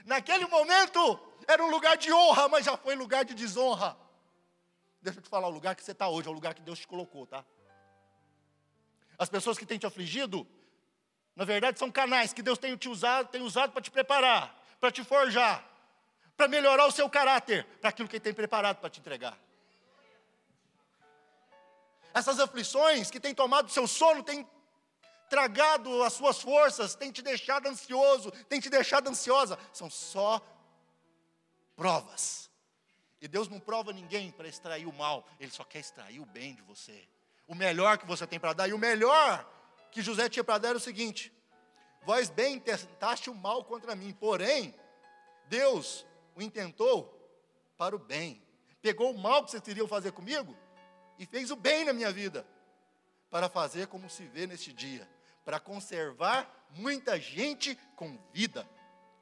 Naquele 0.06 0.46
momento 0.46 1.20
era 1.46 1.62
um 1.62 1.70
lugar 1.70 1.98
de 1.98 2.10
honra, 2.14 2.48
mas 2.48 2.64
já 2.64 2.78
foi 2.78 2.96
lugar 2.96 3.26
de 3.26 3.34
desonra. 3.34 3.98
Deixa 5.02 5.20
eu 5.20 5.22
te 5.22 5.28
falar, 5.28 5.50
o 5.50 5.52
lugar 5.52 5.76
que 5.76 5.84
você 5.84 5.92
está 5.92 6.08
hoje 6.08 6.30
é 6.30 6.32
o 6.32 6.34
lugar 6.34 6.54
que 6.54 6.62
Deus 6.62 6.80
te 6.80 6.88
colocou, 6.88 7.28
tá? 7.28 7.44
As 9.20 9.28
pessoas 9.28 9.58
que 9.58 9.66
têm 9.66 9.78
te 9.78 9.86
afligido, 9.86 10.48
na 11.36 11.44
verdade, 11.44 11.78
são 11.78 11.92
canais 11.92 12.32
que 12.32 12.42
Deus 12.42 12.58
tem 12.58 12.78
te 12.78 12.88
usado, 12.88 13.28
tem 13.28 13.42
usado 13.42 13.74
para 13.74 13.82
te 13.82 13.92
preparar, 13.92 14.58
para 14.80 14.94
te 14.94 15.04
forjar, 15.04 15.62
para 16.38 16.48
melhorar 16.48 16.88
o 16.88 16.92
seu 16.92 17.10
caráter, 17.10 17.66
para 17.82 17.90
aquilo 17.90 18.08
que 18.08 18.16
Ele 18.16 18.24
tem 18.24 18.34
preparado 18.34 18.78
para 18.78 18.90
te 18.90 19.02
entregar. 19.02 19.38
Essas 22.18 22.40
aflições 22.40 23.12
que 23.12 23.20
têm 23.20 23.34
tomado 23.34 23.70
seu 23.70 23.88
sono, 23.88 24.24
têm 24.24 24.48
tragado 25.30 26.04
as 26.04 26.14
suas 26.14 26.42
forças, 26.42 26.96
têm 26.96 27.12
te 27.12 27.22
deixado 27.22 27.68
ansioso, 27.68 28.32
têm 28.50 28.60
te 28.60 28.70
deixado 28.70 29.08
ansiosa, 29.10 29.58
são 29.74 29.90
só 29.90 30.42
provas 31.76 32.48
e 33.22 33.28
Deus 33.28 33.48
não 33.48 33.60
prova 33.60 33.92
ninguém 33.92 34.32
para 34.32 34.48
extrair 34.48 34.86
o 34.86 34.94
mal, 34.94 35.28
Ele 35.40 35.52
só 35.52 35.64
quer 35.64 35.80
extrair 35.80 36.20
o 36.20 36.26
bem 36.26 36.54
de 36.54 36.62
você. 36.62 37.08
O 37.48 37.56
melhor 37.56 37.98
que 37.98 38.06
você 38.06 38.28
tem 38.28 38.40
para 38.40 38.54
dar. 38.54 38.68
E 38.68 38.74
o 38.74 38.78
melhor 38.78 39.48
que 39.92 40.02
José 40.02 40.30
tinha 40.30 40.44
para 40.44 40.58
dar 40.58 40.70
era 40.70 40.78
o 40.78 40.82
seguinte: 40.82 41.32
Vós 42.04 42.30
bem 42.30 42.60
tentaste 42.60 43.30
o 43.30 43.36
mal 43.36 43.64
contra 43.64 43.96
mim, 43.96 44.14
porém, 44.14 44.76
Deus 45.48 46.06
o 46.36 46.42
intentou 46.42 47.14
para 47.78 47.96
o 47.96 48.00
bem. 48.00 48.42
Pegou 48.82 49.12
o 49.12 49.18
mal 49.18 49.44
que 49.44 49.52
vocês 49.52 49.64
queriam 49.64 49.88
fazer 49.88 50.12
comigo 50.12 50.56
e 51.18 51.26
fez 51.26 51.52
o 51.52 51.56
bem 51.56 51.86
na 51.86 51.94
minha 51.94 52.12
vida, 52.12 52.46
para 53.30 53.50
fazer 53.50 53.88
como 53.88 54.10
se 54.10 54.26
vê 54.26 54.48
neste 54.48 54.72
dia, 54.72 55.08
para 55.44 55.60
conservar 55.60 56.68
muita 56.72 57.20
gente 57.20 57.76
com 57.96 58.18
vida. 58.32 58.68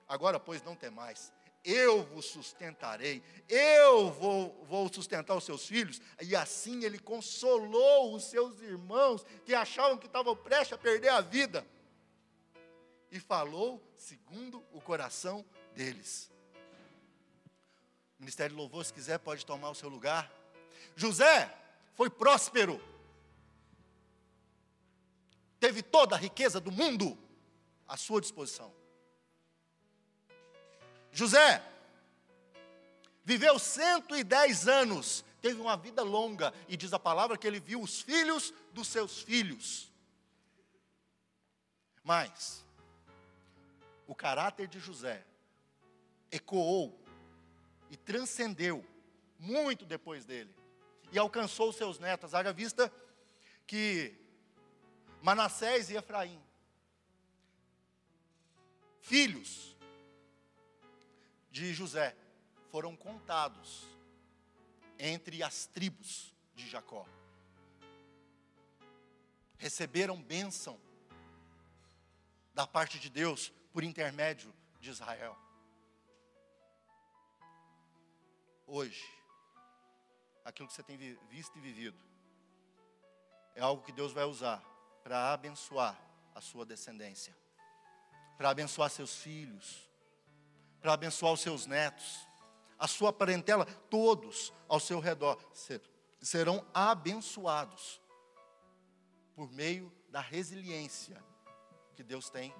Agora, 0.07 0.39
pois, 0.39 0.61
não 0.63 0.75
tem 0.75 0.89
mais 0.89 1.33
eu 1.65 2.03
vos 2.03 2.25
sustentarei, 2.25 3.23
eu 3.49 4.11
vou, 4.11 4.63
vou 4.65 4.87
sustentar 4.93 5.35
os 5.35 5.43
seus 5.43 5.65
filhos. 5.65 5.99
E 6.21 6.35
assim 6.35 6.83
ele 6.83 6.99
consolou 6.99 8.13
os 8.13 8.25
seus 8.25 8.61
irmãos 8.61 9.25
que 9.43 9.55
achavam 9.55 9.97
que 9.97 10.05
estavam 10.05 10.35
prestes 10.35 10.73
a 10.73 10.77
perder 10.77 11.09
a 11.09 11.21
vida. 11.21 11.65
E 13.11 13.19
falou 13.19 13.81
segundo 13.97 14.63
o 14.71 14.79
coração 14.79 15.43
deles. 15.73 16.29
O 18.19 18.21
Ministério 18.21 18.55
de 18.55 18.61
Louvor, 18.61 18.85
se 18.85 18.93
quiser, 18.93 19.17
pode 19.17 19.43
tomar 19.43 19.71
o 19.71 19.75
seu 19.75 19.89
lugar. 19.89 20.31
José 20.95 21.51
foi 21.95 22.09
próspero, 22.09 22.81
teve 25.59 25.81
toda 25.81 26.15
a 26.15 26.19
riqueza 26.19 26.59
do 26.59 26.71
mundo 26.71 27.17
à 27.87 27.97
sua 27.97 28.21
disposição. 28.21 28.71
José 31.11 31.63
viveu 33.23 33.57
110 33.57 34.67
anos, 34.67 35.23
teve 35.41 35.59
uma 35.59 35.75
vida 35.75 36.03
longa, 36.03 36.53
e 36.67 36.77
diz 36.77 36.93
a 36.93 36.99
palavra 36.99 37.37
que 37.37 37.47
ele 37.47 37.59
viu 37.59 37.81
os 37.81 38.01
filhos 38.01 38.53
dos 38.73 38.87
seus 38.87 39.21
filhos. 39.21 39.91
Mas, 42.03 42.63
o 44.05 44.13
caráter 44.13 44.67
de 44.67 44.79
José 44.79 45.25
ecoou 46.29 46.99
e 47.89 47.97
transcendeu 47.97 48.85
muito 49.39 49.85
depois 49.85 50.25
dele, 50.25 50.53
e 51.11 51.17
alcançou 51.17 51.71
seus 51.71 51.99
netos, 51.99 52.33
haja 52.33 52.51
vista 52.51 52.91
que 53.65 54.15
Manassés 55.21 55.89
e 55.89 55.95
Efraim, 55.95 56.41
filhos 59.01 59.75
de 61.49 61.73
José, 61.73 62.15
foram 62.69 62.95
contados 62.95 63.87
entre 64.99 65.41
as 65.41 65.65
tribos 65.65 66.33
de 66.53 66.67
Jacó. 66.67 67.07
Receberam 69.57 70.21
bênção 70.21 70.79
da 72.53 72.67
parte 72.67 72.99
de 72.99 73.09
Deus 73.09 73.51
por 73.71 73.83
intermédio 73.83 74.53
de 74.79 74.89
Israel. 74.89 75.37
Hoje, 78.67 79.14
aquilo 80.45 80.67
que 80.67 80.73
você 80.73 80.83
tem 80.83 80.97
visto 81.29 81.57
e 81.57 81.61
vivido, 81.61 81.97
é 83.55 83.61
algo 83.61 83.83
que 83.83 83.91
Deus 83.91 84.13
vai 84.13 84.25
usar 84.25 84.63
para 85.03 85.33
abençoar 85.33 85.99
a 86.35 86.39
sua 86.39 86.65
descendência, 86.65 87.35
para 88.37 88.51
abençoar 88.51 88.89
seus 88.89 89.15
filhos, 89.17 89.89
para 90.79 90.93
abençoar 90.93 91.33
os 91.33 91.41
seus 91.41 91.65
netos, 91.65 92.27
a 92.77 92.87
sua 92.87 93.11
parentela, 93.11 93.65
todos 93.89 94.53
ao 94.67 94.79
seu 94.79 94.99
redor 94.99 95.39
serão 96.21 96.65
abençoados 96.73 98.01
por 99.33 99.51
meio 99.51 99.91
da 100.09 100.21
resiliência 100.21 101.23
que 101.95 102.03
Deus 102.03 102.29
tem 102.29 102.53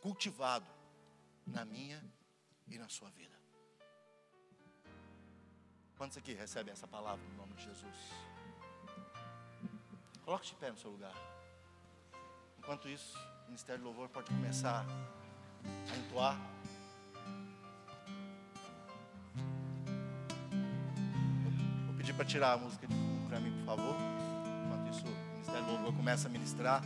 cultivado 0.00 0.70
na 1.46 1.64
minha 1.64 2.02
e 2.68 2.78
na 2.78 2.88
sua 2.88 3.10
vida. 3.10 3.39
Quantos 6.00 6.16
aqui 6.16 6.32
recebem 6.32 6.72
essa 6.72 6.86
palavra 6.86 7.22
no 7.32 7.36
nome 7.36 7.52
de 7.52 7.62
Jesus? 7.62 7.94
Coloque-se 10.24 10.52
de 10.52 10.58
pé 10.58 10.70
no 10.70 10.78
seu 10.78 10.90
lugar. 10.90 11.12
Enquanto 12.58 12.88
isso, 12.88 13.18
o 13.42 13.48
Ministério 13.48 13.82
do 13.82 13.88
Louvor 13.88 14.08
pode 14.08 14.30
começar 14.30 14.86
a 15.62 15.96
entoar. 15.98 16.40
Vou 21.84 21.94
pedir 21.98 22.14
para 22.14 22.24
tirar 22.24 22.54
a 22.54 22.56
música 22.56 22.86
de 22.86 22.94
fundo 22.94 23.28
para 23.28 23.38
mim, 23.38 23.52
por 23.58 23.66
favor. 23.66 23.94
Enquanto 24.64 24.96
isso, 24.96 25.04
o 25.04 25.32
Ministério 25.32 25.66
do 25.66 25.72
Louvor 25.72 25.92
começa 25.92 26.28
a 26.28 26.30
ministrar. 26.30 26.82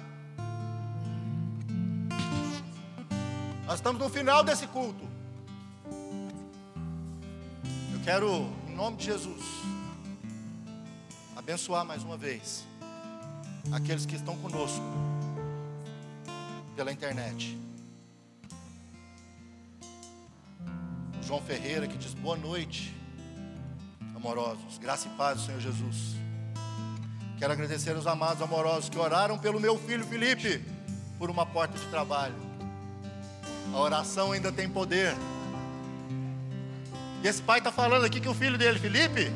Nós 3.64 3.76
estamos 3.76 4.02
no 4.02 4.08
final 4.08 4.42
desse 4.42 4.66
culto. 4.66 5.08
Eu 7.92 8.00
quero, 8.02 8.63
em 8.74 8.76
nome 8.76 8.96
de 8.96 9.04
Jesus, 9.04 9.40
abençoar 11.36 11.84
mais 11.84 12.02
uma 12.02 12.16
vez 12.16 12.64
aqueles 13.70 14.04
que 14.04 14.16
estão 14.16 14.36
conosco 14.38 14.82
pela 16.74 16.90
internet. 16.90 17.56
João 21.22 21.40
Ferreira 21.40 21.86
que 21.86 21.96
diz 21.96 22.14
boa 22.14 22.36
noite, 22.36 22.92
amorosos, 24.16 24.76
graça 24.78 25.06
e 25.06 25.10
paz 25.12 25.38
do 25.38 25.46
Senhor 25.46 25.60
Jesus. 25.60 26.16
Quero 27.38 27.52
agradecer 27.52 27.94
aos 27.94 28.08
amados 28.08 28.42
amorosos 28.42 28.88
que 28.88 28.98
oraram 28.98 29.38
pelo 29.38 29.60
meu 29.60 29.78
filho 29.78 30.04
Felipe 30.04 30.60
por 31.16 31.30
uma 31.30 31.46
porta 31.46 31.78
de 31.78 31.86
trabalho. 31.86 32.34
A 33.72 33.78
oração 33.78 34.32
ainda 34.32 34.50
tem 34.50 34.68
poder. 34.68 35.14
E 37.24 37.26
esse 37.26 37.40
pai 37.40 37.56
está 37.56 37.72
falando 37.72 38.04
aqui 38.04 38.20
que 38.20 38.28
o 38.28 38.34
filho 38.34 38.58
dele, 38.58 38.78
Felipe, 38.78 39.32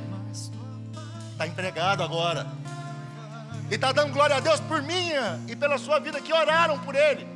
está 1.33 1.47
empregado 1.47 2.03
agora. 2.03 2.47
E 3.71 3.75
está 3.77 3.93
dando 3.93 4.13
glória 4.13 4.37
a 4.37 4.41
Deus 4.41 4.61
por 4.61 4.83
minha 4.83 5.41
e 5.49 5.57
pela 5.57 5.79
sua 5.79 5.99
vida 5.99 6.21
que 6.21 6.31
oraram 6.31 6.79
por 6.81 6.95
ele. 6.95 7.27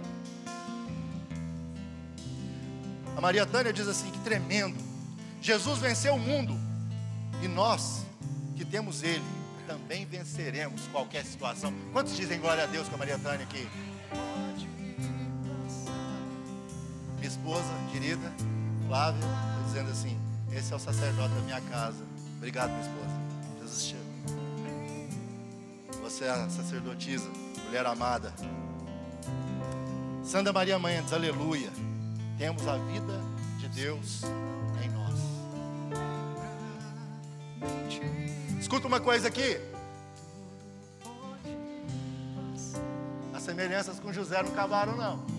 A 3.17 3.21
Maria 3.21 3.47
Tânia 3.47 3.73
diz 3.73 3.89
assim: 3.89 4.11
que 4.11 4.19
tremendo. 4.19 4.77
Jesus 5.41 5.79
venceu 5.79 6.15
o 6.17 6.19
mundo. 6.19 6.55
E 7.43 7.49
nós, 7.49 8.05
que 8.55 8.65
temos 8.65 9.03
Ele, 9.03 9.25
também 9.67 10.05
venceremos 10.05 10.87
qualquer 10.93 11.25
situação. 11.25 11.73
Quantos 11.93 12.15
dizem 12.15 12.39
glória 12.39 12.63
a 12.63 12.67
Deus 12.67 12.89
com 12.89 12.95
a 12.95 12.99
Maria 12.99 13.19
Tânia 13.19 13.45
aqui? 13.45 13.69
Minha 17.17 17.29
esposa 17.29 17.73
querida, 17.91 18.33
Flávia, 18.87 19.19
está 19.19 19.63
dizendo 19.67 19.91
assim: 19.91 20.32
esse 20.55 20.73
é 20.73 20.77
o 20.77 20.79
sacerdote 20.79 21.35
da 21.35 21.41
minha 21.41 21.61
casa. 21.63 22.05
Obrigado, 22.37 22.71
minha 22.71 22.83
esposa. 22.83 23.11
Jesus 23.61 23.85
te 23.85 23.97
ama. 23.97 24.13
Você 26.03 26.25
é 26.25 26.31
a 26.31 26.49
sacerdotisa, 26.49 27.31
mulher 27.67 27.87
amada. 27.87 28.33
Santa 30.23 30.53
Maria 30.53 30.79
Mãe 30.79 31.03
diz 31.03 31.13
aleluia. 31.13 31.71
Temos 32.39 32.67
a 32.67 32.77
vida 32.77 33.21
de 33.59 33.69
Deus 33.69 34.23
em 34.83 34.89
nós. 34.91 35.19
Escuta 38.61 38.87
uma 38.87 39.01
coisa 39.01 39.29
aqui. 39.29 39.59
As 43.33 43.43
semelhanças 43.43 43.99
com 43.99 44.13
José 44.13 44.43
não 44.43 44.51
acabaram, 44.51 44.97
não. 44.97 45.32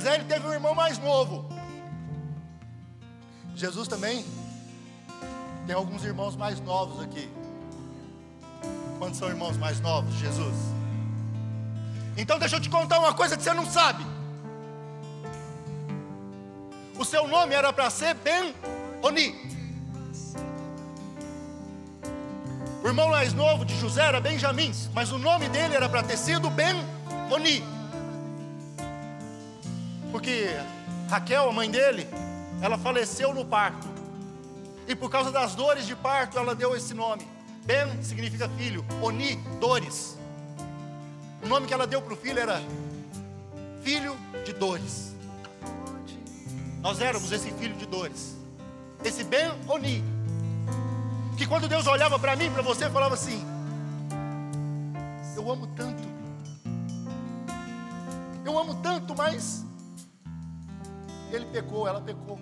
José 0.00 0.14
ele 0.14 0.24
teve 0.24 0.46
um 0.46 0.52
irmão 0.54 0.74
mais 0.74 0.96
novo. 0.96 1.44
Jesus 3.54 3.86
também 3.86 4.24
tem 5.66 5.76
alguns 5.76 6.02
irmãos 6.02 6.34
mais 6.36 6.58
novos 6.58 7.04
aqui. 7.04 7.28
Quantos 8.98 9.18
são 9.18 9.28
irmãos 9.28 9.58
mais 9.58 9.78
novos? 9.78 10.14
Jesus. 10.14 10.56
Então 12.16 12.38
deixa 12.38 12.56
eu 12.56 12.60
te 12.60 12.70
contar 12.70 12.98
uma 12.98 13.12
coisa 13.12 13.36
que 13.36 13.42
você 13.42 13.52
não 13.52 13.66
sabe. 13.66 14.02
O 16.98 17.04
seu 17.04 17.28
nome 17.28 17.54
era 17.54 17.70
para 17.70 17.90
ser 17.90 18.14
Ben-Oni. 18.14 19.34
O 22.82 22.86
irmão 22.86 23.10
mais 23.10 23.34
novo 23.34 23.66
de 23.66 23.78
José 23.78 24.06
era 24.06 24.18
Benjamim, 24.18 24.72
mas 24.94 25.12
o 25.12 25.18
nome 25.18 25.46
dele 25.50 25.76
era 25.76 25.90
para 25.90 26.02
ter 26.02 26.16
sido 26.16 26.48
Ben-Oni. 26.48 27.79
Porque 30.10 30.46
Raquel, 31.08 31.48
a 31.48 31.52
mãe 31.52 31.70
dele, 31.70 32.06
ela 32.60 32.76
faleceu 32.76 33.32
no 33.32 33.44
parto. 33.44 33.88
E 34.86 34.94
por 34.94 35.10
causa 35.10 35.30
das 35.30 35.54
dores 35.54 35.86
de 35.86 35.94
parto, 35.94 36.38
ela 36.38 36.54
deu 36.54 36.76
esse 36.76 36.94
nome. 36.94 37.26
Ben 37.64 38.02
significa 38.02 38.48
filho, 38.50 38.84
Oni, 39.00 39.36
dores. 39.60 40.18
O 41.42 41.48
nome 41.48 41.66
que 41.66 41.74
ela 41.74 41.86
deu 41.86 42.02
para 42.02 42.14
o 42.14 42.16
filho 42.16 42.38
era 42.38 42.60
filho 43.82 44.16
de 44.44 44.52
dores. 44.52 45.14
Nós 46.80 47.00
éramos 47.00 47.30
esse 47.30 47.50
filho 47.52 47.76
de 47.76 47.86
dores. 47.86 48.36
Esse 49.04 49.22
Ben 49.24 49.50
Oni. 49.68 50.02
Que 51.36 51.46
quando 51.46 51.68
Deus 51.68 51.86
olhava 51.86 52.18
para 52.18 52.36
mim, 52.36 52.50
para 52.50 52.62
você, 52.62 52.90
falava 52.90 53.14
assim: 53.14 53.42
Eu 55.36 55.50
amo 55.50 55.66
tanto. 55.68 56.02
Eu 58.44 58.58
amo 58.58 58.74
tanto, 58.82 59.14
mas 59.16 59.64
ele 61.34 61.46
pecou, 61.46 61.86
ela 61.86 62.00
pecou. 62.00 62.38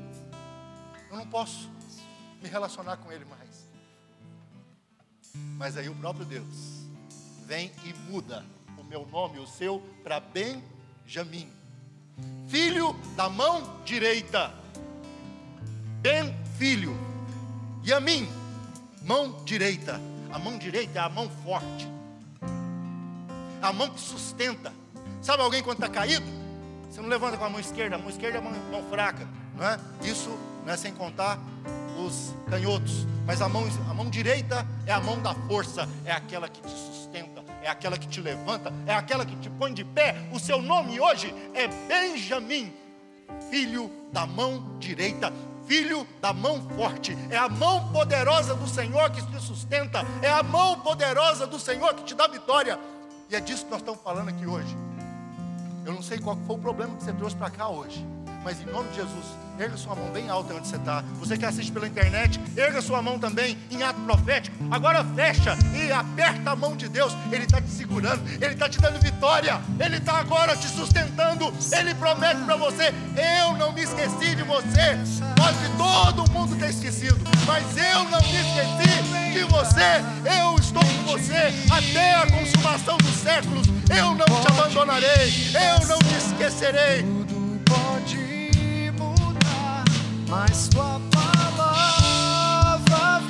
Eu 1.10 1.16
não 1.16 1.26
posso 1.26 1.70
me 2.42 2.48
relacionar 2.48 2.96
com 2.98 3.10
Ele 3.10 3.24
mais. 3.24 3.68
Mas 5.56 5.76
aí 5.76 5.88
o 5.88 5.94
próprio 5.94 6.24
Deus 6.24 6.84
vem 7.46 7.72
e 7.84 7.92
muda 8.10 8.44
o 8.78 8.84
meu 8.84 9.06
nome, 9.06 9.38
o 9.38 9.46
seu, 9.46 9.80
para 10.02 10.20
Benjamim, 10.20 11.50
filho 12.48 12.94
da 13.16 13.28
mão 13.28 13.82
direita. 13.84 14.52
Ben, 16.00 16.34
filho. 16.56 16.96
E 17.82 17.92
a 17.92 18.00
mim, 18.00 18.28
mão 19.02 19.44
direita. 19.44 20.00
A 20.30 20.38
mão 20.38 20.58
direita 20.58 20.98
é 20.98 21.02
a 21.02 21.08
mão 21.08 21.28
forte, 21.42 21.88
a 23.62 23.72
mão 23.72 23.88
que 23.88 23.98
sustenta. 23.98 24.72
Sabe 25.22 25.42
alguém 25.42 25.62
quando 25.62 25.82
está 25.82 25.88
caído? 25.88 26.37
Você 26.88 27.00
não 27.00 27.08
levanta 27.08 27.36
com 27.36 27.44
a 27.44 27.50
mão 27.50 27.60
esquerda, 27.60 27.96
a 27.96 27.98
mão 27.98 28.08
esquerda 28.08 28.38
é 28.38 28.40
mão, 28.40 28.52
mão 28.70 28.82
fraca, 28.90 29.28
não 29.56 29.66
é? 29.66 29.78
Isso 30.02 30.30
não 30.64 30.72
é 30.72 30.76
sem 30.76 30.92
contar 30.92 31.38
os 31.98 32.34
canhotos, 32.48 33.06
mas 33.26 33.42
a 33.42 33.48
mão, 33.48 33.64
a 33.90 33.94
mão 33.94 34.08
direita 34.08 34.66
é 34.86 34.92
a 34.92 35.00
mão 35.00 35.20
da 35.20 35.34
força, 35.34 35.88
é 36.04 36.12
aquela 36.12 36.48
que 36.48 36.60
te 36.62 36.70
sustenta, 36.70 37.44
é 37.62 37.68
aquela 37.68 37.98
que 37.98 38.06
te 38.06 38.20
levanta, 38.20 38.72
é 38.86 38.94
aquela 38.94 39.26
que 39.26 39.36
te 39.36 39.50
põe 39.50 39.74
de 39.74 39.84
pé. 39.84 40.28
O 40.32 40.38
seu 40.38 40.62
nome 40.62 41.00
hoje 41.00 41.34
é 41.54 41.68
Benjamim, 41.88 42.72
filho 43.50 43.90
da 44.12 44.26
mão 44.26 44.78
direita 44.78 45.32
filho 45.68 46.08
da 46.18 46.32
mão 46.32 46.66
forte, 46.70 47.14
é 47.28 47.36
a 47.36 47.46
mão 47.46 47.92
poderosa 47.92 48.54
do 48.54 48.66
Senhor 48.66 49.10
que 49.10 49.20
te 49.20 49.38
sustenta, 49.38 50.02
é 50.22 50.30
a 50.30 50.42
mão 50.42 50.80
poderosa 50.80 51.46
do 51.46 51.60
Senhor 51.60 51.92
que 51.94 52.04
te 52.04 52.14
dá 52.14 52.26
vitória. 52.26 52.78
E 53.28 53.36
é 53.36 53.40
disso 53.40 53.66
que 53.66 53.70
nós 53.70 53.80
estamos 53.80 54.00
falando 54.00 54.30
aqui 54.30 54.46
hoje. 54.46 54.74
Eu 55.88 55.94
não 55.94 56.02
sei 56.02 56.18
qual 56.18 56.36
foi 56.46 56.54
o 56.54 56.58
problema 56.58 56.94
que 56.96 57.02
você 57.02 57.14
trouxe 57.14 57.34
para 57.34 57.48
cá 57.48 57.66
hoje, 57.66 58.06
mas 58.44 58.60
em 58.60 58.66
nome 58.66 58.90
de 58.90 58.96
Jesus, 58.96 59.24
Erga 59.58 59.76
sua 59.76 59.96
mão 59.96 60.08
bem 60.12 60.30
alta 60.30 60.54
onde 60.54 60.68
você 60.68 60.76
está. 60.76 61.02
Você 61.18 61.36
que 61.36 61.44
assiste 61.44 61.72
pela 61.72 61.88
internet, 61.88 62.40
erga 62.56 62.80
sua 62.80 63.02
mão 63.02 63.18
também 63.18 63.58
em 63.72 63.82
ato 63.82 64.00
profético. 64.02 64.56
Agora 64.70 65.04
fecha 65.16 65.58
e 65.74 65.90
aperta 65.90 66.52
a 66.52 66.56
mão 66.56 66.76
de 66.76 66.88
Deus. 66.88 67.12
Ele 67.32 67.42
está 67.42 67.60
te 67.60 67.68
segurando, 67.68 68.22
Ele 68.40 68.52
está 68.52 68.68
te 68.68 68.80
dando 68.80 69.00
vitória. 69.00 69.60
Ele 69.80 69.96
está 69.96 70.20
agora 70.20 70.56
te 70.56 70.68
sustentando. 70.68 71.52
Ele 71.76 71.92
promete 71.96 72.40
para 72.42 72.54
você: 72.54 72.94
Eu 73.40 73.56
não 73.56 73.72
me 73.72 73.82
esqueci 73.82 74.36
de 74.36 74.44
você. 74.44 74.96
Pode 75.34 75.58
todo 75.76 76.30
mundo 76.30 76.56
ter 76.56 76.70
esquecido, 76.70 77.18
mas 77.44 77.64
eu 77.76 78.04
não 78.04 78.20
me 78.20 78.36
esqueci 78.36 79.32
de 79.32 79.42
você. 79.44 80.38
Eu 80.40 80.54
estou 80.54 80.84
com 80.84 81.12
você 81.12 81.52
até 81.68 82.14
a 82.14 82.30
consumação 82.30 82.96
dos 82.98 83.14
séculos. 83.16 83.66
Eu 83.90 84.14
não 84.14 84.26
te 84.26 84.52
abandonarei, 84.52 85.50
eu 85.52 85.86
não 85.88 85.98
te 85.98 86.14
esquecerei. 86.14 87.27
Mas 90.28 90.68
tua 90.68 91.00
palavra 91.10 92.02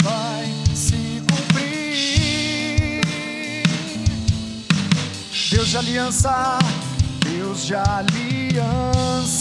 vai 0.02 0.52
se 0.74 1.22
cumprir. 1.30 3.02
Deus 5.50 5.68
de 5.68 5.76
aliança, 5.76 6.58
Deus 7.20 7.64
de 7.66 7.74
aliança, 7.74 9.38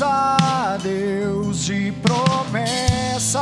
Deus 0.83 1.65
de 1.65 1.91
promessas, 2.03 3.41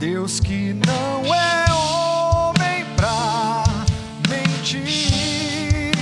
Deus 0.00 0.40
que 0.40 0.74
não 0.74 1.34
é 1.34 1.64
homem 1.72 2.84
pra 2.96 3.62
mentir. 4.28 5.92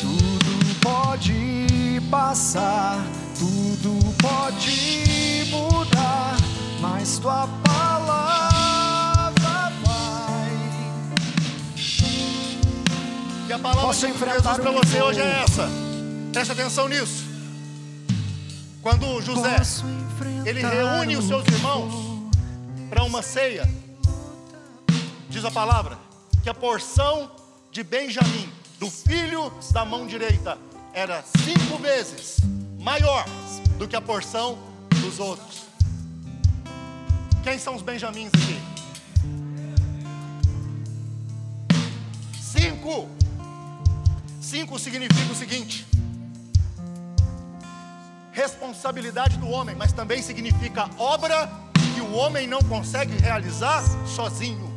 Tudo 0.00 0.80
pode 0.80 2.00
passar, 2.10 3.02
mas 6.80 7.18
tua 7.18 7.46
palavra 7.62 9.32
vai. 9.84 10.50
E 13.48 13.52
a 13.52 13.58
palavra 13.58 13.82
Posso 13.82 14.06
de 14.06 14.18
Jesus 14.18 14.58
para 14.58 14.70
você 14.70 15.02
hoje 15.02 15.20
é 15.20 15.42
essa. 15.42 15.68
Preste 16.32 16.52
atenção 16.52 16.88
nisso. 16.88 17.24
Quando 18.82 19.20
José 19.20 19.56
ele 20.46 20.62
reúne 20.62 21.16
os 21.16 21.26
seus 21.26 21.46
irmãos 21.46 21.92
para 22.88 23.04
uma 23.04 23.20
ceia, 23.20 23.68
diz 25.28 25.44
a 25.44 25.50
palavra 25.50 25.98
que 26.42 26.48
a 26.48 26.54
porção 26.54 27.30
de 27.70 27.82
Benjamim, 27.82 28.50
do 28.78 28.90
filho 28.90 29.52
da 29.72 29.84
mão 29.84 30.06
direita, 30.06 30.56
era 30.94 31.22
cinco 31.44 31.76
vezes 31.78 32.38
maior 32.78 33.26
do 33.78 33.86
que 33.86 33.94
a 33.94 34.00
porção 34.00 34.58
dos 35.02 35.18
outros. 35.20 35.69
Quem 37.42 37.58
são 37.58 37.74
os 37.74 37.82
benjamins 37.82 38.30
aqui? 38.34 38.60
Cinco. 42.38 43.08
Cinco 44.40 44.78
significa 44.78 45.32
o 45.32 45.34
seguinte: 45.34 45.86
responsabilidade 48.30 49.38
do 49.38 49.48
homem, 49.48 49.74
mas 49.74 49.92
também 49.92 50.20
significa 50.20 50.90
obra 50.98 51.50
que 51.94 52.00
o 52.02 52.12
homem 52.12 52.46
não 52.46 52.60
consegue 52.62 53.16
realizar 53.16 53.82
sozinho. 54.06 54.68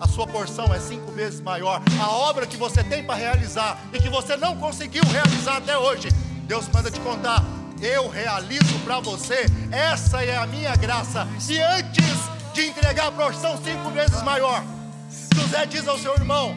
A 0.00 0.06
sua 0.06 0.26
porção 0.26 0.72
é 0.72 0.78
cinco 0.78 1.10
vezes 1.10 1.40
maior. 1.40 1.82
A 2.00 2.10
obra 2.10 2.46
que 2.46 2.56
você 2.56 2.84
tem 2.84 3.02
para 3.02 3.16
realizar 3.16 3.80
e 3.92 3.98
que 3.98 4.08
você 4.08 4.36
não 4.36 4.56
conseguiu 4.56 5.02
realizar 5.06 5.56
até 5.56 5.76
hoje, 5.76 6.08
Deus 6.46 6.68
manda 6.68 6.90
te 6.90 7.00
contar 7.00 7.42
eu 7.80 8.08
realizo 8.08 8.78
para 8.84 9.00
você. 9.00 9.46
Essa 9.70 10.24
é 10.24 10.36
a 10.36 10.46
minha 10.46 10.74
graça. 10.76 11.26
E 11.48 11.60
antes 11.60 12.04
de 12.52 12.66
entregar 12.66 13.08
a 13.08 13.12
porção 13.12 13.58
cinco 13.62 13.90
vezes 13.90 14.22
maior, 14.22 14.62
José 15.34 15.66
diz 15.66 15.86
ao 15.86 15.98
seu 15.98 16.14
irmão: 16.14 16.56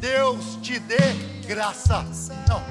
Deus 0.00 0.58
te 0.62 0.78
dê 0.78 0.98
graça. 1.46 2.04
Não. 2.48 2.62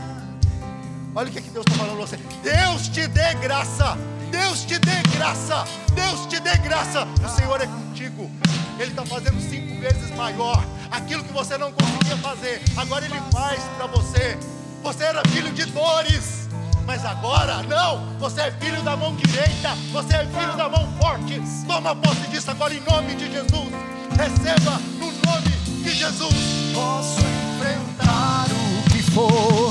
Olha 1.13 1.29
o 1.29 1.31
que, 1.31 1.41
que 1.41 1.49
Deus 1.49 1.65
está 1.67 1.77
falando 1.77 1.97
para 1.97 2.05
você. 2.05 2.17
Deus 2.41 2.87
te 2.87 3.07
dê 3.07 3.33
graça. 3.35 3.97
Deus 4.31 4.63
te 4.63 4.79
dê 4.79 5.01
graça. 5.17 5.65
Deus 5.93 6.25
te 6.27 6.39
dê 6.39 6.57
graça. 6.57 7.05
O 7.25 7.29
Senhor 7.29 7.61
é 7.61 7.67
contigo. 7.67 8.31
Ele 8.79 8.91
está 8.91 9.05
fazendo 9.05 9.39
cinco 9.41 9.79
vezes 9.79 10.09
maior. 10.15 10.63
Aquilo 10.89 11.23
que 11.23 11.33
você 11.33 11.57
não 11.57 11.71
conseguia 11.71 12.17
fazer, 12.17 12.61
agora 12.77 13.05
Ele 13.05 13.19
faz 13.31 13.61
para 13.77 13.87
você. 13.87 14.37
Você 14.83 15.03
era 15.03 15.21
filho 15.29 15.51
de 15.51 15.65
dores 15.65 16.40
mas 16.85 17.05
agora 17.05 17.61
não. 17.63 18.05
Você 18.19 18.41
é 18.41 18.51
filho 18.51 18.81
da 18.81 18.95
mão 18.95 19.15
direita, 19.15 19.75
você 19.91 20.15
é 20.15 20.25
filho 20.25 20.55
da 20.55 20.69
mão 20.69 20.87
forte. 20.99 21.41
Toma 21.67 21.95
posse 21.95 22.27
disso 22.29 22.51
agora 22.51 22.73
em 22.73 22.81
nome 22.81 23.15
de 23.15 23.31
Jesus. 23.31 23.69
Receba 24.17 24.79
no 24.99 25.11
nome 25.25 25.49
de 25.83 25.93
Jesus. 25.93 26.33
Posso 26.73 27.19
enfrentar 27.19 28.45
o 28.49 28.89
que 28.89 29.03
for, 29.03 29.69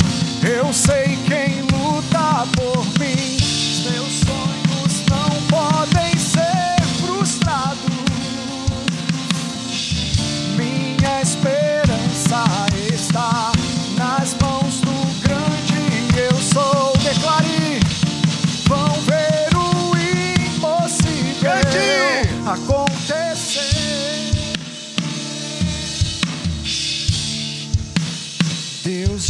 eu 0.48 0.72
sei 0.72 1.18
quem 1.26 1.62
luta 1.62 2.46
por 2.56 2.84
mim. 2.98 3.30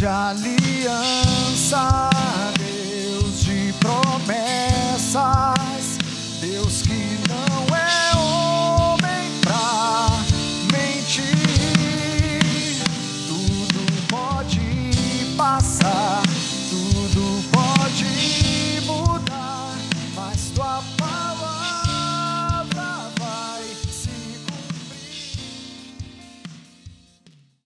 de 0.00 0.06
aliança, 0.06 1.84
Deus 2.58 3.44
de 3.44 3.74
promessa. 3.74 5.59